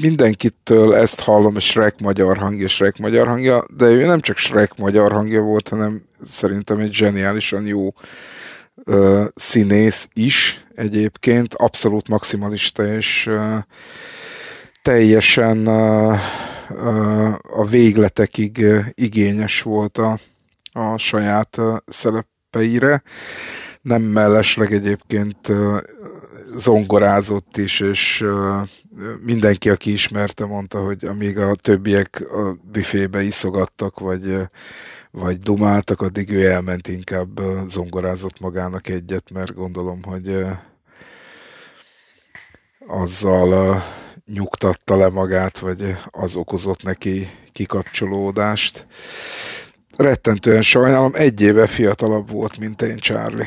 mindenkitől 0.00 0.94
ezt 0.94 1.20
hallom, 1.20 1.58
Shrek 1.58 2.00
magyar 2.00 2.36
hangja, 2.36 2.68
Shrek 2.68 2.98
magyar 2.98 3.26
hangja, 3.26 3.64
de 3.76 3.84
ő 3.84 4.06
nem 4.06 4.20
csak 4.20 4.36
Shrek 4.36 4.76
magyar 4.76 5.12
hangja 5.12 5.40
volt, 5.40 5.68
hanem 5.68 6.02
szerintem 6.24 6.78
egy 6.78 6.92
zseniálisan 6.92 7.66
jó 7.66 7.94
uh, 8.84 9.24
színész 9.34 10.08
is 10.12 10.64
egyébként, 10.74 11.54
abszolút 11.54 12.08
maximalista 12.08 12.86
és 12.86 13.26
uh, 13.26 13.58
teljesen 14.82 15.68
uh, 15.68 16.18
uh, 16.70 17.34
a 17.60 17.64
végletekig 17.70 18.64
igényes 18.94 19.62
volt 19.62 19.98
a, 19.98 20.18
a 20.72 20.98
saját 20.98 21.60
szerepeire. 21.86 23.02
Nem 23.82 24.02
mellesleg 24.02 24.72
egyébként 24.72 25.52
zongorázott 26.56 27.56
is, 27.56 27.80
és 27.80 28.24
mindenki, 29.20 29.70
aki 29.70 29.92
ismerte, 29.92 30.44
mondta, 30.44 30.78
hogy 30.78 31.04
amíg 31.04 31.38
a 31.38 31.54
többiek 31.54 32.24
a 32.32 32.56
büfébe 32.72 33.22
iszogattak, 33.22 33.98
vagy, 33.98 34.36
vagy 35.10 35.38
dumáltak, 35.38 36.00
addig 36.00 36.30
ő 36.30 36.50
elment 36.50 36.88
inkább 36.88 37.40
zongorázott 37.66 38.40
magának 38.40 38.88
egyet, 38.88 39.30
mert 39.30 39.54
gondolom, 39.54 40.02
hogy 40.02 40.46
azzal 42.86 43.82
nyugtatta 44.26 44.96
le 44.96 45.08
magát, 45.08 45.58
vagy 45.58 45.96
az 46.10 46.36
okozott 46.36 46.82
neki 46.82 47.28
kikapcsolódást. 47.52 48.86
Rettentően 49.96 50.62
sajnálom, 50.62 51.12
egy 51.14 51.40
éve 51.40 51.66
fiatalabb 51.66 52.30
volt, 52.30 52.58
mint 52.58 52.82
én, 52.82 52.96
Charlie. 52.96 53.46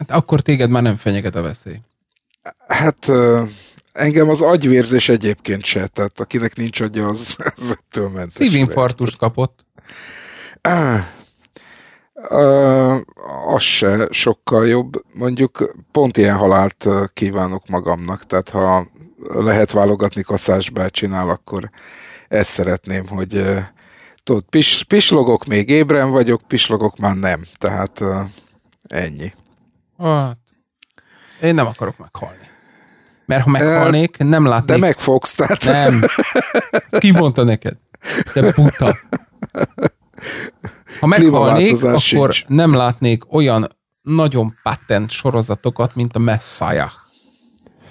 Hát 0.00 0.10
akkor 0.10 0.40
téged 0.40 0.70
már 0.70 0.82
nem 0.82 0.96
fenyeget 0.96 1.34
a 1.34 1.42
veszély. 1.42 1.80
Hát 2.66 3.10
Engem 3.92 4.28
az 4.28 4.42
agyvérzés 4.42 5.08
egyébként 5.08 5.64
se, 5.64 5.86
tehát 5.86 6.20
akinek 6.20 6.56
nincs 6.56 6.80
agya, 6.80 7.08
az, 7.08 7.36
az 7.56 7.78
ettől 7.78 8.08
mentes. 8.08 8.32
Szívinfarktust 8.32 9.16
kapott. 9.16 9.64
Ah, 10.60 11.00
uh, 12.14 13.00
az 13.54 13.62
se 13.62 14.08
sokkal 14.10 14.68
jobb. 14.68 15.04
Mondjuk 15.14 15.74
pont 15.92 16.16
ilyen 16.16 16.36
halált 16.36 16.88
kívánok 17.12 17.68
magamnak, 17.68 18.26
tehát 18.26 18.48
ha 18.50 18.86
lehet 19.28 19.70
válogatni 19.70 20.22
kaszásba 20.22 20.90
csinál, 20.90 21.28
akkor 21.28 21.70
ezt 22.28 22.50
szeretném, 22.50 23.06
hogy 23.06 23.34
uh, 23.34 23.58
tudod, 24.24 24.44
pis, 24.50 24.84
pislogok 24.88 25.44
még 25.44 25.68
ébren 25.68 26.10
vagyok, 26.10 26.42
pislogok 26.46 26.96
már 26.96 27.16
nem. 27.16 27.40
Tehát 27.58 28.00
uh, 28.00 28.20
ennyi. 28.88 29.32
Hát, 30.00 30.38
én 31.40 31.54
nem 31.54 31.66
akarok 31.66 31.98
meghalni. 31.98 32.48
Mert 33.26 33.42
ha 33.42 33.50
meghalnék, 33.50 34.16
nem 34.18 34.46
látnék. 34.46 34.78
De 34.80 34.86
megfogsz, 34.86 35.34
tehát. 35.34 35.64
Nem. 35.64 36.04
Ki 36.98 37.10
mondta 37.10 37.44
neked? 37.44 37.76
Te 38.32 38.52
puta. 38.52 38.96
Ha 41.00 41.06
meghalnék, 41.06 41.82
akkor 41.82 42.00
sincs. 42.00 42.46
nem 42.46 42.74
látnék 42.74 43.32
olyan 43.32 43.68
nagyon 44.02 44.52
patent 44.62 45.10
sorozatokat, 45.10 45.94
mint 45.94 46.16
a 46.16 46.18
Messiah. 46.18 46.90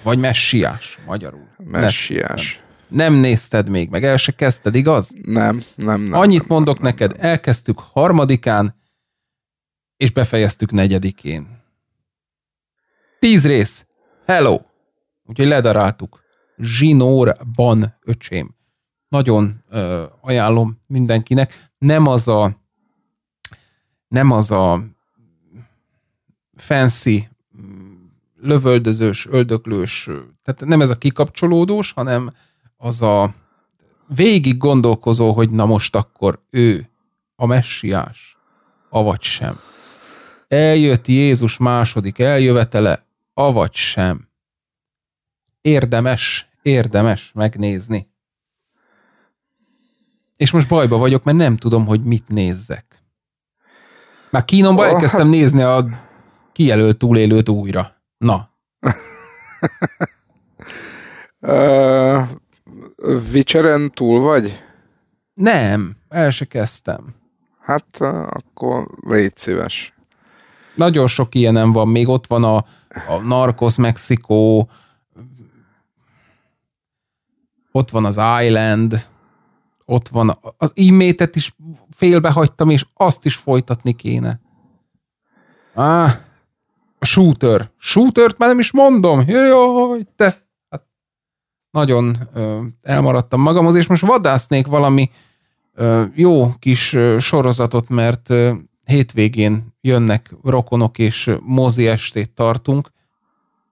Vagy 0.02 0.18
Messiás, 0.18 0.98
magyarul. 1.06 1.48
Messiás. 1.56 2.60
Nem, 2.88 3.12
nem 3.12 3.20
nézted 3.20 3.68
még 3.68 3.88
meg, 3.88 4.04
el 4.04 4.16
se 4.16 4.32
kezdted, 4.32 4.74
igaz? 4.74 5.08
Nem, 5.22 5.60
nem, 5.74 6.00
nem. 6.00 6.20
Annyit 6.20 6.38
nem, 6.38 6.48
mondok 6.48 6.80
nem, 6.80 6.90
neked, 6.90 7.16
nem. 7.16 7.30
elkezdtük 7.30 7.78
harmadikán, 7.78 8.74
és 9.96 10.12
befejeztük 10.12 10.70
negyedikén. 10.70 11.59
Tíz 13.20 13.46
rész. 13.46 13.86
Hello. 14.26 14.60
Úgyhogy 15.24 15.46
ledaráltuk. 15.46 16.22
Zsinórban, 16.56 17.96
öcsém. 18.00 18.56
Nagyon 19.08 19.64
ö, 19.68 20.04
ajánlom 20.20 20.82
mindenkinek. 20.86 21.70
Nem 21.78 22.06
az 22.06 22.28
a 22.28 22.56
nem 24.08 24.30
az 24.30 24.50
a 24.50 24.84
fancy, 26.56 27.28
lövöldözős, 28.36 29.26
öldöklős, 29.26 30.08
tehát 30.42 30.64
nem 30.64 30.80
ez 30.80 30.90
a 30.90 30.98
kikapcsolódós, 30.98 31.92
hanem 31.92 32.32
az 32.76 33.02
a 33.02 33.34
végig 34.06 34.56
gondolkozó, 34.56 35.32
hogy 35.32 35.50
na 35.50 35.66
most 35.66 35.96
akkor 35.96 36.42
ő 36.50 36.90
a 37.36 37.46
messiás, 37.46 38.36
avagy 38.88 39.22
sem. 39.22 39.60
Eljött 40.48 41.06
Jézus 41.06 41.56
második 41.56 42.18
eljövetele, 42.18 43.08
avagy 43.34 43.74
sem. 43.74 44.28
Érdemes, 45.60 46.48
érdemes 46.62 47.32
megnézni. 47.34 48.06
És 50.36 50.50
most 50.50 50.68
bajba 50.68 50.98
vagyok, 50.98 51.24
mert 51.24 51.36
nem 51.36 51.56
tudom, 51.56 51.86
hogy 51.86 52.04
mit 52.04 52.28
nézzek. 52.28 53.02
Már 54.30 54.44
kínomba 54.44 54.82
oh, 54.82 54.88
elkezdtem 54.88 55.28
nézni 55.28 55.62
a 55.62 55.84
kijelölt 56.52 56.98
túlélőt 56.98 57.48
újra. 57.48 57.96
Na. 58.18 58.50
uh, 61.40 62.28
Vicseren 63.30 63.90
túl 63.90 64.20
vagy? 64.20 64.64
Nem, 65.34 65.96
el 66.08 66.30
se 66.30 66.44
kezdtem. 66.44 67.14
Hát 67.60 67.86
uh, 68.00 68.08
akkor 68.08 68.86
légy 69.00 69.36
szíves. 69.36 69.94
Nagyon 70.80 71.06
sok 71.06 71.34
ilyenem 71.34 71.72
van. 71.72 71.88
Még 71.88 72.08
ott 72.08 72.26
van 72.26 72.44
a, 72.44 72.56
a 73.08 73.16
Narcos 73.24 73.76
Mexikó, 73.76 74.68
ott 77.72 77.90
van 77.90 78.04
az 78.04 78.20
Island, 78.44 79.08
ott 79.84 80.08
van 80.08 80.38
az 80.56 80.72
e 80.74 81.28
is 81.32 81.54
félbehagytam, 81.96 82.70
és 82.70 82.86
azt 82.94 83.24
is 83.24 83.36
folytatni 83.36 83.92
kéne. 83.92 84.40
Ah, 85.74 86.10
a 86.98 87.04
shooter. 87.04 87.70
Shootert 87.76 88.38
már 88.38 88.48
nem 88.48 88.58
is 88.58 88.72
mondom. 88.72 89.24
Jaj, 89.26 90.00
te. 90.16 90.36
Hát, 90.70 90.86
nagyon 91.70 92.16
ö, 92.34 92.62
elmaradtam 92.82 93.40
magamhoz, 93.40 93.74
és 93.74 93.86
most 93.86 94.06
vadásznék 94.06 94.66
valami 94.66 95.10
ö, 95.74 96.04
jó 96.14 96.54
kis 96.58 96.92
ö, 96.92 97.18
sorozatot, 97.18 97.88
mert 97.88 98.30
ö, 98.30 98.52
hétvégén 98.90 99.74
jönnek 99.80 100.34
rokonok, 100.42 100.98
és 100.98 101.30
mozi 101.40 101.86
estét 101.86 102.30
tartunk. 102.30 102.90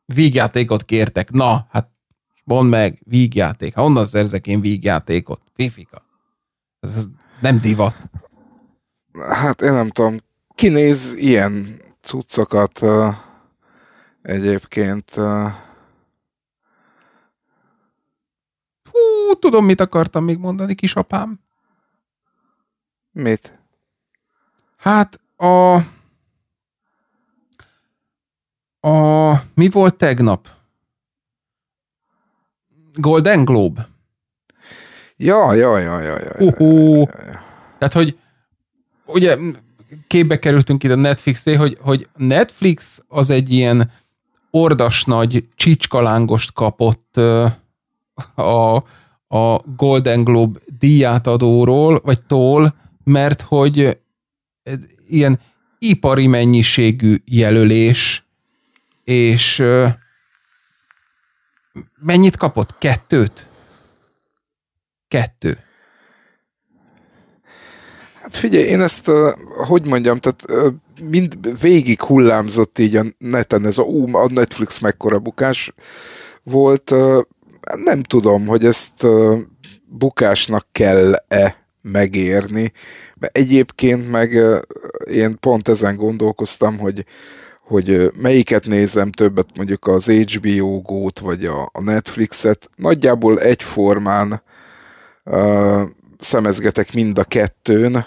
Vígjátékot 0.06 0.84
kértek. 0.84 1.30
Na, 1.30 1.66
hát 1.70 1.90
mondd 2.44 2.68
meg, 2.68 2.98
vígjáték. 3.04 3.74
Ha 3.74 3.84
onnan 3.84 4.06
szerzek 4.06 4.46
én 4.46 4.60
vígjátékot? 4.60 5.40
Fifika. 5.54 6.02
Ez 6.80 7.06
nem 7.40 7.60
divat. 7.60 7.94
Hát 9.28 9.60
én 9.60 9.72
nem 9.72 9.90
tudom, 9.90 10.16
kinéz 10.54 11.14
ilyen 11.16 11.80
cuccokat 12.00 12.82
uh, 12.82 13.14
egyébként. 14.22 15.16
Uh... 15.16 15.50
Hú, 18.90 19.34
tudom, 19.38 19.64
mit 19.64 19.80
akartam 19.80 20.24
még 20.24 20.38
mondani, 20.38 20.74
kisapám. 20.74 21.40
Mit? 23.12 23.57
Hát 24.78 25.20
a... 25.36 25.74
A... 28.88 29.42
Mi 29.54 29.68
volt 29.68 29.94
tegnap? 29.96 30.48
Golden 32.94 33.44
Globe. 33.44 33.88
Ja, 35.16 35.52
ja, 35.52 35.78
ja, 35.78 36.00
ja, 36.00 36.18
ja. 36.18 36.32
Uh, 36.38 36.60
uh. 36.60 37.08
ja, 37.14 37.24
ja. 37.26 37.42
Tehát, 37.78 37.92
hogy 37.92 38.18
ugye 39.06 39.36
képbe 40.06 40.38
kerültünk 40.38 40.84
ide 40.84 40.92
a 40.92 40.96
Netflixé, 40.96 41.54
hogy, 41.54 41.78
hogy 41.80 42.08
Netflix 42.16 43.02
az 43.08 43.30
egy 43.30 43.52
ilyen 43.52 43.90
ordas 44.50 45.04
nagy 45.04 45.46
csicskalangost 45.54 46.52
kapott 46.52 47.16
a, 48.34 48.74
a 49.28 49.62
Golden 49.76 50.24
Globe 50.24 50.58
díjátadóról, 50.78 52.00
vagy 52.04 52.22
tól, 52.22 52.74
mert 53.04 53.42
hogy 53.42 53.98
ilyen 55.06 55.40
ipari 55.78 56.26
mennyiségű 56.26 57.16
jelölés, 57.24 58.26
és 59.04 59.62
mennyit 62.00 62.36
kapott? 62.36 62.78
Kettőt? 62.78 63.48
Kettő. 65.08 65.58
Hát 68.22 68.36
figyelj, 68.36 68.64
én 68.64 68.80
ezt, 68.80 69.10
hogy 69.66 69.86
mondjam, 69.86 70.18
tehát 70.18 70.70
mind 71.02 71.60
végig 71.60 72.02
hullámzott 72.02 72.78
így 72.78 72.96
a 72.96 73.04
neten 73.18 73.66
ez 73.66 73.78
a, 73.78 73.82
ú, 73.82 74.16
a 74.16 74.28
Netflix 74.30 74.78
mekkora 74.78 75.18
bukás 75.18 75.72
volt. 76.42 76.94
Nem 77.84 78.02
tudom, 78.02 78.46
hogy 78.46 78.64
ezt 78.64 79.06
bukásnak 79.84 80.66
kell-e 80.72 81.67
megérni, 81.82 82.72
mert 83.18 83.36
egyébként 83.36 84.10
meg 84.10 84.38
én 85.04 85.38
pont 85.40 85.68
ezen 85.68 85.96
gondolkoztam, 85.96 86.78
hogy 86.78 87.04
hogy 87.68 88.12
melyiket 88.16 88.66
nézem 88.66 89.10
többet, 89.10 89.46
mondjuk 89.54 89.86
az 89.86 90.10
HBO 90.10 90.80
Go-t, 90.80 91.18
vagy 91.18 91.44
a, 91.44 91.70
a 91.72 91.82
Netflixet. 91.82 92.70
Nagyjából 92.76 93.40
egyformán 93.40 94.42
uh, 95.24 95.82
szemezgetek 96.18 96.94
mind 96.94 97.18
a 97.18 97.24
kettőn, 97.24 98.04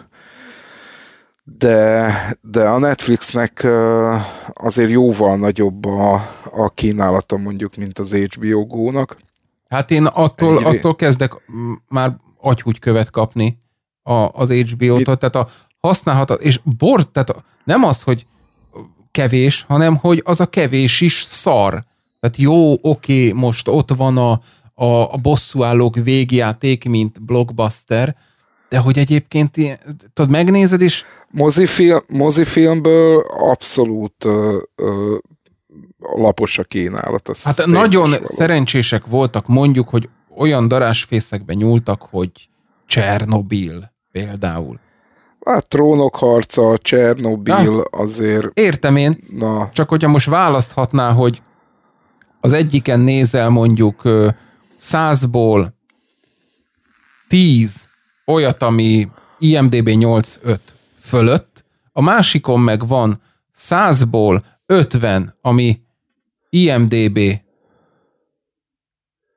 de, 1.43 2.13
de 2.41 2.63
a 2.63 2.77
Netflixnek 2.77 3.67
azért 4.53 4.89
jóval 4.89 5.37
nagyobb 5.37 5.85
a, 5.85 6.13
a 6.51 6.69
kínálata 6.69 7.37
mondjuk, 7.37 7.75
mint 7.75 7.99
az 7.99 8.13
HBO 8.13 8.65
Go-nak. 8.65 9.17
Hát 9.69 9.91
én 9.91 10.05
attól, 10.05 10.57
Egyre... 10.57 10.67
attól 10.67 10.95
kezdek 10.95 11.33
már 11.87 12.15
agyhúgy 12.37 12.79
követ 12.79 13.09
kapni 13.09 13.60
a, 14.11 14.31
az 14.33 14.51
HBO-tól, 14.51 15.17
tehát 15.17 15.35
a 15.35 15.49
használhatat, 15.79 16.41
és 16.41 16.59
bort, 16.77 17.09
tehát 17.09 17.43
nem 17.63 17.83
az, 17.83 18.01
hogy 18.01 18.25
kevés, 19.11 19.65
hanem 19.67 19.95
hogy 19.95 20.21
az 20.25 20.39
a 20.39 20.45
kevés 20.45 21.01
is 21.01 21.21
szar. 21.21 21.83
Tehát 22.19 22.37
jó, 22.37 22.73
oké, 22.81 23.31
most 23.31 23.67
ott 23.67 23.89
van 23.95 24.17
a, 24.17 24.31
a, 24.73 25.13
a 25.13 25.17
bosszúállók 25.21 25.95
végjáték, 25.95 26.83
mint 26.85 27.23
blockbuster, 27.23 28.15
de 28.69 28.77
hogy 28.77 28.97
egyébként 28.97 29.57
tudod, 30.13 30.31
megnézed 30.31 30.81
is... 30.81 31.05
Mozifilm, 31.31 32.03
mozifilmből 32.07 33.25
abszolút 33.27 34.25
ö, 34.25 34.57
ö, 34.75 35.17
lapos 35.97 36.57
a 36.57 36.63
kínálat. 36.63 37.27
Az 37.27 37.43
hát 37.43 37.65
nagyon 37.65 38.15
szerencsések 38.23 39.05
voltak, 39.05 39.47
mondjuk, 39.47 39.89
hogy 39.89 40.09
olyan 40.37 40.67
darásfészekbe 40.67 41.53
nyúltak, 41.53 42.01
hogy 42.01 42.31
Csernobil 42.85 43.90
például. 44.11 44.79
Hát 45.45 45.67
trónok 45.67 46.15
harca, 46.15 46.77
Csernobil 46.77 47.71
na, 47.71 47.81
azért... 47.81 48.59
Értem 48.59 48.95
én, 48.95 49.17
na. 49.29 49.69
csak 49.73 49.89
hogyha 49.89 50.09
most 50.09 50.27
választhatná, 50.27 51.11
hogy 51.11 51.41
az 52.39 52.51
egyiken 52.53 52.99
nézel 52.99 53.49
mondjuk 53.49 54.01
százból 54.77 55.73
tíz 57.27 57.75
olyat, 58.25 58.61
ami 58.61 59.07
IMDB 59.39 59.89
8.5 59.89 60.59
fölött, 60.99 61.65
a 61.91 62.01
másikon 62.01 62.59
meg 62.59 62.87
van 62.87 63.21
százból 63.51 64.45
50, 64.65 65.37
ami 65.41 65.79
IMDB 66.49 67.19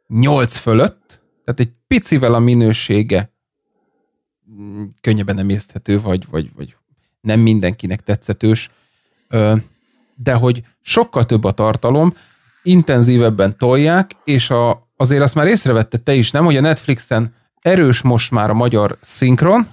8 0.08 0.56
fölött, 0.56 1.22
tehát 1.44 1.60
egy 1.60 1.72
picivel 1.86 2.34
a 2.34 2.38
minősége 2.38 3.33
könnyebben 5.00 5.38
emészthető, 5.38 6.00
vagy, 6.00 6.26
vagy, 6.30 6.50
vagy 6.56 6.76
nem 7.20 7.40
mindenkinek 7.40 8.00
tetszetős, 8.00 8.70
de 10.16 10.34
hogy 10.34 10.62
sokkal 10.80 11.24
több 11.26 11.44
a 11.44 11.52
tartalom, 11.52 12.12
intenzívebben 12.62 13.56
tolják, 13.58 14.10
és 14.24 14.50
a, 14.50 14.88
azért 14.96 15.22
azt 15.22 15.34
már 15.34 15.46
észrevette 15.46 15.98
te 15.98 16.14
is, 16.14 16.30
nem, 16.30 16.44
hogy 16.44 16.56
a 16.56 16.60
Netflixen 16.60 17.34
erős 17.60 18.02
most 18.02 18.30
már 18.30 18.50
a 18.50 18.54
magyar 18.54 18.96
szinkron, 19.00 19.66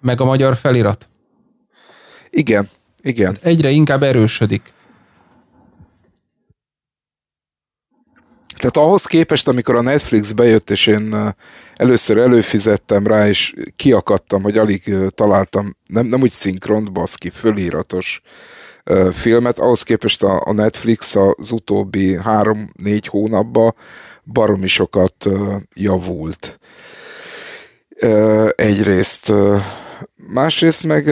meg 0.00 0.20
a 0.20 0.24
magyar 0.24 0.56
felirat. 0.56 1.08
Igen, 2.30 2.68
igen. 3.00 3.36
Egyre 3.42 3.70
inkább 3.70 4.02
erősödik. 4.02 4.72
Tehát 8.58 8.76
ahhoz 8.76 9.04
képest, 9.04 9.48
amikor 9.48 9.76
a 9.76 9.82
Netflix 9.82 10.32
bejött, 10.32 10.70
és 10.70 10.86
én 10.86 11.34
először 11.76 12.18
előfizettem 12.18 13.06
rá, 13.06 13.28
és 13.28 13.54
kiakadtam, 13.76 14.42
hogy 14.42 14.58
alig 14.58 14.94
találtam, 15.14 15.76
nem, 15.86 16.06
nem 16.06 16.20
úgy 16.20 16.30
szinkront, 16.30 16.92
baszki, 16.92 17.30
fölíratos 17.30 18.22
filmet, 19.12 19.58
ahhoz 19.58 19.82
képest 19.82 20.22
a, 20.22 20.42
a 20.44 20.52
Netflix 20.52 21.16
az 21.16 21.52
utóbbi 21.52 22.16
három-négy 22.16 23.06
hónapban 23.06 23.74
baromi 24.24 24.66
sokat 24.66 25.28
javult. 25.74 26.58
Egyrészt 28.54 29.32
másrészt 30.16 30.84
meg 30.84 31.10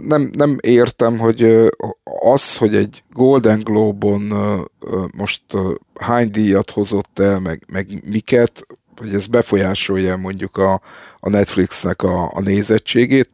nem, 0.00 0.30
nem 0.36 0.58
értem, 0.60 1.18
hogy 1.18 1.70
az, 2.20 2.56
hogy 2.56 2.76
egy 2.76 3.02
Golden 3.12 3.60
Globe-on 3.60 4.32
most 5.16 5.42
hány 5.94 6.30
díjat 6.30 6.70
hozott 6.70 7.18
el, 7.18 7.38
meg, 7.38 7.64
meg 7.72 8.02
miket, 8.04 8.66
hogy 8.96 9.14
ez 9.14 9.26
befolyásolja 9.26 10.16
mondjuk 10.16 10.56
a, 10.56 10.80
a 11.18 11.28
Netflixnek 11.28 12.02
a, 12.02 12.30
a 12.34 12.40
nézettségét. 12.40 13.30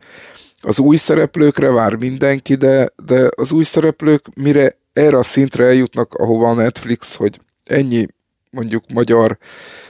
Az 0.61 0.79
új 0.79 0.97
szereplőkre 0.97 1.71
vár 1.71 1.95
mindenki, 1.95 2.55
de, 2.55 2.89
de 3.05 3.29
az 3.37 3.53
új 3.53 3.65
szereplők 3.65 4.25
mire 4.35 4.79
erre 4.93 5.19
a 5.19 5.23
szintre 5.23 5.65
eljutnak, 5.65 6.15
ahova 6.15 6.49
a 6.49 6.55
Netflix, 6.55 7.15
hogy 7.15 7.41
ennyi 7.65 8.07
mondjuk 8.51 8.85
magyar 8.93 9.39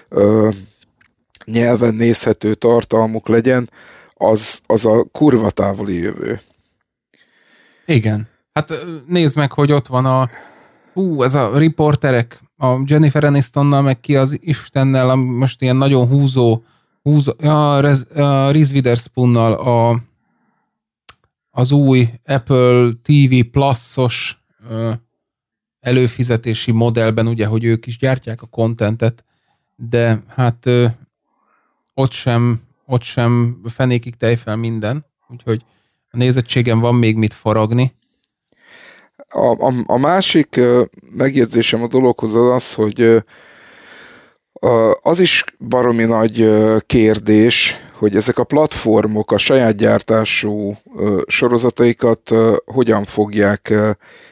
ö, 0.09 0.49
nyelven 1.45 1.95
nézhető 1.95 2.55
tartalmuk 2.55 3.29
legyen, 3.29 3.71
az, 4.19 4.61
az 4.67 4.87
a 4.87 5.05
kurva 5.13 5.51
távoli 5.51 5.95
jövő. 5.95 6.41
Igen. 7.87 8.29
Hát 8.53 8.87
nézd 9.07 9.37
meg, 9.37 9.53
hogy 9.53 9.73
ott 9.73 9.87
van 9.87 10.07
a 10.07 10.31
hú, 10.93 11.23
ez 11.23 11.35
a 11.35 11.59
riporterek, 11.59 12.41
a 12.57 12.77
Jennifer 12.85 13.25
Anistonnal, 13.25 13.83
meg 13.83 14.01
ki 14.01 14.17
az 14.17 14.37
Istennel, 14.41 15.11
a 15.11 15.15
most 15.15 15.63
ilyen 15.63 15.77
nagyon 15.77 16.09
húzó, 16.09 16.63
húzó 17.03 17.33
ja, 17.39 17.77
a 17.77 17.81
Reese 18.51 18.75
Witherspoonnal 18.75 19.53
a, 19.53 20.03
az 21.51 21.73
új 21.73 22.09
Apple 22.25 22.91
TV 23.03 23.51
Plus-os 23.51 24.43
előfizetési 25.81 26.73
modellben, 26.73 27.27
ugye, 27.27 27.47
hogy 27.47 27.65
ők 27.65 27.87
is 27.87 27.99
gyártják 27.99 28.43
a 28.43 28.47
kontentet, 28.47 29.25
de 29.77 30.23
hát 30.27 30.71
ott 31.95 32.11
sem 32.11 32.61
ott 32.91 33.03
sem 33.03 33.61
fenékig 33.65 34.15
tejfel 34.15 34.57
minden, 34.57 35.07
úgyhogy 35.29 35.65
a 36.11 36.17
nézettségem 36.17 36.81
van 36.81 36.95
még 36.95 37.17
mit 37.17 37.35
faragni. 37.35 37.93
A, 39.29 39.67
a, 39.67 39.73
a 39.87 39.97
másik 39.97 40.61
megjegyzésem 41.01 41.83
a 41.83 41.87
dologhoz 41.87 42.35
az 42.35 42.53
az, 42.55 42.75
hogy 42.75 43.23
az 45.03 45.21
is 45.21 45.45
baromi 45.59 46.05
nagy 46.05 46.51
kérdés, 46.87 47.77
hogy 47.93 48.17
ezek 48.17 48.39
a 48.39 48.45
platformok 48.45 49.33
a 49.33 49.39
saját 49.39 49.77
gyártású 49.77 50.75
sorozataikat 51.27 52.35
hogyan 52.65 53.05
fogják 53.05 53.75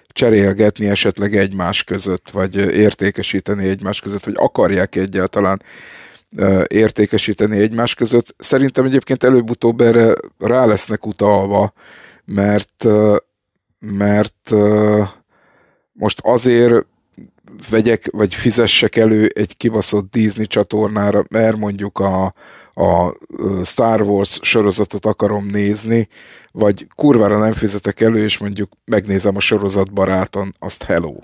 cserélgetni 0.08 0.88
esetleg 0.88 1.36
egymás 1.36 1.84
között, 1.84 2.30
vagy 2.30 2.56
értékesíteni 2.56 3.68
egymás 3.68 4.00
között, 4.00 4.24
vagy 4.24 4.34
akarják 4.38 4.96
egyáltalán 4.96 5.62
értékesíteni 6.66 7.58
egymás 7.58 7.94
között. 7.94 8.34
Szerintem 8.38 8.84
egyébként 8.84 9.24
előbb-utóbb 9.24 9.80
erre 9.80 10.14
rá 10.38 10.64
lesznek 10.64 11.06
utalva, 11.06 11.72
mert, 12.24 12.86
mert 13.78 14.52
most 15.92 16.20
azért 16.22 16.86
vegyek, 17.70 18.08
vagy 18.10 18.34
fizessek 18.34 18.96
elő 18.96 19.30
egy 19.34 19.56
kibaszott 19.56 20.10
Disney 20.10 20.46
csatornára, 20.46 21.24
mert 21.28 21.56
mondjuk 21.56 21.98
a, 21.98 22.34
a 22.72 23.16
Star 23.64 24.02
Wars 24.02 24.38
sorozatot 24.42 25.06
akarom 25.06 25.46
nézni, 25.46 26.08
vagy 26.52 26.86
kurvára 26.94 27.38
nem 27.38 27.52
fizetek 27.52 28.00
elő, 28.00 28.22
és 28.22 28.38
mondjuk 28.38 28.72
megnézem 28.84 29.36
a 29.36 29.40
sorozat 29.40 29.92
baráton, 29.92 30.54
azt 30.58 30.82
hello. 30.82 31.14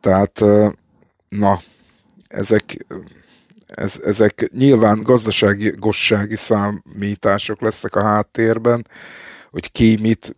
Tehát, 0.00 0.44
na, 1.28 1.60
ezek 2.28 2.86
ez, 3.74 4.00
ezek 4.04 4.50
nyilván 4.52 5.02
gazdasági, 5.02 5.74
gossági 5.78 6.36
számítások 6.36 7.60
lesznek 7.60 7.94
a 7.94 8.02
háttérben, 8.02 8.86
hogy 9.50 9.72
ki 9.72 9.98
mit, 10.00 10.34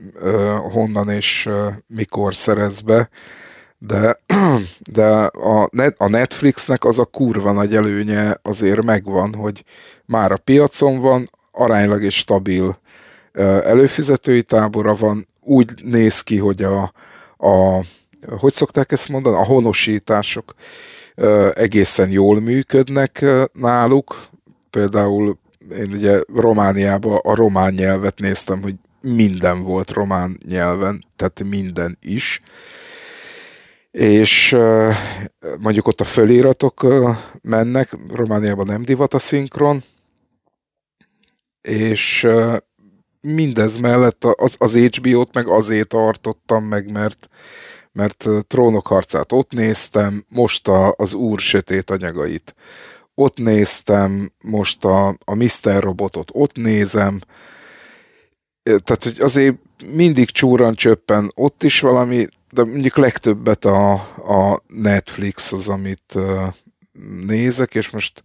honnan 0.72 1.08
és 1.08 1.48
mikor 1.86 2.34
szerez 2.34 2.80
be, 2.80 3.08
de, 3.78 4.20
de 4.92 5.06
a, 5.26 5.68
net, 5.72 5.94
a 5.98 6.08
Netflixnek 6.08 6.84
az 6.84 6.98
a 6.98 7.04
kurva 7.04 7.52
nagy 7.52 7.74
előnye 7.74 8.36
azért 8.42 8.82
megvan, 8.82 9.34
hogy 9.34 9.64
már 10.04 10.32
a 10.32 10.36
piacon 10.36 11.00
van, 11.00 11.30
aránylag 11.52 12.02
és 12.02 12.16
stabil 12.16 12.78
előfizetői 13.64 14.42
tábora 14.42 14.94
van, 14.94 15.28
úgy 15.40 15.70
néz 15.84 16.20
ki, 16.20 16.38
hogy 16.38 16.62
a, 16.62 16.92
a 17.36 17.84
hogy 18.38 18.52
szokták 18.52 18.92
ezt 18.92 19.08
mondani, 19.08 19.36
a 19.36 19.44
honosítások 19.44 20.54
egészen 21.54 22.10
jól 22.10 22.40
működnek 22.40 23.24
náluk. 23.52 24.28
Például 24.70 25.38
én 25.78 25.92
ugye 25.92 26.20
Romániában 26.34 27.18
a 27.22 27.34
román 27.34 27.72
nyelvet 27.72 28.18
néztem, 28.18 28.62
hogy 28.62 28.74
minden 29.00 29.62
volt 29.62 29.90
román 29.90 30.38
nyelven, 30.46 31.04
tehát 31.16 31.42
minden 31.44 31.98
is. 32.00 32.40
És 33.90 34.56
mondjuk 35.58 35.86
ott 35.86 36.00
a 36.00 36.04
föliratok 36.04 36.86
mennek, 37.42 37.96
Romániában 38.12 38.66
nem 38.66 38.82
divat 38.82 39.14
a 39.14 39.18
szinkron, 39.18 39.82
és 41.60 42.26
mindez 43.20 43.76
mellett 43.76 44.24
az, 44.24 44.56
az 44.58 44.76
HBO-t 44.76 45.34
meg 45.34 45.46
azért 45.46 45.88
tartottam 45.88 46.64
meg, 46.64 46.90
mert 46.90 47.28
mert 47.92 48.28
Trónok 48.46 48.86
harcát 48.86 49.32
ott 49.32 49.52
néztem, 49.52 50.24
most 50.28 50.68
a, 50.68 50.94
az 50.96 51.14
Úr 51.14 51.40
sötét 51.40 51.90
anyagait 51.90 52.54
ott 53.14 53.38
néztem, 53.38 54.32
most 54.42 54.84
a, 54.84 55.08
a 55.08 55.34
Mr. 55.34 55.82
Robotot 55.82 56.30
ott 56.32 56.56
nézem, 56.56 57.20
tehát 58.62 59.04
hogy 59.04 59.20
azért 59.20 59.56
mindig 59.86 60.30
csúran 60.30 60.74
csöppen 60.74 61.32
ott 61.34 61.62
is 61.62 61.80
valami, 61.80 62.26
de 62.50 62.64
mondjuk 62.64 62.96
legtöbbet 62.96 63.64
a, 63.64 63.92
a 64.16 64.62
Netflix 64.66 65.52
az, 65.52 65.68
amit 65.68 66.18
nézek, 67.26 67.74
és 67.74 67.90
most 67.90 68.22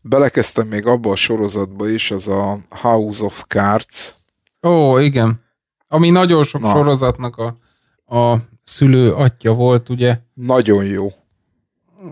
belekezdtem 0.00 0.66
még 0.66 0.86
abba 0.86 1.10
a 1.10 1.16
sorozatba 1.16 1.88
is, 1.88 2.10
az 2.10 2.28
a 2.28 2.58
House 2.68 3.24
of 3.24 3.44
Cards. 3.48 4.14
Ó, 4.62 4.98
igen. 4.98 5.44
Ami 5.88 6.10
nagyon 6.10 6.44
sok 6.44 6.60
Na. 6.60 6.70
sorozatnak 6.70 7.36
a, 7.36 7.56
a 8.16 8.38
szülő 8.66 9.12
atya 9.12 9.54
volt, 9.54 9.88
ugye? 9.88 10.18
Nagyon 10.34 10.84
jó. 10.84 11.12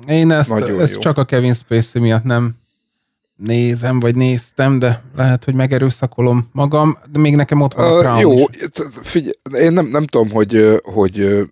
Én 0.07 0.31
ezt, 0.31 0.49
Nagyon 0.49 0.81
ezt 0.81 0.95
jó. 0.95 1.01
csak 1.01 1.19
a 1.19 1.25
Kevin 1.25 1.55
Spacey 1.55 2.03
miatt 2.03 2.25
nem 2.25 2.57
nézem, 3.37 4.01
vagy 4.01 4.15
néztem, 4.15 4.79
de 4.79 5.03
lehet, 5.17 5.45
hogy 5.45 5.55
megerőszakolom 5.55 6.49
magam, 6.53 6.99
de 7.13 7.19
még 7.19 7.37
nekem 7.37 7.61
ott 7.61 7.75
van 7.75 7.93
a 7.93 7.99
Crown 7.99 8.19
Jó, 8.19 8.33
is. 8.33 8.47
figyelj, 9.01 9.33
én 9.53 9.73
nem, 9.73 9.87
nem 9.87 10.07
tudom, 10.07 10.31
hogy, 10.31 10.81
hogy 10.83 11.47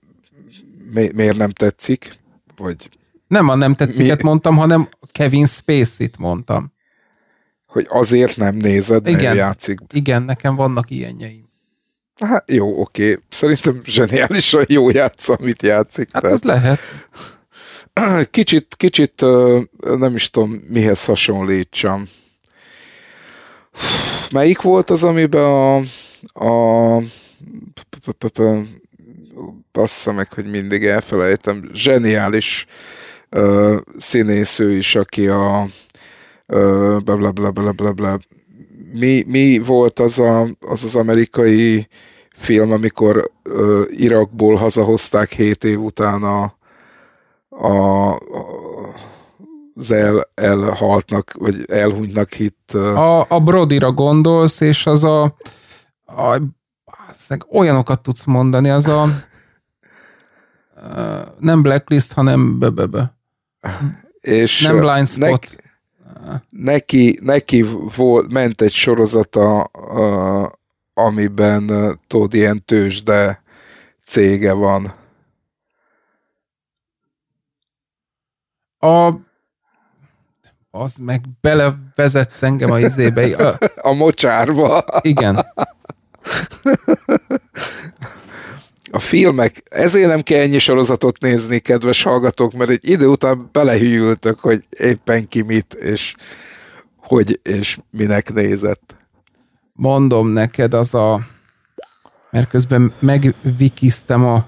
miért 0.93 1.37
nem 1.37 1.51
tetszik, 1.51 2.15
vagy... 2.57 2.89
Nem 3.27 3.49
a 3.49 3.55
nem 3.55 3.75
tetsziket 3.75 4.23
mi... 4.23 4.29
mondtam, 4.29 4.57
hanem 4.57 4.89
Kevin 5.13 5.47
Spacey-t 5.47 6.19
mondtam. 6.19 6.73
Hogy 7.67 7.87
azért 7.89 8.37
nem 8.37 8.55
nézed, 8.55 9.07
igen, 9.07 9.23
mert 9.23 9.37
játszik. 9.37 9.81
Igen, 9.93 10.23
nekem 10.23 10.55
vannak 10.55 10.91
ilyenjeim. 10.91 11.42
Hát 12.21 12.51
jó, 12.51 12.81
oké. 12.81 13.19
Szerintem 13.29 13.81
zseniálisan 13.85 14.65
jó 14.69 14.91
játsz, 14.91 15.29
amit 15.29 15.63
játszik. 15.63 16.09
Hát 16.13 16.23
tehát... 16.23 16.37
ez 16.37 16.43
lehet. 16.43 16.81
kicsit, 18.31 18.75
kicsit 18.77 19.21
nem 19.81 20.15
is 20.15 20.31
tudom 20.31 20.51
mihez 20.51 21.05
hasonlítsam. 21.05 22.05
Melyik 24.31 24.61
volt 24.61 24.91
az, 24.91 25.05
amiben 25.05 25.45
a, 25.45 25.77
a 26.33 27.03
bassza 29.73 30.13
meg, 30.13 30.33
hogy 30.33 30.47
mindig 30.47 30.85
elfelejtem, 30.85 31.71
zseniális 31.73 32.67
uh, 33.31 33.77
színésző 33.97 34.77
is, 34.77 34.95
aki 34.95 35.29
a 35.29 35.67
uh, 36.47 37.01
bla 37.03 37.31
bla 37.33 37.51
bla 37.51 37.73
bla 37.73 37.93
bla. 37.93 38.19
Mi, 38.93 39.25
mi 39.27 39.59
volt 39.59 39.99
az, 39.99 40.19
a, 40.19 40.43
az 40.61 40.85
az 40.85 40.97
amerikai 40.97 41.89
film, 42.35 42.73
amikor 42.73 43.31
uh, 43.45 43.83
Irakból 43.91 44.57
hazahozták 44.57 45.33
hét 45.33 45.65
év 45.65 45.81
után 45.81 46.23
a, 46.23 46.57
a, 47.49 48.11
a 48.13 48.19
az 49.75 49.91
el, 49.91 50.29
elhaltnak, 50.35 51.33
vagy 51.39 51.65
elhunytnak 51.71 52.33
hit. 52.33 52.57
Uh... 52.75 52.99
A, 52.99 53.27
a 53.29 53.41
Brodira 53.41 53.93
gondolsz, 53.93 54.61
és 54.61 54.87
az 54.87 55.05
a, 55.05 55.23
a 56.07 56.41
olyanokat 57.49 58.03
tudsz 58.03 58.25
mondani, 58.25 58.71
az 58.71 58.87
a 58.87 59.07
nem 61.39 61.63
blacklist, 61.63 62.13
hanem 62.13 62.59
bebebe. 62.59 63.17
És 64.21 64.63
nem 64.63 64.79
blind 64.79 65.09
spot. 65.09 65.57
Neki, 66.49 67.19
neki 67.23 67.65
volt, 67.97 68.33
ment 68.33 68.61
egy 68.61 68.73
sorozata, 68.73 69.63
amiben 70.95 71.99
tudod, 72.07 72.35
ilyen 72.35 72.65
tőzsde 72.65 73.43
cége 74.05 74.53
van. 74.53 74.95
A 78.79 79.13
az 80.75 80.97
meg 80.97 81.25
belevezetsz 81.41 82.43
engem 82.43 82.71
a 82.71 82.79
izébe. 82.79 83.37
A, 83.37 83.59
a 83.89 83.93
mocsárba. 83.93 84.85
Igen. 85.01 85.47
a 88.93 88.99
filmek, 88.99 89.63
ezért 89.71 90.09
nem 90.09 90.23
kell 90.23 90.41
ennyi 90.41 90.59
sorozatot 90.59 91.21
nézni, 91.21 91.59
kedves 91.59 92.03
hallgatók, 92.03 92.53
mert 92.53 92.71
egy 92.71 92.89
idő 92.89 93.07
után 93.07 93.49
belehűltök, 93.53 94.41
hogy 94.41 94.65
éppen 94.71 95.29
ki 95.29 95.43
mit, 95.43 95.75
és 95.75 96.15
hogy 96.97 97.41
és 97.43 97.79
minek 97.91 98.33
nézett. 98.33 98.97
Mondom 99.75 100.29
neked, 100.29 100.75
az 100.75 100.95
a... 100.95 101.21
Mert 102.31 102.49
közben 102.49 102.93
megvikiztem 102.99 104.25
a, 104.25 104.47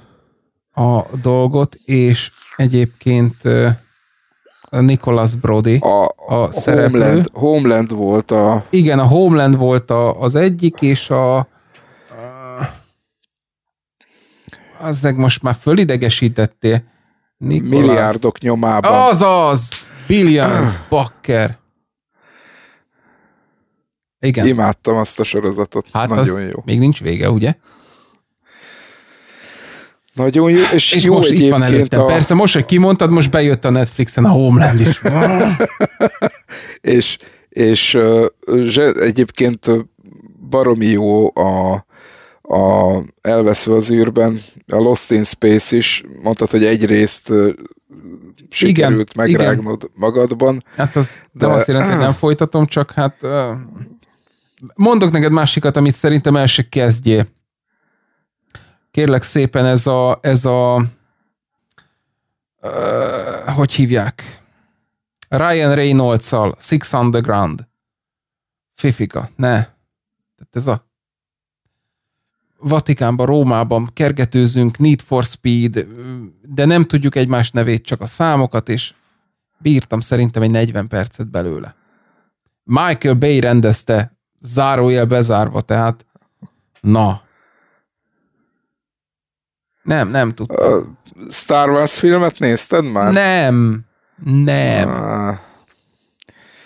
a 0.82 1.06
dolgot, 1.22 1.74
és 1.84 2.30
egyébként 2.56 3.34
a 4.62 4.80
Nicholas 4.80 5.34
Brody 5.34 5.76
a, 5.76 6.04
a, 6.04 6.34
a 6.34 6.52
szereplő. 6.52 7.00
Homeland, 7.00 7.30
Homeland 7.32 7.94
volt 7.94 8.30
a... 8.30 8.64
Igen, 8.70 8.98
a 8.98 9.06
Homeland 9.06 9.56
volt 9.56 9.90
a, 9.90 10.20
az 10.20 10.34
egyik, 10.34 10.80
és 10.80 11.10
a 11.10 11.48
meg 15.02 15.16
most 15.16 15.42
már 15.42 15.56
fölidegesítettél. 15.60 16.84
Nikolás. 17.36 17.84
Milliárdok 17.84 18.38
nyomában. 18.38 19.08
Azaz! 19.08 19.68
Billions, 20.06 20.70
bakker. 20.88 21.58
Igen. 24.18 24.46
Imádtam 24.46 24.96
azt 24.96 25.20
a 25.20 25.24
sorozatot. 25.24 25.86
Hát 25.92 26.08
Nagyon 26.08 26.40
jó. 26.40 26.62
Még 26.64 26.78
nincs 26.78 27.00
vége, 27.00 27.30
ugye? 27.30 27.54
Nagyon 30.14 30.50
jó, 30.50 30.64
és, 30.72 30.92
és 30.92 31.04
jó 31.04 31.14
most 31.14 31.30
itt 31.30 31.50
van 31.50 31.62
előttem. 31.62 32.00
A... 32.00 32.06
Persze, 32.06 32.34
most, 32.34 32.54
hogy 32.54 32.64
kimondtad, 32.64 33.10
most 33.10 33.30
bejött 33.30 33.64
a 33.64 33.70
Netflixen 33.70 34.24
a 34.24 34.30
Homeland 34.30 34.80
is. 34.80 35.00
és 36.80 37.16
és 37.54 37.94
uh, 37.94 38.26
egyébként 39.00 39.66
baromi 40.48 40.86
jó 40.86 41.26
a, 41.26 41.83
a 42.48 43.02
Elveszve 43.20 43.74
az 43.74 43.90
űrben, 43.90 44.38
a 44.66 44.76
Lost 44.76 45.10
in 45.10 45.24
Space 45.24 45.76
is, 45.76 46.04
mondtad, 46.22 46.50
hogy 46.50 46.64
egyrészt 46.64 47.32
sikerült 48.50 49.10
igen, 49.10 49.26
megrágnod 49.26 49.82
igen. 49.82 49.94
magadban. 49.94 50.62
Hát 50.76 50.96
az 50.96 51.22
de... 51.32 51.46
nem 51.46 51.56
azt 51.56 51.66
jelenti, 51.66 51.90
hogy 51.90 52.00
nem 52.00 52.12
folytatom, 52.12 52.66
csak 52.66 52.90
hát 52.90 53.26
mondok 54.76 55.10
neked 55.10 55.32
másikat, 55.32 55.76
amit 55.76 55.94
szerintem 55.94 56.36
el 56.36 56.46
se 56.46 56.68
kezdjé. 56.68 57.26
Kérlek 58.90 59.22
szépen 59.22 59.64
ez 59.64 59.86
a, 59.86 60.18
ez 60.22 60.44
a 60.44 60.84
uh, 62.62 63.54
hogy 63.54 63.72
hívják? 63.72 64.42
Ryan 65.28 65.74
Reynolds-szal, 65.74 66.56
Six 66.58 66.92
Underground. 66.92 67.66
Fifika, 68.74 69.28
ne. 69.36 69.52
Tehát 70.36 70.50
ez 70.52 70.66
a 70.66 70.92
Vatikánban, 72.68 73.26
Rómában 73.26 73.90
kergetőzünk, 73.92 74.78
Need 74.78 75.00
for 75.00 75.24
Speed, 75.24 75.86
de 76.42 76.64
nem 76.64 76.84
tudjuk 76.84 77.16
egymás 77.16 77.50
nevét, 77.50 77.84
csak 77.84 78.00
a 78.00 78.06
számokat, 78.06 78.68
és 78.68 78.94
bírtam 79.58 80.00
szerintem 80.00 80.42
egy 80.42 80.50
40 80.50 80.88
percet 80.88 81.30
belőle. 81.30 81.74
Michael 82.62 83.14
Bay 83.14 83.40
rendezte, 83.40 84.16
zárójel 84.40 85.04
bezárva, 85.04 85.60
tehát 85.60 86.06
na. 86.80 87.22
Nem, 89.82 90.08
nem 90.08 90.34
tudtam. 90.34 90.98
Star 91.30 91.70
Wars 91.70 91.98
filmet 91.98 92.38
nézted 92.38 92.84
már? 92.84 93.12
Nem, 93.12 93.80
nem. 94.24 94.88
Uh, 94.88 95.36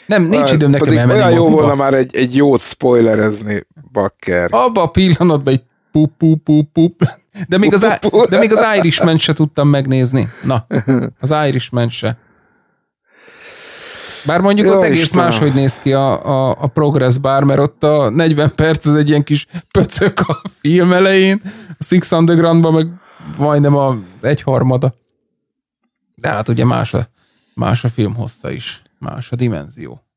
nem, 0.07 0.23
nincs 0.23 0.53
időm 0.53 0.71
nekem 0.71 0.99
elmenni 0.99 1.21
olyan 1.21 1.33
jó 1.33 1.49
volna 1.51 1.75
már 1.75 1.95
egy, 1.95 2.17
egy 2.17 2.37
jót 2.37 2.61
spoilerezni, 2.61 3.67
bakker. 3.93 4.49
Abba 4.51 4.83
a 4.83 4.91
pillanatban 4.91 5.55
egy 5.55 5.63
pup, 5.99 6.17
pup, 6.17 6.43
pup, 6.43 6.73
pup. 6.73 7.09
De 7.49 7.59
még, 7.59 7.75
az, 7.75 7.81
de 8.29 8.39
még 8.39 8.53
az 8.53 8.77
Irishman 8.77 9.19
se 9.19 9.33
tudtam 9.33 9.69
megnézni. 9.69 10.29
Na, 10.45 10.67
az 11.21 11.35
Irishman 11.47 11.89
se. 11.89 12.19
Bár 14.27 14.41
mondjuk 14.41 14.67
Jó, 14.67 14.77
ott 14.77 14.83
egész 14.83 15.03
Istenem. 15.03 15.25
máshogy 15.25 15.55
néz 15.55 15.79
ki 15.79 15.93
a, 15.93 16.27
a, 16.27 16.57
a 16.61 16.67
Progress 16.67 17.17
Bar, 17.17 17.45
mert 17.45 17.61
ott 17.61 17.85
a 17.85 18.11
40 18.11 18.55
perc 18.55 18.87
az 18.87 18.95
egy 18.95 19.09
ilyen 19.09 19.25
kis 19.25 19.47
pöcök 19.71 20.21
a 20.21 20.41
film 20.61 20.93
elején, 20.93 21.41
a 21.79 21.85
Six 21.85 22.11
Undergroundban 22.11 22.73
meg 22.73 22.87
majdnem 23.37 23.77
a 23.77 23.97
egyharmada. 24.21 24.95
De 26.15 26.29
hát 26.29 26.49
ugye 26.49 26.65
más 26.65 26.95
a, 26.95 27.09
más 27.55 27.85
a 27.85 27.89
film 27.89 28.15
hossza 28.15 28.51
is, 28.51 28.83
más 28.99 29.31
a 29.31 29.37
dimenzió. 29.37 30.08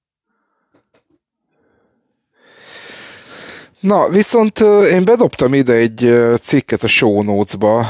Na, 3.82 4.10
viszont 4.10 4.60
én 4.90 5.04
bedobtam 5.04 5.54
ide 5.54 5.74
egy 5.74 6.14
cikket 6.42 6.84
a 6.84 6.88
show 6.88 7.22
notes-ba, 7.22 7.84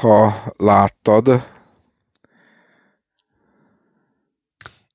ha 0.00 0.42
láttad. 0.56 1.46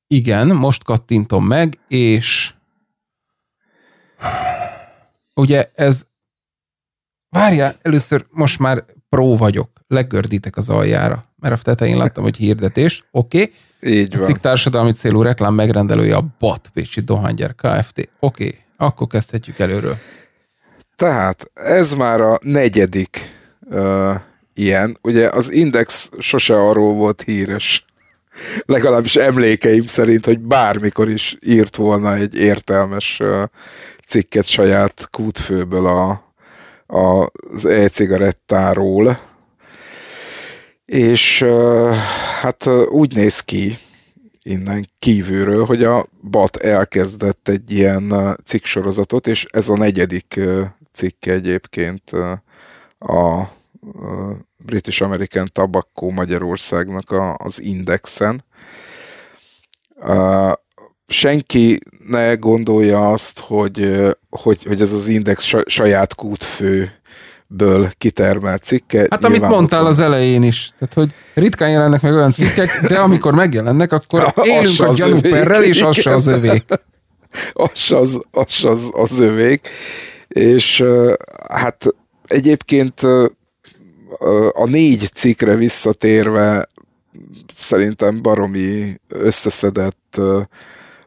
Igen, 0.08 0.48
most 0.48 0.84
kattintom 0.84 1.46
meg, 1.46 1.80
és 1.88 2.54
ugye 5.34 5.70
ez 5.76 6.06
várjál, 7.30 7.76
először 7.82 8.26
most 8.30 8.60
már 8.60 8.86
pro 9.10 9.38
vagyok, 9.38 9.70
legördítek 9.88 10.58
az 10.58 10.70
aljára, 10.70 11.26
mert 11.40 11.60
a 11.60 11.64
tetején 11.64 11.98
láttam, 11.98 12.24
hogy 12.24 12.38
hirdetés, 12.38 13.04
oké. 13.12 13.42
Okay. 13.42 13.54
Így 14.00 14.16
van. 14.16 14.24
A 14.24 14.26
cikk 14.26 14.38
társadalmi 14.38 14.92
célú 14.92 15.22
reklám 15.22 15.54
megrendelője 15.54 16.16
a 16.16 16.28
BAT 16.40 16.70
Pécsi 16.74 17.02
Dohánygyár 17.02 17.56
Kft. 17.56 17.98
Oké, 17.98 18.46
okay. 18.46 18.58
akkor 18.78 19.08
kezdhetjük 19.08 19.60
előről. 19.60 19.98
Tehát 21.02 21.52
ez 21.54 21.94
már 21.94 22.22
a 22.22 22.40
negyedik 22.42 23.32
uh, 23.62 24.16
ilyen. 24.54 24.98
Ugye 25.02 25.30
az 25.30 25.52
Index 25.52 26.10
sose 26.20 26.62
arról 26.62 26.94
volt 26.94 27.22
híres, 27.22 27.86
legalábbis 28.66 29.16
emlékeim 29.16 29.88
szerint, 29.88 30.26
hogy 30.26 30.40
bármikor 30.40 31.10
is 31.10 31.38
írt 31.46 31.76
volna 31.76 32.16
egy 32.16 32.36
értelmes 32.36 33.20
uh, 33.20 33.44
cikket 34.08 34.46
saját 34.46 35.08
kútfőből 35.12 35.86
a, 35.86 36.10
a, 36.98 37.32
az 37.54 37.66
e-cigarettáról. 37.66 39.20
És 40.86 41.42
uh, 41.42 41.96
hát 42.42 42.66
uh, 42.66 42.92
úgy 42.92 43.16
néz 43.16 43.40
ki, 43.40 43.78
innen 44.44 44.88
kívülről, 45.00 45.66
hogy 45.66 45.84
a 45.84 46.06
BAT 46.22 46.56
elkezdett 46.56 47.48
egy 47.48 47.72
ilyen 47.72 48.38
cikksorozatot, 48.46 49.28
és 49.28 49.46
ez 49.52 49.70
a 49.70 49.78
negyedik 49.78 50.40
cikke 50.94 51.32
egyébként 51.32 52.12
a 53.00 53.50
British 54.58 55.02
American 55.02 55.50
Tobacco 55.52 56.10
Magyarországnak 56.10 57.12
a, 57.12 57.36
az 57.36 57.62
indexen. 57.62 58.44
Senki 61.08 61.80
ne 62.08 62.34
gondolja 62.34 63.12
azt, 63.12 63.40
hogy, 63.40 64.08
hogy, 64.30 64.64
hogy 64.64 64.82
ez 64.82 64.94
az 64.94 65.08
index 65.08 65.54
saját 65.66 66.16
kútfő 66.16 66.92
ből 67.48 67.90
kitermelt 67.98 68.64
cikke. 68.64 69.08
Hát 69.10 69.24
amit 69.24 69.42
mondtál 69.42 69.86
az 69.86 70.00
elején 70.00 70.44
is, 70.44 70.72
tehát 70.80 70.94
hogy 70.94 71.10
ritkán 71.34 71.70
jelennek 71.70 72.02
meg 72.02 72.14
olyan 72.14 72.32
cikkek, 72.32 72.82
de 72.88 73.00
amikor 73.00 73.34
megjelennek, 73.34 73.92
akkor 73.92 74.34
élünk 74.44 74.80
a 74.80 74.94
gyanúperrel, 74.94 75.64
és 75.64 75.82
az 75.82 75.96
se 75.96 76.10
az 76.10 76.28
övék. 76.28 76.64
Az 77.54 77.92
az, 78.02 78.20
az, 78.32 78.64
az, 78.64 78.90
az 78.94 79.20
övék. 79.20 79.70
És 80.32 80.84
hát 81.50 81.86
egyébként 82.24 83.02
a 84.52 84.66
négy 84.66 85.10
cikkre 85.14 85.56
visszatérve 85.56 86.70
szerintem 87.58 88.22
baromi 88.22 88.96
összeszedett, 89.08 90.22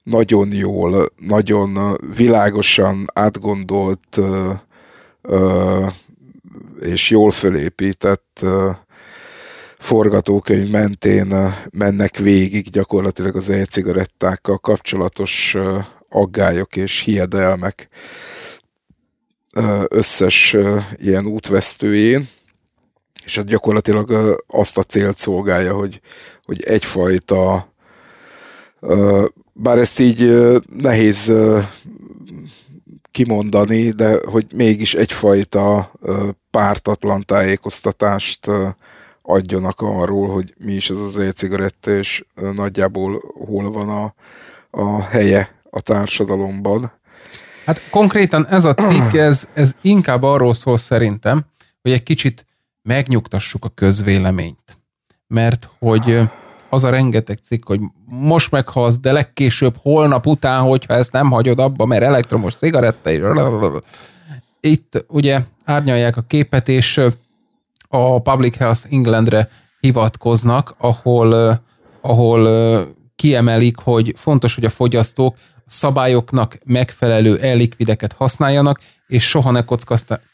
nagyon 0.03 0.53
jól, 0.53 1.13
nagyon 1.17 1.99
világosan 2.17 3.07
átgondolt 3.15 4.21
és 6.81 7.11
jól 7.11 7.31
fölépített 7.31 8.47
forgatókönyv 9.79 10.71
mentén 10.71 11.55
mennek 11.71 12.17
végig 12.17 12.71
gyakorlatilag 12.71 13.37
az 13.37 13.49
e-cigarettákkal 13.49 14.59
kapcsolatos 14.59 15.57
aggályok 16.09 16.77
és 16.77 17.01
hiedelmek 17.01 17.89
összes 19.89 20.57
ilyen 20.97 21.27
útvesztőjén, 21.27 22.29
és 23.25 23.37
hát 23.37 23.47
gyakorlatilag 23.47 24.37
azt 24.47 24.79
a 24.79 24.83
célt 24.83 25.19
szolgálja, 25.19 25.75
hogy, 25.75 26.01
hogy 26.45 26.63
egyfajta, 26.63 27.73
bár 29.53 29.79
ezt 29.79 29.99
így 29.99 30.35
nehéz 30.67 31.33
kimondani, 33.11 33.91
de 33.91 34.21
hogy 34.31 34.47
mégis 34.55 34.95
egyfajta 34.95 35.93
pártatlan 36.51 37.23
tájékoztatást 37.23 38.51
adjanak 39.23 39.81
arról, 39.81 40.29
hogy 40.29 40.55
mi 40.59 40.73
is 40.73 40.91
ez 40.91 40.99
az 40.99 41.19
e-cigaretta, 41.19 41.91
és 41.91 42.25
nagyjából 42.35 43.23
hol 43.47 43.71
van 43.71 43.89
a, 43.89 44.15
a 44.71 45.03
helye 45.03 45.63
a 45.71 45.81
társadalomban. 45.81 46.93
Hát 47.67 47.81
konkrétan 47.91 48.47
ez 48.47 48.65
a 48.65 48.75
cikk, 48.75 49.13
ez, 49.13 49.49
ez 49.53 49.75
inkább 49.81 50.23
arról 50.23 50.55
szól 50.55 50.79
szerintem, 50.79 51.45
hogy 51.83 51.93
egy 51.93 52.03
kicsit 52.03 52.47
megnyugtassuk 52.83 53.65
a 53.65 53.69
közvéleményt. 53.69 54.79
Mert 55.27 55.71
hogy 55.79 56.21
az 56.69 56.85
a 56.85 56.91
rengeteg 56.91 57.39
cikk, 57.45 57.67
hogy 57.67 57.81
most 58.07 58.51
meghalsz, 58.51 58.99
de 58.99 59.13
legkésőbb 59.13 59.75
holnap 59.79 60.27
után, 60.27 60.61
hogyha 60.61 60.95
ezt 60.95 61.13
nem 61.13 61.31
hagyod 61.31 61.59
abba, 61.59 61.87
mert 61.87 62.03
elektromos 62.03 62.55
cigaretta 62.55 63.11
és 63.11 63.21
itt 64.61 65.05
ugye 65.09 65.43
árnyalják 65.65 66.17
a 66.17 66.23
képet, 66.23 66.69
és 66.69 67.01
a 67.89 68.23
Public 68.23 68.57
Health 68.57 68.81
Englandre 68.91 69.49
hivatkoznak, 69.81 70.75
ahol, 70.79 71.61
ahol 72.01 72.49
kiemelik, 73.17 73.79
hogy 73.79 74.15
fontos, 74.17 74.55
hogy 74.55 74.65
a 74.65 74.71
fogyasztók 74.71 75.37
szabályoknak 75.67 76.59
megfelelő 76.65 77.39
ellikvideket 77.39 78.13
használjanak, 78.13 78.81
és 79.07 79.29
soha 79.29 79.51
ne 79.51 79.63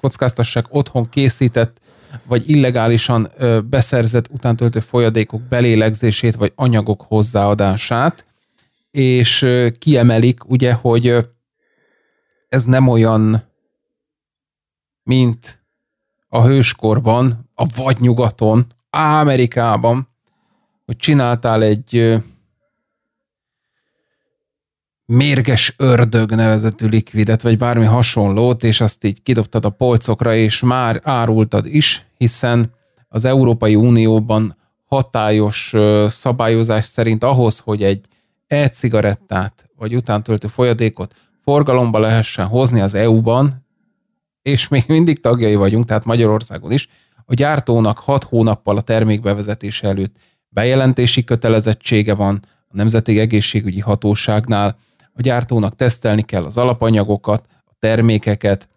kockáztassák 0.01 0.67
otthon 0.69 1.09
készített 1.09 1.81
vagy 2.25 2.51
illegálisan 2.51 3.31
beszerzett 3.65 4.29
utántöltő 4.31 4.81
folyadékok 4.81 5.43
belélegzését, 5.43 6.35
vagy 6.35 6.53
anyagok 6.55 7.05
hozzáadását, 7.09 8.25
és 8.91 9.47
kiemelik 9.79 10.49
ugye, 10.49 10.73
hogy 10.73 11.17
ez 12.49 12.65
nem 12.65 12.89
olyan, 12.89 13.49
mint 15.03 15.63
a 16.29 16.45
hőskorban, 16.45 17.51
a 17.55 17.67
vagy 17.77 18.01
nyugaton, 18.01 18.67
Amerikában, 18.91 20.09
hogy 20.87 20.97
csináltál 20.97 21.63
egy 21.63 22.21
mérges 25.13 25.75
ördög 25.77 26.35
nevezetű 26.35 26.87
likvidet, 26.87 27.43
vagy 27.43 27.59
bármi 27.59 27.85
hasonlót, 27.85 28.65
és 28.65 28.81
azt 28.81 29.05
így 29.05 29.23
kidobtad 29.23 29.65
a 29.65 29.71
polcokra, 29.71 30.35
és 30.35 30.61
már 30.61 31.01
árultad 31.05 31.67
is, 31.67 32.07
hiszen 32.17 32.75
az 33.09 33.25
Európai 33.25 33.75
Unióban 33.75 34.57
hatályos 34.85 35.75
szabályozás 36.09 36.85
szerint 36.85 37.25
ahhoz, 37.25 37.59
hogy 37.59 37.83
egy 37.83 38.07
e-cigarettát, 38.47 39.71
vagy 39.77 39.95
utántöltő 39.95 40.49
folyadékot 40.49 41.15
forgalomba 41.45 41.99
lehessen 41.99 42.47
hozni 42.47 42.81
az 42.81 42.95
EU-ban, 42.95 43.67
és 44.43 44.69
még 44.69 44.85
mindig 44.87 45.21
tagjai 45.21 45.55
vagyunk, 45.55 45.85
tehát 45.85 46.05
Magyarországon 46.05 46.73
is, 46.73 46.89
a 47.25 47.35
gyártónak 47.35 47.99
hat 47.99 48.25
hónappal 48.25 48.77
a 48.77 48.81
termék 48.81 49.21
bevezetése 49.21 49.89
előtt 49.89 50.17
bejelentési 50.49 51.25
kötelezettsége 51.25 52.15
van 52.15 52.45
a 52.69 52.77
Nemzeti 52.77 53.19
Egészségügyi 53.19 53.81
Hatóságnál, 53.81 54.77
a 55.21 55.23
gyártónak 55.23 55.77
tesztelni 55.77 56.23
kell 56.23 56.45
az 56.45 56.57
alapanyagokat, 56.57 57.45
a 57.65 57.73
termékeket, 57.79 58.69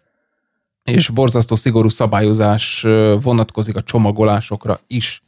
és 0.82 1.08
borzasztó 1.08 1.54
szigorú 1.54 1.88
szabályozás 1.88 2.86
vonatkozik 3.22 3.76
a 3.76 3.82
csomagolásokra 3.82 4.78
is. 4.86 5.22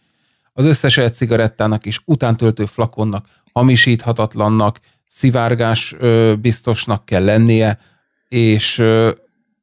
Az 0.53 0.65
összes 0.65 1.01
cigarettának 1.13 1.87
és 1.87 2.01
utántöltő 2.05 2.67
flakonnak 2.67 3.27
hamisíthatatlannak, 3.53 4.81
szivárgás 5.09 5.97
biztosnak 6.41 7.05
kell 7.05 7.25
lennie, 7.25 7.79
és 8.29 8.83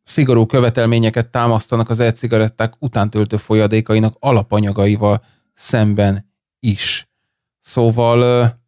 szigorú 0.03 0.45
követelményeket 0.45 1.27
támasztanak 1.27 1.89
az 1.89 1.99
e-cigaretták 1.99 2.73
utántöltő 2.79 3.37
folyadékainak 3.37 4.15
alapanyagaival 4.19 5.23
szemben 5.53 6.31
is. 6.59 7.07
Szóval 7.59 8.61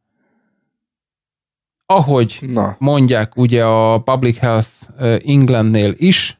ahogy 1.85 2.37
Na. 2.41 2.75
mondják 2.79 3.37
ugye 3.37 3.65
a 3.65 3.99
Public 3.99 4.37
Health 4.37 4.69
Englandnél 5.25 5.93
is, 5.97 6.39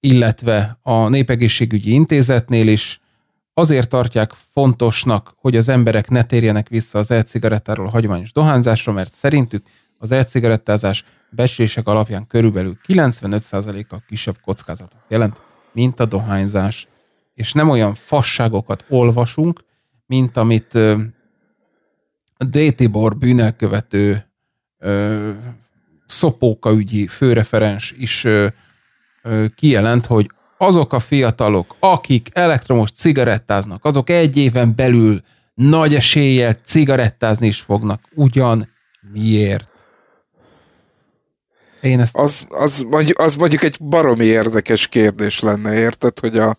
illetve 0.00 0.78
a 0.82 1.08
Népegészségügyi 1.08 1.92
Intézetnél 1.92 2.68
is, 2.68 3.00
azért 3.54 3.88
tartják 3.88 4.32
fontosnak, 4.52 5.34
hogy 5.36 5.56
az 5.56 5.68
emberek 5.68 6.08
ne 6.08 6.22
térjenek 6.22 6.68
vissza 6.68 6.98
az 6.98 7.10
e-cigarettáról 7.10 7.86
a 7.86 7.90
hagyományos 7.90 8.32
dohányzásra, 8.32 8.92
mert 8.92 9.12
szerintük 9.12 9.64
az 9.98 10.10
e-cigarettázás 10.10 11.04
becslések 11.30 11.86
alapján 11.86 12.26
körülbelül 12.26 12.74
95%-kal 12.86 13.98
kisebb 14.08 14.36
kockázatot 14.44 15.00
jelent, 15.08 15.40
mint 15.72 16.00
a 16.00 16.04
dohányzás. 16.04 16.88
És 17.34 17.52
nem 17.52 17.68
olyan 17.68 17.94
fasságokat 17.94 18.84
olvasunk, 18.88 19.64
mint 20.06 20.36
amit 20.36 20.78
D. 22.38 22.74
Tibor 22.74 23.16
bűnelkövető 23.16 24.26
ö, 24.78 25.30
szopóka 26.06 26.72
ügyi 26.72 27.06
főreferens 27.06 27.94
is 27.98 28.24
ö, 28.24 28.46
ö, 29.22 29.44
kijelent, 29.56 30.06
hogy 30.06 30.30
azok 30.58 30.92
a 30.92 31.00
fiatalok, 31.00 31.74
akik 31.78 32.28
elektromos 32.32 32.90
cigarettáznak, 32.90 33.84
azok 33.84 34.10
egy 34.10 34.36
éven 34.36 34.74
belül 34.74 35.22
nagy 35.54 35.94
eséllyel 35.94 36.56
cigarettázni 36.64 37.46
is 37.46 37.60
fognak. 37.60 38.00
Ugyan 38.14 38.66
miért? 39.12 39.68
Én 41.80 42.00
ezt... 42.00 42.16
Az, 42.16 42.46
az, 42.48 42.84
mondjuk, 42.90 43.18
az 43.18 43.34
mondjuk 43.34 43.62
egy 43.62 43.76
baromi 43.80 44.24
érdekes 44.24 44.88
kérdés 44.88 45.40
lenne, 45.40 45.74
érted, 45.74 46.18
hogy 46.18 46.38
a, 46.38 46.56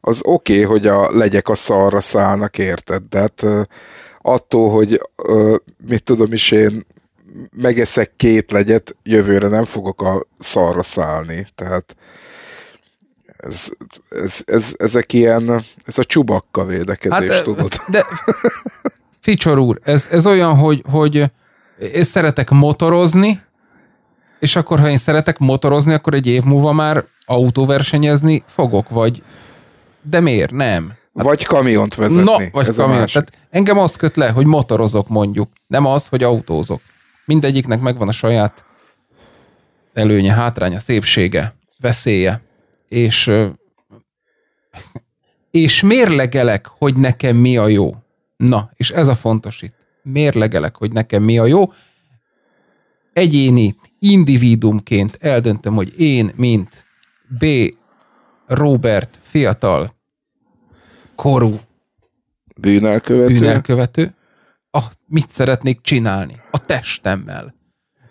az 0.00 0.20
oké, 0.24 0.52
okay, 0.52 0.64
hogy 0.64 0.86
a 0.86 1.16
legyek 1.16 1.48
a 1.48 1.54
szarra 1.54 2.00
szállnak, 2.00 2.58
érted, 2.58 3.02
de 3.02 3.18
hát 3.18 3.44
attól, 4.32 4.70
hogy 4.70 5.00
mit 5.86 6.02
tudom 6.02 6.32
is 6.32 6.50
én 6.50 6.86
megeszek 7.56 8.12
két 8.16 8.50
legyet, 8.50 8.96
jövőre 9.02 9.48
nem 9.48 9.64
fogok 9.64 10.02
a 10.02 10.26
szarra 10.38 10.82
szállni. 10.82 11.46
Tehát 11.54 11.96
ez, 13.36 13.68
ez, 14.08 14.42
ez, 14.44 14.74
ezek 14.78 15.12
ilyen, 15.12 15.62
ez 15.84 15.98
a 15.98 16.04
csubakka 16.04 16.64
védekezés, 16.64 17.34
hát, 17.34 17.42
tudod. 17.42 17.72
De, 17.88 18.04
Ficsor 19.20 19.58
úr, 19.58 19.78
ez, 19.82 20.06
ez 20.10 20.26
olyan, 20.26 20.56
hogy, 20.56 20.82
hogy 20.90 21.30
én 21.92 22.04
szeretek 22.04 22.50
motorozni, 22.50 23.42
és 24.40 24.56
akkor, 24.56 24.80
ha 24.80 24.88
én 24.88 24.98
szeretek 24.98 25.38
motorozni, 25.38 25.92
akkor 25.92 26.14
egy 26.14 26.26
év 26.26 26.42
múlva 26.42 26.72
már 26.72 27.04
autóversenyezni 27.24 28.42
fogok, 28.46 28.88
vagy 28.88 29.22
de 30.02 30.20
miért? 30.20 30.50
Nem. 30.50 30.92
Hát, 31.14 31.24
vagy 31.26 31.44
kamiont 31.44 31.94
vezetni. 31.94 32.22
Na, 32.22 32.38
vagy 32.52 32.74
kamiont. 32.74 33.12
Tehát 33.12 33.32
engem 33.50 33.78
azt 33.78 33.96
köt 33.96 34.16
le, 34.16 34.30
hogy 34.30 34.46
motorozok 34.46 35.08
mondjuk, 35.08 35.48
nem 35.66 35.84
az, 35.84 36.08
hogy 36.08 36.22
autózok. 36.22 36.80
Mindegyiknek 37.26 37.80
megvan 37.80 38.08
a 38.08 38.12
saját 38.12 38.64
előnye, 39.92 40.32
hátránya, 40.32 40.78
szépsége, 40.78 41.54
veszélye. 41.80 42.42
És, 42.88 43.30
és 45.50 45.82
mérlegelek, 45.82 46.66
hogy 46.66 46.96
nekem 46.96 47.36
mi 47.36 47.56
a 47.56 47.68
jó. 47.68 47.94
Na, 48.36 48.70
és 48.74 48.90
ez 48.90 49.08
a 49.08 49.14
fontos 49.14 49.62
itt. 49.62 49.74
Mérlegelek, 50.02 50.76
hogy 50.76 50.92
nekem 50.92 51.22
mi 51.22 51.38
a 51.38 51.46
jó. 51.46 51.72
Egyéni, 53.12 53.76
individumként 53.98 55.16
eldöntöm, 55.20 55.74
hogy 55.74 56.00
én, 56.00 56.30
mint 56.36 56.68
B 57.38 57.44
Robert 58.46 59.18
fiatal, 59.22 59.96
korú 61.22 61.60
Bűnelkövető. 62.56 63.34
bűnelkövető, 63.34 64.14
a, 64.70 64.82
mit 65.06 65.30
szeretnék 65.30 65.80
csinálni? 65.80 66.40
A 66.50 66.64
testemmel. 66.64 67.54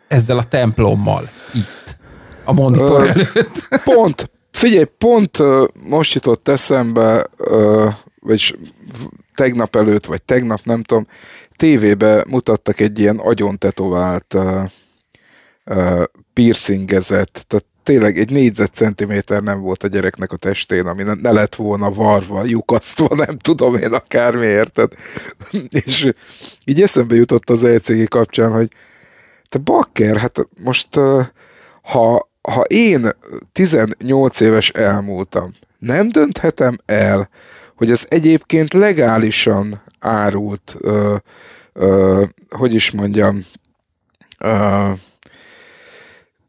Ezzel 0.08 0.38
a 0.38 0.44
templommal. 0.44 1.30
Itt. 1.54 1.98
A 2.44 2.54
monitor 2.54 3.02
Ö, 3.04 3.08
előtt. 3.08 3.68
Pont, 3.84 4.32
figyelj, 4.52 4.86
pont 4.98 5.38
most 5.74 6.14
jutott 6.14 6.48
eszembe, 6.48 7.26
ö, 7.38 7.90
vagyis 8.20 8.52
v- 9.00 9.36
tegnap 9.36 9.76
előtt, 9.76 10.06
vagy 10.06 10.24
tegnap, 10.24 10.60
nem 10.64 10.84
tudom, 10.84 11.08
tévébe 11.56 12.26
mutattak 12.30 12.80
egy 12.80 13.00
ilyen 13.00 13.18
agyon 13.18 13.58
tetovált 13.58 14.38
piercingezett, 16.34 17.46
tehát 17.48 17.66
tényleg 17.88 18.18
egy 18.20 18.32
négyzetcentiméter 18.32 19.42
nem 19.42 19.62
volt 19.62 19.84
a 19.84 19.88
gyereknek 19.88 20.32
a 20.32 20.38
testén, 20.38 20.86
ami 20.86 21.04
ne, 21.04 21.14
ne 21.14 21.32
lett 21.32 21.56
volna 21.56 21.92
varva, 21.92 22.44
lyukasztva, 22.44 23.16
nem 23.16 23.38
tudom 23.38 23.76
én 23.76 23.94
akármiért. 23.94 24.72
Tehát, 24.74 24.96
és 25.70 26.10
így 26.66 26.82
eszembe 26.82 27.16
jutott 27.16 27.50
az 27.50 27.64
ECG 27.64 28.08
kapcsán, 28.08 28.52
hogy 28.52 28.68
te 29.50 29.58
bakker, 29.58 30.18
hát 30.18 30.48
most 30.64 30.88
ha, 31.82 32.30
ha 32.42 32.62
én 32.62 33.10
18 33.52 34.40
éves 34.40 34.70
elmúltam, 34.70 35.52
nem 35.80 36.10
dönthetem 36.10 36.78
el, 36.86 37.30
hogy 37.76 37.92
ez 37.92 38.06
egyébként 38.10 38.74
legálisan 38.74 39.82
árult, 40.00 40.76
ö, 40.80 41.16
ö, 41.74 42.24
hogy 42.50 42.74
is 42.74 42.92
mondjam, 42.92 43.46
ö, 44.40 44.92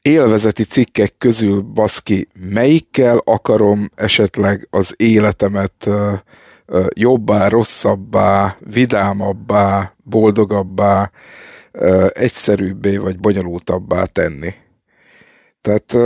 élvezeti 0.08 0.64
cikkek 0.64 1.14
közül 1.18 1.60
baszki, 1.60 2.28
melyikkel 2.50 3.20
akarom 3.24 3.90
esetleg 3.94 4.68
az 4.70 4.94
életemet 4.96 5.88
jobbá, 6.88 7.48
rosszabbá, 7.48 8.56
vidámabbá, 8.60 9.94
boldogabbá, 10.04 11.10
egyszerűbbé 12.08 12.96
vagy 12.96 13.18
bonyolultabbá 13.18 14.04
tenni. 14.04 14.54
Tehát 15.60 15.96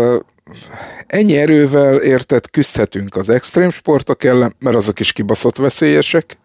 ennyi 1.07 1.37
erővel 1.37 1.97
érted, 1.97 2.51
küzdhetünk 2.51 3.17
az 3.17 3.29
extrém 3.29 3.71
sportok 3.71 4.25
ellen, 4.25 4.55
mert 4.59 4.77
azok 4.77 5.01
is 5.01 5.13
kibaszott 5.13 5.57
veszélyesek. 5.57 6.39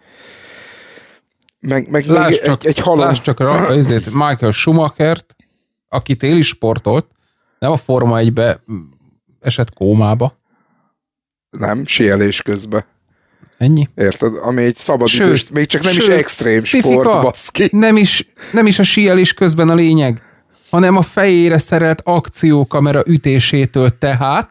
Meg, 1.59 1.89
meg 1.89 2.05
Lásd 2.05 2.41
csak, 2.41 2.63
egy, 2.63 2.69
egy 2.69 2.79
halom... 2.79 3.05
lásd 3.05 3.23
csak 3.23 3.39
a, 3.39 3.71
ezért 3.71 4.05
Michael 4.05 4.51
Schumachert, 4.51 5.35
aki 5.89 6.15
téli 6.15 6.41
sportolt, 6.41 7.05
nem 7.59 7.71
a 7.71 7.77
Forma 7.77 8.19
1-be 8.19 8.59
esett 9.39 9.73
kómába. 9.73 10.37
Nem, 11.49 11.85
sielés 11.85 12.41
közben. 12.41 12.85
Ennyi. 13.57 13.87
Érted? 13.95 14.33
Ami 14.41 14.63
egy 14.63 14.75
szabad 14.75 15.07
Sőt, 15.07 15.27
idős, 15.27 15.49
még 15.49 15.65
csak 15.65 15.81
nem 15.81 15.91
is 15.91 16.03
sőt, 16.03 16.17
extrém 16.17 16.63
sport, 16.63 17.21
baszki. 17.21 17.67
Nem 17.71 17.97
is, 17.97 18.29
nem 18.51 18.65
is 18.65 18.79
a 18.79 18.83
síelés 18.83 19.33
közben 19.33 19.69
a 19.69 19.75
lényeg, 19.75 20.21
hanem 20.69 20.97
a 20.97 21.01
fejére 21.01 21.57
szerelt 21.57 22.01
akciókamera 22.03 23.03
ütésétől 23.05 23.97
tehát 23.97 24.49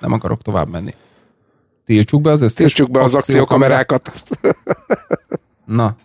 nem 0.00 0.12
akarok 0.12 0.42
tovább 0.42 0.68
menni. 0.68 0.94
Tiltsuk 1.84 2.20
be 2.20 2.30
az 2.30 2.40
összes 2.40 2.56
Tiltsuk 2.56 2.90
be 2.90 3.02
az 3.02 3.14
akciókamerákat. 3.14 4.12
Na. 5.64 5.96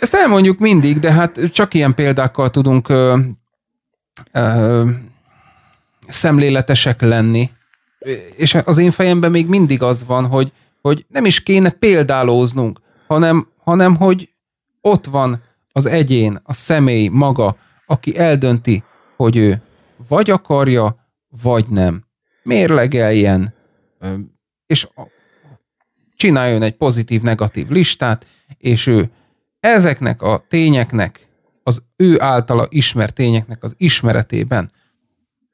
Ezt 0.00 0.14
elmondjuk 0.14 0.58
mindig, 0.58 0.98
de 0.98 1.12
hát 1.12 1.40
csak 1.52 1.74
ilyen 1.74 1.94
példákkal 1.94 2.50
tudunk 2.50 2.88
ö, 4.32 4.88
szemléletesek 6.08 7.00
lenni. 7.00 7.50
És 8.36 8.54
az 8.54 8.78
én 8.78 8.90
fejemben 8.90 9.30
még 9.30 9.46
mindig 9.46 9.82
az 9.82 10.04
van, 10.04 10.26
hogy, 10.26 10.52
hogy 10.80 11.04
nem 11.08 11.24
is 11.24 11.42
kéne 11.42 11.70
példálóznunk, 11.70 12.80
hanem, 13.06 13.48
hanem 13.64 13.96
hogy 13.96 14.28
ott 14.80 15.06
van 15.06 15.42
az 15.72 15.86
egyén, 15.86 16.40
a 16.42 16.52
személy 16.52 17.08
maga, 17.08 17.54
aki 17.86 18.18
eldönti, 18.18 18.82
hogy 19.16 19.36
ő 19.36 19.62
vagy 20.08 20.30
akarja, 20.30 21.08
vagy 21.42 21.68
nem. 21.68 22.04
Mérlegeljen, 22.42 23.54
és 24.66 24.88
csináljon 26.16 26.62
egy 26.62 26.76
pozitív-negatív 26.76 27.68
listát, 27.68 28.26
és 28.58 28.86
ő 28.86 29.10
ezeknek 29.60 30.22
a 30.22 30.44
tényeknek, 30.48 31.28
az 31.70 31.82
ő 31.96 32.20
általa 32.20 32.66
ismert 32.68 33.14
tényeknek 33.14 33.62
az 33.62 33.74
ismeretében 33.76 34.70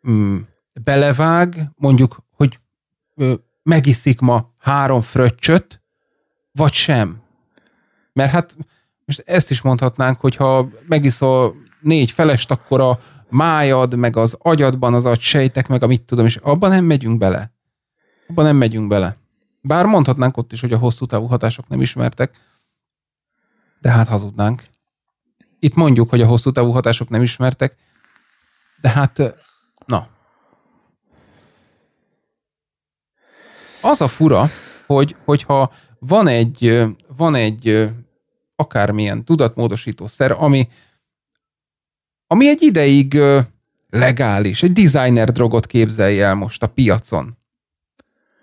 mm, 0.09 0.37
belevág, 0.85 1.71
mondjuk, 1.75 2.25
hogy 2.31 2.59
ö, 3.15 3.35
megiszik 3.63 4.21
ma 4.21 4.55
három 4.59 5.01
fröccsöt, 5.01 5.83
vagy 6.53 6.73
sem. 6.73 7.23
Mert 8.13 8.31
hát 8.31 8.57
most 9.05 9.23
ezt 9.27 9.51
is 9.51 9.63
mondhatnánk, 9.63 10.21
hogy 10.21 10.37
ha 10.37 10.67
megiszol 10.89 11.53
négy 11.81 12.11
felest, 12.11 12.51
akkor 12.51 12.81
a 12.81 13.01
májad, 13.29 13.95
meg 13.95 14.17
az 14.17 14.37
agyadban 14.39 14.95
az 14.95 15.05
agysejtek, 15.05 15.69
meg 15.69 15.83
a 15.83 15.87
mit 15.87 16.03
tudom, 16.03 16.25
és 16.25 16.37
abban 16.37 16.71
nem 16.71 16.85
megyünk 16.85 17.19
bele. 17.19 17.53
Abban 18.29 18.45
nem 18.45 18.57
megyünk 18.57 18.89
bele. 18.89 19.17
Bár 19.63 19.87
mondhatnánk 19.87 20.37
ott 20.37 20.53
is, 20.53 20.61
hogy 20.61 20.73
a 20.73 20.79
hosszú 20.79 21.07
távú 21.07 21.27
hatások 21.27 21.69
nem 21.69 21.81
ismertek, 21.81 22.41
de 23.81 23.91
hát 23.91 24.09
hazudnánk. 24.09 24.63
Itt 25.67 25.75
mondjuk, 25.75 26.11
hogy 26.11 26.21
a 26.21 26.27
hosszú 26.27 26.51
távú 26.51 26.71
hatások 26.71 27.09
nem 27.09 27.23
ismertek, 27.23 27.75
de 28.83 28.89
hát, 28.89 29.35
na. 29.87 30.09
Az 33.81 34.01
a 34.01 34.09
fura, 34.09 34.45
hogy, 34.87 35.17
hogyha 35.25 35.73
van 35.99 36.27
egy, 36.27 36.85
van 37.17 37.35
egy 37.35 37.91
akármilyen 38.57 39.25
tudatmódosító 39.25 40.07
szer, 40.07 40.31
ami, 40.31 40.69
ami 42.27 42.49
egy 42.49 42.63
ideig 42.63 43.19
legális, 43.91 44.63
egy 44.63 44.73
designer 44.73 45.33
drogot 45.33 45.67
képzelj 45.67 46.23
el 46.23 46.35
most 46.35 46.63
a 46.63 46.67
piacon. 46.67 47.37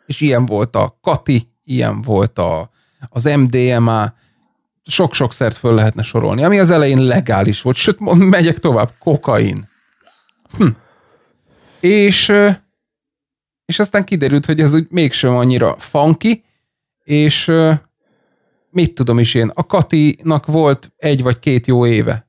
És 0.06 0.22
ilyen 0.22 0.46
volt 0.46 0.76
a 0.76 0.98
Kati, 1.02 1.54
ilyen 1.64 2.02
volt 2.02 2.40
a, 2.40 2.70
az 3.10 3.24
MDMA, 3.24 4.14
sok-sok 4.86 5.34
szert 5.34 5.58
föl 5.58 5.74
lehetne 5.74 6.02
sorolni, 6.02 6.44
ami 6.44 6.60
az 6.60 6.70
elején 6.70 7.04
legális 7.04 7.62
volt, 7.62 7.76
sőt, 7.76 8.00
megyek 8.16 8.60
tovább, 8.60 8.90
kokain. 9.00 9.66
Hm. 10.58 10.68
És, 11.80 12.32
és 13.66 13.80
aztán 13.80 14.04
kiderült, 14.04 14.46
hogy 14.46 14.60
ez 14.60 14.74
úgy 14.74 14.88
mégsem 14.90 15.36
annyira 15.36 15.76
funky, 15.80 16.44
és 17.04 17.52
mit 18.70 18.96
tudom 18.96 19.20
is 19.20 19.34
én, 19.34 19.52
a 19.54 19.66
Katinak 19.66 20.46
volt 20.46 20.92
egy 20.98 21.22
vagy 21.22 21.40
két 21.40 21.68
jó 21.68 21.86
éve. 21.86 22.28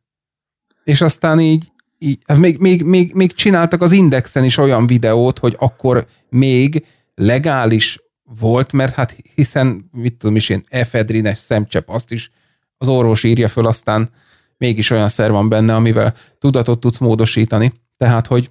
És 0.85 1.01
aztán 1.01 1.41
így, 1.41 1.73
így 1.99 2.19
hát 2.27 2.39
még, 2.39 2.59
még, 2.59 2.83
még, 2.83 3.15
még 3.15 3.35
csináltak 3.35 3.81
az 3.81 3.93
Indexen 3.93 4.45
is 4.45 4.57
olyan 4.57 4.87
videót, 4.87 5.39
hogy 5.39 5.57
akkor 5.59 6.07
még 6.29 6.87
legális 7.15 8.03
volt, 8.39 8.73
mert 8.73 8.95
hát 8.95 9.17
hiszen, 9.35 9.89
mit 9.93 10.15
tudom 10.15 10.37
is 10.37 10.49
én, 10.49 10.63
efedrines 10.69 11.39
szemcsepp, 11.39 11.89
azt 11.89 12.11
is 12.11 12.31
az 12.79 12.89
orvos 12.89 13.23
írja 13.23 13.49
föl, 13.49 13.67
aztán 13.67 14.09
mégis 14.57 14.91
olyan 14.91 15.09
szer 15.09 15.31
van 15.31 15.49
benne, 15.49 15.75
amivel 15.75 16.15
tudatot 16.39 16.81
tudsz 16.81 16.99
módosítani. 16.99 17.73
Tehát, 17.97 18.27
hogy 18.27 18.51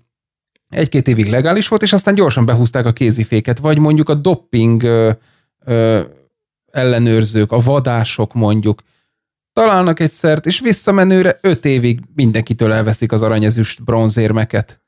egy-két 0.69 1.07
évig 1.07 1.29
legális 1.29 1.67
volt, 1.67 1.81
és 1.81 1.93
aztán 1.93 2.15
gyorsan 2.15 2.45
behúzták 2.45 2.85
a 2.85 2.93
kéziféket, 2.93 3.59
vagy 3.59 3.77
mondjuk 3.77 4.09
a 4.09 4.13
dopping 4.13 4.83
ö, 4.83 5.11
ö, 5.65 6.01
ellenőrzők, 6.71 7.51
a 7.51 7.59
vadások 7.59 8.33
mondjuk, 8.33 8.81
találnak 9.53 9.99
egy 9.99 10.11
szert, 10.11 10.45
és 10.45 10.59
visszamenőre 10.59 11.37
öt 11.41 11.65
évig 11.65 11.99
mindenkitől 12.15 12.73
elveszik 12.73 13.11
az 13.11 13.21
aranyezüst 13.21 13.83
bronzérmeket. 13.83 14.81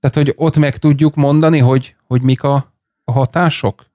Tehát, 0.00 0.16
hogy 0.16 0.32
ott 0.36 0.56
meg 0.56 0.76
tudjuk 0.76 1.14
mondani, 1.14 1.58
hogy, 1.58 1.96
hogy 2.06 2.22
mik 2.22 2.42
a, 2.42 2.74
a 3.04 3.12
hatások? 3.12 3.86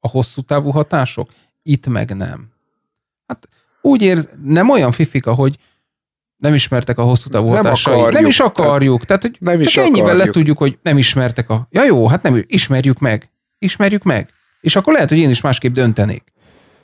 A 0.00 0.08
hosszú 0.08 0.40
távú 0.42 0.70
hatások? 0.70 1.30
Itt 1.62 1.86
meg 1.86 2.16
nem. 2.16 2.48
Hát 3.26 3.48
úgy 3.84 4.02
ér, 4.02 4.28
nem 4.44 4.70
olyan 4.70 4.92
fifika, 4.92 5.34
hogy 5.34 5.56
nem 6.36 6.54
ismertek 6.54 6.98
a 6.98 7.02
hosszú 7.02 7.28
távú 7.28 7.50
Nem 7.50 7.66
akarjuk. 7.66 8.12
Nem 8.12 8.26
is 8.26 8.40
akarjuk. 8.40 9.04
Tehát, 9.04 9.22
hogy 9.22 9.36
Nem 9.38 9.60
is 9.60 9.72
csak 9.72 9.84
ennyivel 9.84 10.16
le 10.16 10.26
tudjuk, 10.26 10.58
hogy 10.58 10.78
nem 10.82 10.98
ismertek 10.98 11.50
a... 11.50 11.68
Ja 11.70 11.84
jó, 11.84 12.06
hát 12.06 12.22
nem, 12.22 12.44
ismerjük 12.46 12.98
meg. 12.98 13.28
Ismerjük 13.58 14.02
meg. 14.02 14.28
És 14.60 14.76
akkor 14.76 14.92
lehet, 14.92 15.08
hogy 15.08 15.18
én 15.18 15.30
is 15.30 15.40
másképp 15.40 15.74
döntenék. 15.74 16.22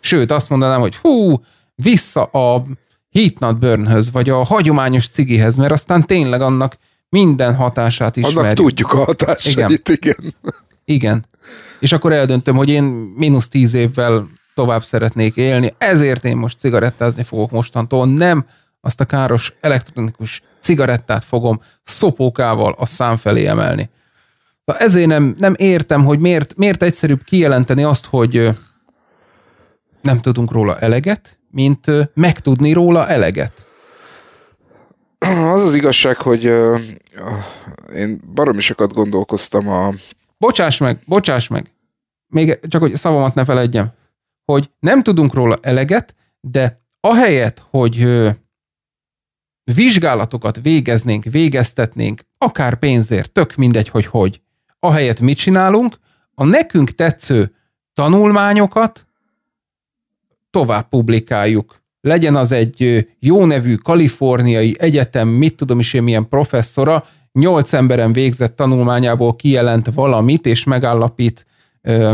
Sőt, 0.00 0.30
azt 0.30 0.48
mondanám, 0.48 0.80
hogy 0.80 0.96
hú, 0.96 1.42
vissza 1.74 2.22
a 2.22 2.66
Heat 3.10 3.38
Not 3.38 3.58
Burnhöz, 3.58 4.10
vagy 4.10 4.28
a 4.28 4.42
hagyományos 4.42 5.08
cigihez, 5.08 5.56
mert 5.56 5.72
aztán 5.72 6.06
tényleg 6.06 6.40
annak 6.40 6.76
minden 7.08 7.54
hatását 7.54 8.16
Annak 8.16 8.30
ismerjük. 8.30 8.56
tudjuk 8.56 8.92
a 8.92 9.04
hatásait, 9.04 9.88
igen. 9.88 10.14
igen. 10.20 10.34
Igen. 10.84 11.24
És 11.78 11.92
akkor 11.92 12.12
eldöntöm, 12.12 12.56
hogy 12.56 12.68
én 12.68 12.82
mínusz 13.16 13.48
tíz 13.48 13.74
évvel 13.74 14.24
tovább 14.54 14.82
szeretnék 14.82 15.36
élni, 15.36 15.74
ezért 15.78 16.24
én 16.24 16.36
most 16.36 16.58
cigarettázni 16.58 17.22
fogok 17.22 17.50
mostantól, 17.50 18.06
nem 18.06 18.46
azt 18.80 19.00
a 19.00 19.04
káros 19.04 19.52
elektronikus 19.60 20.42
cigarettát 20.60 21.24
fogom 21.24 21.60
szopókával 21.84 22.74
a 22.78 22.86
szám 22.86 23.16
felé 23.16 23.46
emelni. 23.46 23.90
Ezért 24.64 25.06
nem, 25.06 25.34
nem 25.38 25.54
értem, 25.56 26.04
hogy 26.04 26.18
miért, 26.18 26.56
miért 26.56 26.82
egyszerűbb 26.82 27.20
kijelenteni 27.24 27.82
azt, 27.82 28.06
hogy 28.06 28.48
nem 30.00 30.20
tudunk 30.20 30.52
róla 30.52 30.78
eleget, 30.78 31.38
mint 31.50 31.86
megtudni 32.14 32.72
róla 32.72 33.08
eleget. 33.08 33.52
Az 35.52 35.62
az 35.62 35.74
igazság, 35.74 36.16
hogy 36.16 36.46
uh, 36.46 36.80
én 37.94 38.20
baromi 38.34 38.60
sokat 38.60 38.92
gondolkoztam 38.92 39.68
a... 39.68 39.92
Bocsáss 40.38 40.78
meg, 40.78 40.98
bocsáss 41.06 41.48
meg. 41.48 41.72
Még 42.26 42.58
csak, 42.68 42.80
hogy 42.80 42.94
szavamat 42.94 43.34
ne 43.34 43.44
feledjem. 43.44 43.92
Hogy 44.50 44.70
nem 44.80 45.02
tudunk 45.02 45.34
róla 45.34 45.58
eleget, 45.62 46.14
de 46.40 46.80
ahelyett, 47.00 47.62
hogy 47.70 48.08
vizsgálatokat 49.74 50.60
végeznénk, 50.62 51.24
végeztetnénk, 51.24 52.20
akár 52.38 52.78
pénzért, 52.78 53.32
tök 53.32 53.54
mindegy, 53.54 53.88
hogy 53.88 54.06
hogy. 54.06 54.40
Ahelyett 54.78 55.20
mit 55.20 55.36
csinálunk? 55.36 55.98
A 56.34 56.44
nekünk 56.44 56.90
tetsző 56.90 57.54
tanulmányokat 57.94 59.06
tovább 60.50 60.88
publikáljuk. 60.88 61.82
Legyen 62.00 62.36
az 62.36 62.52
egy 62.52 63.08
jó 63.18 63.44
nevű 63.44 63.74
kaliforniai 63.74 64.76
egyetem, 64.78 65.28
mit 65.28 65.56
tudom 65.56 65.78
is 65.78 65.92
én 65.92 66.02
milyen 66.02 66.28
professzora, 66.28 67.04
nyolc 67.32 67.72
emberen 67.72 68.12
végzett 68.12 68.56
tanulmányából 68.56 69.36
kijelent 69.36 69.90
valamit, 69.94 70.46
és 70.46 70.64
megállapít 70.64 71.46
ö, 71.82 72.12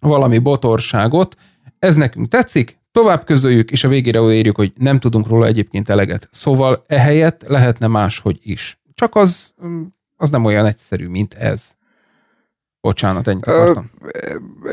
valami 0.00 0.38
botorságot. 0.38 1.36
Ez 1.78 1.94
nekünk 1.96 2.28
tetszik, 2.28 2.78
tovább 2.92 3.24
közöljük, 3.24 3.70
és 3.70 3.84
a 3.84 3.88
végére 3.88 4.20
odaírjuk, 4.20 4.56
hogy 4.56 4.72
nem 4.76 4.98
tudunk 4.98 5.26
róla 5.26 5.46
egyébként 5.46 5.88
eleget. 5.88 6.28
Szóval 6.32 6.84
ehelyett 6.86 7.42
lehetne 7.46 7.86
máshogy 7.86 8.38
is. 8.42 8.80
Csak 8.94 9.14
az, 9.14 9.54
az 10.16 10.30
nem 10.30 10.44
olyan 10.44 10.66
egyszerű, 10.66 11.08
mint 11.08 11.34
ez. 11.34 11.64
Bocsánat, 12.80 13.28
ennyit 13.28 13.46
akartam. 13.46 13.90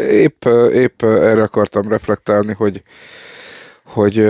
Épp, 0.10 0.46
épp 0.72 1.04
erre 1.04 1.44
akartam 1.44 1.88
reflektálni, 1.88 2.54
hogy 2.54 2.84
hogy 3.84 4.26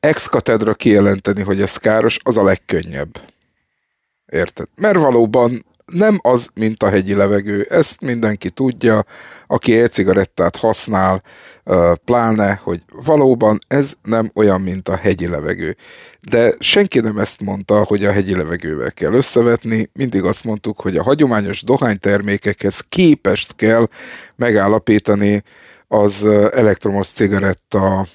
ex 0.00 0.26
katedra 0.26 0.74
kijelenteni, 0.74 1.42
hogy 1.42 1.60
ez 1.60 1.76
káros, 1.76 2.18
az 2.22 2.36
a 2.36 2.42
legkönnyebb. 2.44 3.20
Érted? 4.26 4.66
Mert 4.74 4.98
valóban 4.98 5.64
nem 5.92 6.18
az, 6.22 6.48
mint 6.54 6.82
a 6.82 6.88
hegyi 6.88 7.14
levegő. 7.14 7.66
Ezt 7.70 8.00
mindenki 8.00 8.50
tudja, 8.50 9.04
aki 9.46 9.78
e-cigarettát 9.78 10.56
használ, 10.56 11.22
pláne, 12.04 12.60
hogy 12.62 12.82
valóban 13.04 13.58
ez 13.68 13.92
nem 14.02 14.30
olyan, 14.34 14.60
mint 14.60 14.88
a 14.88 14.96
hegyi 14.96 15.28
levegő. 15.28 15.76
De 16.30 16.54
senki 16.58 17.00
nem 17.00 17.18
ezt 17.18 17.40
mondta, 17.40 17.84
hogy 17.84 18.04
a 18.04 18.12
hegyi 18.12 18.36
levegővel 18.36 18.92
kell 18.92 19.12
összevetni, 19.12 19.90
mindig 19.92 20.22
azt 20.22 20.44
mondtuk, 20.44 20.80
hogy 20.80 20.96
a 20.96 21.02
hagyományos 21.02 21.62
dohánytermékekhez 21.62 22.80
képest 22.88 23.54
kell 23.56 23.88
megállapítani 24.36 25.42
az 25.88 26.24
elektromos 26.52 27.08
cigaretta 27.08 28.06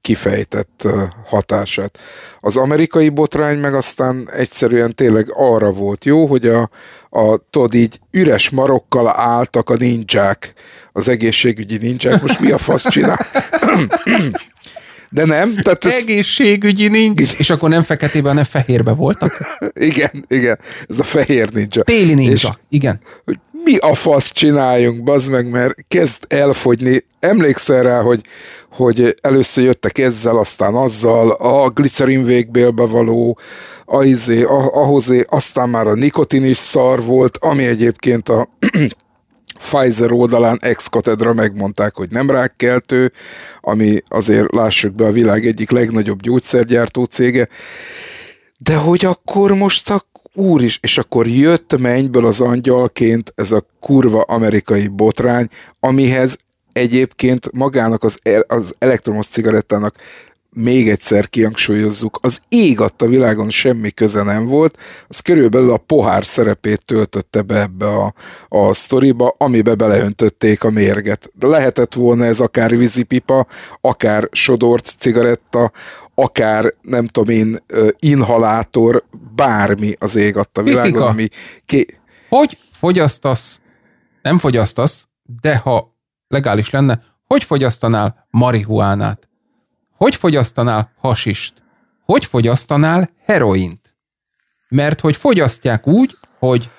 kifejtett 0.00 0.88
hatását. 1.24 1.98
Az 2.40 2.56
amerikai 2.56 3.08
botrány 3.08 3.58
meg 3.58 3.74
aztán 3.74 4.30
egyszerűen 4.32 4.94
tényleg 4.94 5.32
arra 5.34 5.70
volt 5.70 6.04
jó, 6.04 6.26
hogy 6.26 6.46
a, 6.46 6.70
a 7.10 7.40
tudod 7.50 7.74
így 7.74 8.00
üres 8.10 8.50
marokkal 8.50 9.08
álltak 9.08 9.70
a 9.70 9.76
ninják, 9.76 10.54
az 10.92 11.08
egészségügyi 11.08 11.76
ninják, 11.76 12.22
most 12.22 12.40
mi 12.40 12.50
a 12.50 12.58
fasz 12.58 12.88
csinál? 12.88 13.26
De 15.10 15.24
nem. 15.24 15.54
Tehát 15.54 15.84
ez... 15.84 15.94
Egészségügyi 15.94 16.88
nincs. 16.88 17.38
És 17.38 17.50
akkor 17.50 17.68
nem 17.68 17.82
feketében, 17.82 18.28
hanem 18.28 18.44
fehérbe 18.44 18.92
voltak. 18.92 19.60
igen, 19.90 20.24
igen. 20.28 20.58
Ez 20.88 20.98
a 20.98 21.02
fehér 21.02 21.52
ninja. 21.52 21.82
Téli 21.82 22.14
ninja, 22.14 22.32
és, 22.32 22.48
igen. 22.68 23.00
Mi 23.64 23.76
a 23.76 23.94
fasz 23.94 24.32
csináljunk, 24.32 25.02
bazd 25.02 25.30
meg, 25.30 25.50
mert 25.50 25.74
kezd 25.88 26.24
elfogyni. 26.28 27.04
Emlékszel 27.20 27.82
rá, 27.82 28.00
hogy, 28.00 28.20
hogy 28.70 29.14
először 29.20 29.64
jöttek 29.64 29.98
ezzel, 29.98 30.36
aztán 30.36 30.74
azzal, 30.74 31.30
a 31.30 31.68
glicerin 31.68 32.24
végbélbe 32.24 32.86
való, 32.86 33.38
a 33.84 34.02
izé, 34.02 34.42
a, 34.42 34.70
ahhozé, 34.72 35.24
aztán 35.28 35.68
már 35.68 35.86
a 35.86 35.94
nikotin 35.94 36.44
is 36.44 36.56
szar 36.56 37.04
volt, 37.04 37.36
ami 37.36 37.64
egyébként 37.64 38.28
a 38.28 38.48
Pfizer 39.60 40.12
oldalán 40.12 40.58
ex 40.62 40.86
katedra 40.86 41.32
megmondták, 41.32 41.94
hogy 41.94 42.10
nem 42.10 42.30
rákkeltő, 42.30 43.12
ami 43.60 44.02
azért 44.08 44.54
lássuk 44.54 44.94
be 44.94 45.04
a 45.04 45.12
világ 45.12 45.46
egyik 45.46 45.70
legnagyobb 45.70 46.22
gyógyszergyártó 46.22 47.04
cége. 47.04 47.48
De 48.58 48.76
hogy 48.76 49.04
akkor 49.04 49.54
most 49.54 49.90
a 49.90 50.08
úr 50.34 50.62
is, 50.62 50.78
és 50.82 50.98
akkor 50.98 51.26
jött 51.26 51.78
mennyből 51.78 52.26
az 52.26 52.40
angyalként 52.40 53.32
ez 53.34 53.52
a 53.52 53.66
kurva 53.80 54.20
amerikai 54.20 54.88
botrány, 54.88 55.48
amihez 55.80 56.36
egyébként 56.72 57.52
magának 57.52 58.04
az, 58.04 58.18
az 58.46 58.74
elektromos 58.78 59.26
cigarettának 59.26 59.94
még 60.52 60.88
egyszer 60.88 61.28
kihangsúlyozzuk, 61.28 62.18
az 62.22 62.40
ég 62.48 62.80
adta 62.80 63.06
világon 63.06 63.50
semmi 63.50 63.90
köze 63.90 64.22
nem 64.22 64.46
volt, 64.46 64.78
az 65.08 65.20
körülbelül 65.20 65.72
a 65.72 65.76
pohár 65.76 66.24
szerepét 66.24 66.84
töltötte 66.84 67.42
be 67.42 67.60
ebbe 67.60 67.86
a, 67.86 68.14
a 68.48 68.72
sztoriba, 68.72 69.34
amibe 69.38 69.74
beleöntötték 69.74 70.64
a 70.64 70.70
mérget. 70.70 71.30
De 71.34 71.46
lehetett 71.46 71.94
volna 71.94 72.24
ez 72.24 72.40
akár 72.40 72.76
vízipipa, 72.76 73.46
akár 73.80 74.28
sodort 74.32 74.84
cigaretta, 74.98 75.72
akár 76.14 76.74
nem 76.80 77.06
tudom 77.06 77.34
én, 77.34 77.56
inhalátor, 77.98 79.04
bármi 79.34 79.94
az 79.98 80.16
ég 80.16 80.36
adta 80.36 80.62
világon, 80.62 81.02
ami... 81.02 81.28
Ké... 81.66 81.86
Hogy 82.28 82.58
fogyasztasz, 82.72 83.60
nem 84.22 84.38
fogyasztasz, 84.38 85.08
de 85.40 85.56
ha 85.56 85.96
legális 86.28 86.70
lenne, 86.70 87.02
hogy 87.26 87.44
fogyasztanál 87.44 88.26
marihuánát? 88.30 89.29
Hogy 90.04 90.16
fogyasztanál 90.16 90.92
hasist? 90.96 91.62
Hogy 92.04 92.24
fogyasztanál 92.24 93.10
heroint? 93.24 93.94
Mert 94.68 95.00
hogy 95.00 95.16
fogyasztják 95.16 95.86
úgy, 95.86 96.16
hogy 96.38 96.70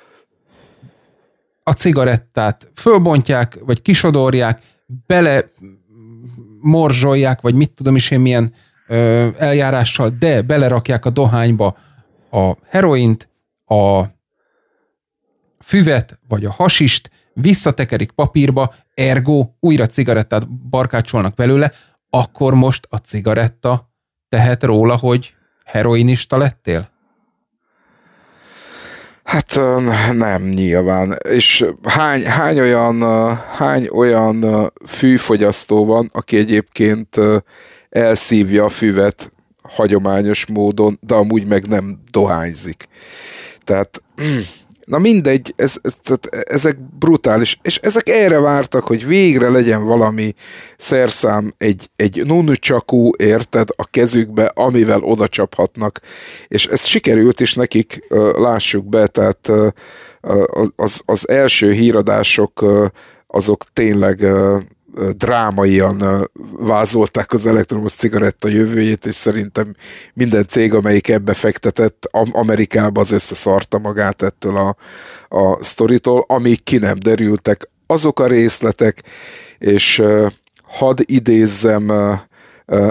a 1.63 1.71
cigarettát 1.71 2.71
fölbontják, 2.75 3.57
vagy 3.65 3.81
kisodorják, 3.81 4.61
bele 5.05 5.51
morzsolják, 6.61 7.41
vagy 7.41 7.55
mit 7.55 7.71
tudom 7.71 7.95
is 7.95 8.11
én 8.11 8.19
milyen 8.19 8.53
ö, 8.87 9.27
eljárással, 9.37 10.09
de 10.19 10.41
belerakják 10.41 11.05
a 11.05 11.09
dohányba 11.09 11.77
a 12.31 12.51
heroint, 12.67 13.29
a 13.65 14.03
füvet, 15.59 16.19
vagy 16.27 16.45
a 16.45 16.51
hasist, 16.51 17.11
visszatekerik 17.33 18.11
papírba, 18.11 18.73
ergo 18.93 19.49
újra 19.59 19.85
cigarettát 19.85 20.49
barkácsolnak 20.49 21.33
belőle, 21.33 21.71
akkor 22.13 22.53
most 22.53 22.87
a 22.89 22.97
cigaretta 22.97 23.91
tehet 24.29 24.63
róla, 24.63 24.97
hogy 24.97 25.33
heroinista 25.65 26.37
lettél? 26.37 26.89
Hát 29.23 29.59
nem, 30.13 30.43
nyilván. 30.43 31.17
És 31.29 31.65
hány, 31.83 32.25
hány, 32.25 32.59
olyan, 32.59 33.01
hány 33.35 33.87
olyan 33.87 34.71
fűfogyasztó 34.87 35.85
van, 35.85 36.09
aki 36.13 36.37
egyébként 36.37 37.15
elszívja 37.89 38.63
a 38.63 38.69
füvet 38.69 39.31
hagyományos 39.61 40.45
módon, 40.45 40.99
de 41.01 41.15
amúgy 41.15 41.47
meg 41.47 41.67
nem 41.67 42.01
dohányzik. 42.11 42.87
Tehát 43.59 44.01
Na 44.85 44.97
mindegy, 44.97 45.53
ez, 45.55 45.75
ez, 45.81 45.93
tehát 46.03 46.47
ezek 46.47 46.77
brutális, 46.99 47.59
és 47.61 47.77
ezek 47.77 48.09
erre 48.09 48.39
vártak, 48.39 48.87
hogy 48.87 49.05
végre 49.05 49.49
legyen 49.49 49.85
valami 49.85 50.33
szerszám, 50.77 51.53
egy, 51.57 51.89
egy 51.95 52.25
nuncsakú, 52.25 53.11
érted, 53.17 53.69
a 53.75 53.85
kezükbe, 53.85 54.51
amivel 54.53 55.03
oda 55.03 55.27
csaphatnak, 55.27 55.99
és 56.47 56.65
ez 56.65 56.85
sikerült 56.85 57.39
is 57.39 57.53
nekik, 57.53 57.99
lássuk 58.35 58.85
be, 58.85 59.07
tehát 59.07 59.51
az, 60.75 61.01
az 61.05 61.29
első 61.29 61.71
híradások 61.71 62.65
azok 63.27 63.63
tényleg 63.73 64.25
drámaian 65.17 66.29
vázolták 66.59 67.31
az 67.31 67.45
elektromos 67.45 67.93
cigaretta 67.93 68.47
jövőjét, 68.47 69.05
és 69.05 69.15
szerintem 69.15 69.75
minden 70.13 70.45
cég, 70.47 70.73
amelyik 70.73 71.09
ebbe 71.09 71.33
fektetett, 71.33 72.09
Amerikába 72.31 73.01
az 73.01 73.11
összeszarta 73.11 73.77
magát 73.77 74.21
ettől 74.21 74.55
a, 74.57 74.75
a 75.37 75.63
sztoritól, 75.63 76.23
amíg 76.27 76.63
ki 76.63 76.77
nem 76.77 76.99
derültek. 76.99 77.69
Azok 77.87 78.19
a 78.19 78.27
részletek, 78.27 79.03
és 79.57 80.03
hadd 80.63 80.99
idézzem 81.05 81.91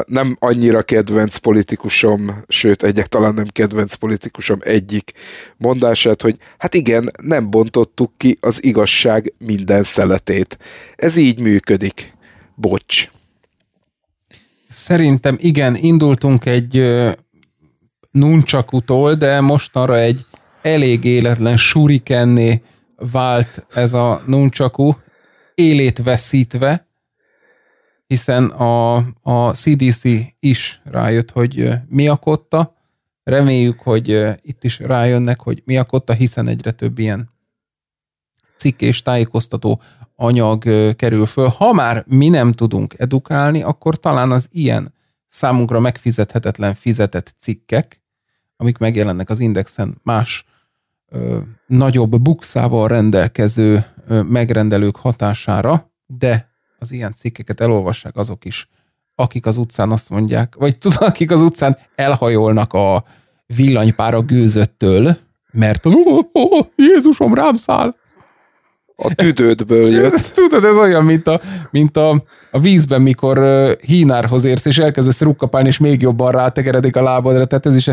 nem 0.07 0.37
annyira 0.39 0.83
kedvenc 0.83 1.37
politikusom, 1.37 2.45
sőt 2.49 2.83
egyáltalán 2.83 3.35
nem 3.35 3.47
kedvenc 3.47 3.95
politikusom 3.95 4.59
egyik 4.63 5.13
mondását, 5.57 6.23
hogy 6.23 6.37
hát 6.59 6.75
igen, 6.75 7.11
nem 7.23 7.51
bontottuk 7.51 8.13
ki 8.17 8.37
az 8.41 8.65
igazság 8.65 9.33
minden 9.39 9.83
szeletét. 9.83 10.59
Ez 10.97 11.17
így 11.17 11.41
működik. 11.41 12.15
Bocs. 12.55 13.11
Szerintem 14.71 15.37
igen, 15.41 15.77
indultunk 15.77 16.47
egy 16.47 17.01
nuncsakutól, 18.11 19.15
de 19.15 19.41
mostanra 19.41 19.99
egy 19.99 20.27
elég 20.63 21.05
életlen 21.05 21.57
surikenné 21.57 22.63
vált 22.97 23.67
ez 23.75 23.93
a 23.93 24.23
nunchaku, 24.27 24.93
élét 25.55 26.03
veszítve, 26.03 26.89
hiszen 28.11 28.45
a, 28.45 28.97
a 29.23 29.53
CDC 29.53 30.03
is 30.41 30.81
rájött, 30.85 31.31
hogy 31.31 31.73
mi 31.89 32.09
a 32.09 32.17
kotta. 32.17 32.77
Reméljük, 33.23 33.81
hogy 33.81 34.09
itt 34.43 34.65
is 34.65 34.79
rájönnek, 34.79 35.41
hogy 35.41 35.63
mi 35.65 35.77
a 35.77 35.85
kotta, 35.85 36.13
hiszen 36.13 36.49
egyre 36.49 36.71
több 36.71 36.99
ilyen 36.99 37.31
cikk 38.57 38.81
és 38.81 39.03
tájékoztató 39.03 39.81
anyag 40.17 40.65
kerül 40.97 41.27
föl. 41.27 41.47
Ha 41.47 41.73
már 41.73 42.05
mi 42.07 42.29
nem 42.29 42.53
tudunk 42.53 42.95
edukálni, 42.99 43.63
akkor 43.63 43.97
talán 43.97 44.31
az 44.31 44.49
ilyen 44.51 44.95
számunkra 45.27 45.81
megfizethetetlen 45.81 46.75
fizetett 46.75 47.35
cikkek, 47.39 48.03
amik 48.57 48.79
megjelennek 48.79 49.31
az 49.31 49.41
Indexen 49.41 50.01
más 50.03 50.45
ö, 51.09 51.39
nagyobb 51.67 52.21
bukszával 52.21 52.89
rendelkező 52.89 53.85
ö, 54.07 54.23
megrendelők 54.23 54.97
hatására, 54.97 55.93
de 56.07 56.50
az 56.81 56.93
ilyen 56.93 57.15
cikkeket 57.15 57.61
elolvassák 57.61 58.17
azok 58.17 58.45
is, 58.45 58.69
akik 59.15 59.47
az 59.47 59.57
utcán 59.57 59.91
azt 59.91 60.09
mondják, 60.09 60.55
vagy 60.59 60.79
tudod, 60.79 61.03
akik 61.03 61.31
az 61.31 61.41
utcán 61.41 61.79
elhajolnak 61.95 62.73
a 62.73 63.05
villanypára 63.47 64.21
gőzöttől, 64.21 65.17
mert 65.53 65.87
oh, 65.87 66.25
oh, 66.33 66.67
Jézusom 66.77 67.35
rám 67.35 67.55
száll. 67.55 67.95
A 68.97 69.15
tüdődből 69.15 69.91
jött. 69.91 70.33
Tudod, 70.35 70.65
ez 70.65 70.77
olyan, 70.77 71.05
mint 71.05 71.27
a, 71.27 71.41
mint 71.71 71.97
a, 71.97 72.25
a 72.51 72.61
vízben, 72.61 73.03
mikor 73.03 73.39
hínárhoz 73.81 74.45
érsz, 74.45 74.65
és 74.65 74.79
elkezdesz 74.79 75.21
rukkapálni, 75.21 75.69
és 75.69 75.79
még 75.79 76.03
jobban 76.03 76.33
rátegeredik 76.33 76.97
a 76.97 77.03
lábadra, 77.03 77.45
tehát 77.45 77.67
ez 77.67 77.77
is 77.77 77.89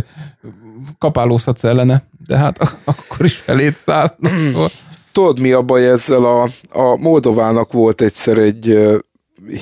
kapálózhatsz 0.97 1.64
ellene, 1.64 2.03
de 2.27 2.38
hát 2.38 2.77
akkor 2.84 3.26
is 3.26 3.35
felét 3.35 3.76
száll. 3.76 4.15
Tudod, 5.18 5.39
mi 5.39 5.52
a 5.52 5.61
baj 5.61 5.89
ezzel? 5.89 6.23
A, 6.23 6.48
a 6.69 6.95
Moldovának 6.95 7.72
volt 7.72 8.02
egyszer 8.02 8.38
egy 8.38 8.80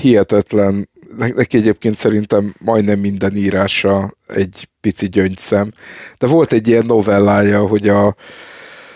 hihetetlen, 0.02 0.90
neki 1.18 1.58
egyébként 1.58 1.96
szerintem 1.96 2.54
majdnem 2.60 3.00
minden 3.00 3.36
írása 3.36 4.12
egy 4.28 4.70
pici 4.82 5.08
gyöngyszem, 5.10 5.72
de 6.18 6.28
volt 6.28 6.54
egy 6.54 6.68
ilyen 6.68 6.86
novellája, 6.86 7.68
hogy 7.68 7.88
a, 7.88 8.16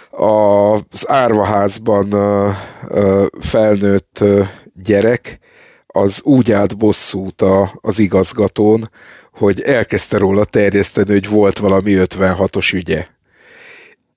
az 0.10 1.10
árvaházban 1.10 2.14
felnőtt 3.40 4.24
gyerek 4.74 5.40
az 5.88 6.22
úgy 6.24 6.52
állt 6.52 6.78
bosszút 6.78 7.44
az 7.76 8.00
igazgatón, 8.00 8.90
hogy 9.34 9.62
elkezdte 9.62 10.18
róla 10.18 10.46
terjeszteni, 10.46 11.12
hogy 11.12 11.30
volt 11.30 11.58
valami 11.58 11.94
56-os 11.96 12.74
ügye. 12.74 13.06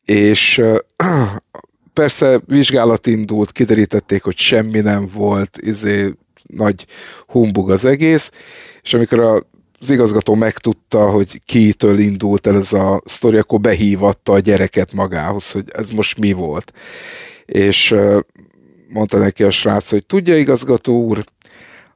És 0.04 0.62
persze 1.92 2.40
vizsgálat 2.46 3.06
indult, 3.06 3.52
kiderítették, 3.52 4.22
hogy 4.22 4.36
semmi 4.36 4.80
nem 4.80 5.08
volt, 5.14 5.58
izé, 5.60 6.14
nagy 6.46 6.86
humbug 7.26 7.70
az 7.70 7.84
egész, 7.84 8.30
és 8.82 8.94
amikor 8.94 9.20
a 9.20 9.50
az 9.82 9.90
igazgató 9.90 10.34
megtudta, 10.34 11.10
hogy 11.10 11.40
kitől 11.44 11.98
indult 11.98 12.46
el 12.46 12.56
ez 12.56 12.72
a 12.72 13.02
sztori, 13.04 13.36
akkor 13.36 13.60
behívatta 13.60 14.32
a 14.32 14.38
gyereket 14.38 14.92
magához, 14.92 15.50
hogy 15.50 15.64
ez 15.72 15.90
most 15.90 16.18
mi 16.18 16.32
volt. 16.32 16.72
És 17.46 17.94
mondta 18.88 19.18
neki 19.18 19.42
a 19.42 19.50
srác, 19.50 19.90
hogy 19.90 20.06
tudja 20.06 20.38
igazgató 20.38 21.04
úr, 21.04 21.24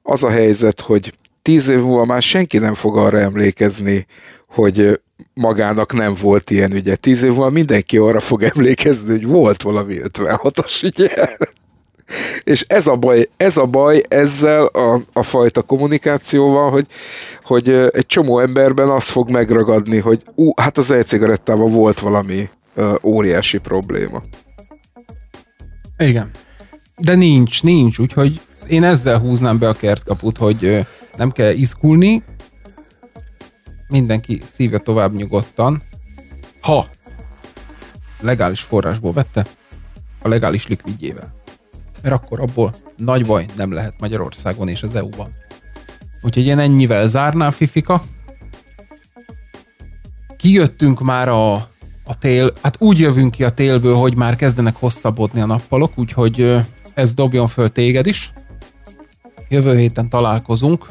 az 0.02 0.22
a 0.22 0.30
helyzet, 0.30 0.80
hogy 0.80 1.12
tíz 1.46 1.68
év 1.68 1.80
múlva 1.80 2.04
már 2.04 2.22
senki 2.22 2.58
nem 2.58 2.74
fog 2.74 2.96
arra 2.96 3.18
emlékezni, 3.18 4.06
hogy 4.48 5.00
magának 5.34 5.92
nem 5.92 6.14
volt 6.20 6.50
ilyen 6.50 6.72
ügye. 6.72 6.96
Tíz 6.96 7.22
év 7.22 7.30
múlva 7.30 7.50
mindenki 7.50 7.96
arra 7.96 8.20
fog 8.20 8.42
emlékezni, 8.42 9.10
hogy 9.10 9.26
volt 9.26 9.62
valami 9.62 9.94
56-os 10.02 10.82
ügye. 10.82 11.28
És 12.44 12.64
ez 12.66 12.86
a 12.86 12.96
baj, 12.96 13.28
ez 13.36 13.56
a 13.56 13.64
baj 13.64 14.02
ezzel 14.08 14.64
a, 14.64 15.00
a 15.12 15.22
fajta 15.22 15.62
kommunikációval, 15.62 16.70
hogy, 16.70 16.86
hogy 17.42 17.68
egy 17.68 18.06
csomó 18.06 18.38
emberben 18.38 18.88
azt 18.88 19.08
fog 19.08 19.30
megragadni, 19.30 19.98
hogy 19.98 20.22
ú, 20.34 20.52
hát 20.56 20.78
az 20.78 20.90
e-cigarettával 20.90 21.68
volt 21.68 22.00
valami 22.00 22.48
uh, 22.76 22.94
óriási 23.02 23.58
probléma. 23.58 24.22
Igen. 25.98 26.30
De 26.96 27.14
nincs, 27.14 27.62
nincs, 27.62 27.98
úgyhogy 27.98 28.40
én 28.68 28.84
ezzel 28.84 29.18
húznám 29.18 29.58
be 29.58 29.68
a 29.68 29.72
kertkaput, 29.72 30.36
hogy 30.36 30.86
nem 31.16 31.30
kell 31.30 31.52
izgulni, 31.52 32.22
mindenki 33.88 34.40
szívja 34.54 34.78
tovább 34.78 35.14
nyugodtan, 35.14 35.82
ha 36.60 36.86
legális 38.20 38.60
forrásból 38.60 39.12
vette, 39.12 39.46
a 40.22 40.28
legális 40.28 40.66
likvidjével 40.66 41.36
mert 42.06 42.14
akkor 42.14 42.40
abból 42.40 42.74
nagy 42.96 43.26
baj 43.26 43.46
nem 43.56 43.72
lehet 43.72 44.00
Magyarországon 44.00 44.68
és 44.68 44.82
az 44.82 44.94
EU-ban. 44.94 45.34
Úgyhogy 46.22 46.46
én 46.46 46.58
ennyivel 46.58 47.08
zárnám 47.08 47.50
Fifika. 47.50 48.02
Kijöttünk 50.36 51.00
már 51.00 51.28
a, 51.28 51.54
a 52.04 52.18
tél, 52.18 52.52
hát 52.62 52.76
úgy 52.78 52.98
jövünk 52.98 53.30
ki 53.30 53.44
a 53.44 53.50
télből, 53.50 53.94
hogy 53.94 54.16
már 54.16 54.36
kezdenek 54.36 54.76
hosszabbodni 54.76 55.40
a 55.40 55.46
nappalok, 55.46 55.98
úgyhogy 55.98 56.56
ez 56.94 57.14
dobjon 57.14 57.48
föl 57.48 57.70
téged 57.70 58.06
is. 58.06 58.32
Jövő 59.48 59.76
héten 59.76 60.08
találkozunk, 60.08 60.86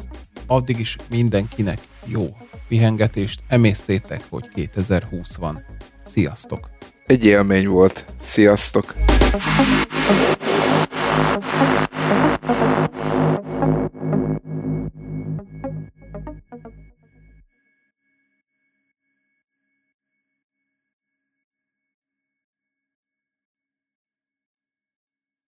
addig 0.46 0.78
is 0.78 0.96
mindenkinek 1.10 1.78
jó 2.06 2.36
pihengetést, 2.68 3.40
emésztétek, 3.48 4.22
hogy 4.28 4.48
2020 4.48 5.36
van. 5.36 5.64
Sziasztok! 6.04 6.70
Egy 7.06 7.24
élmény 7.24 7.68
volt. 7.68 8.04
Sziasztok! 8.20 8.94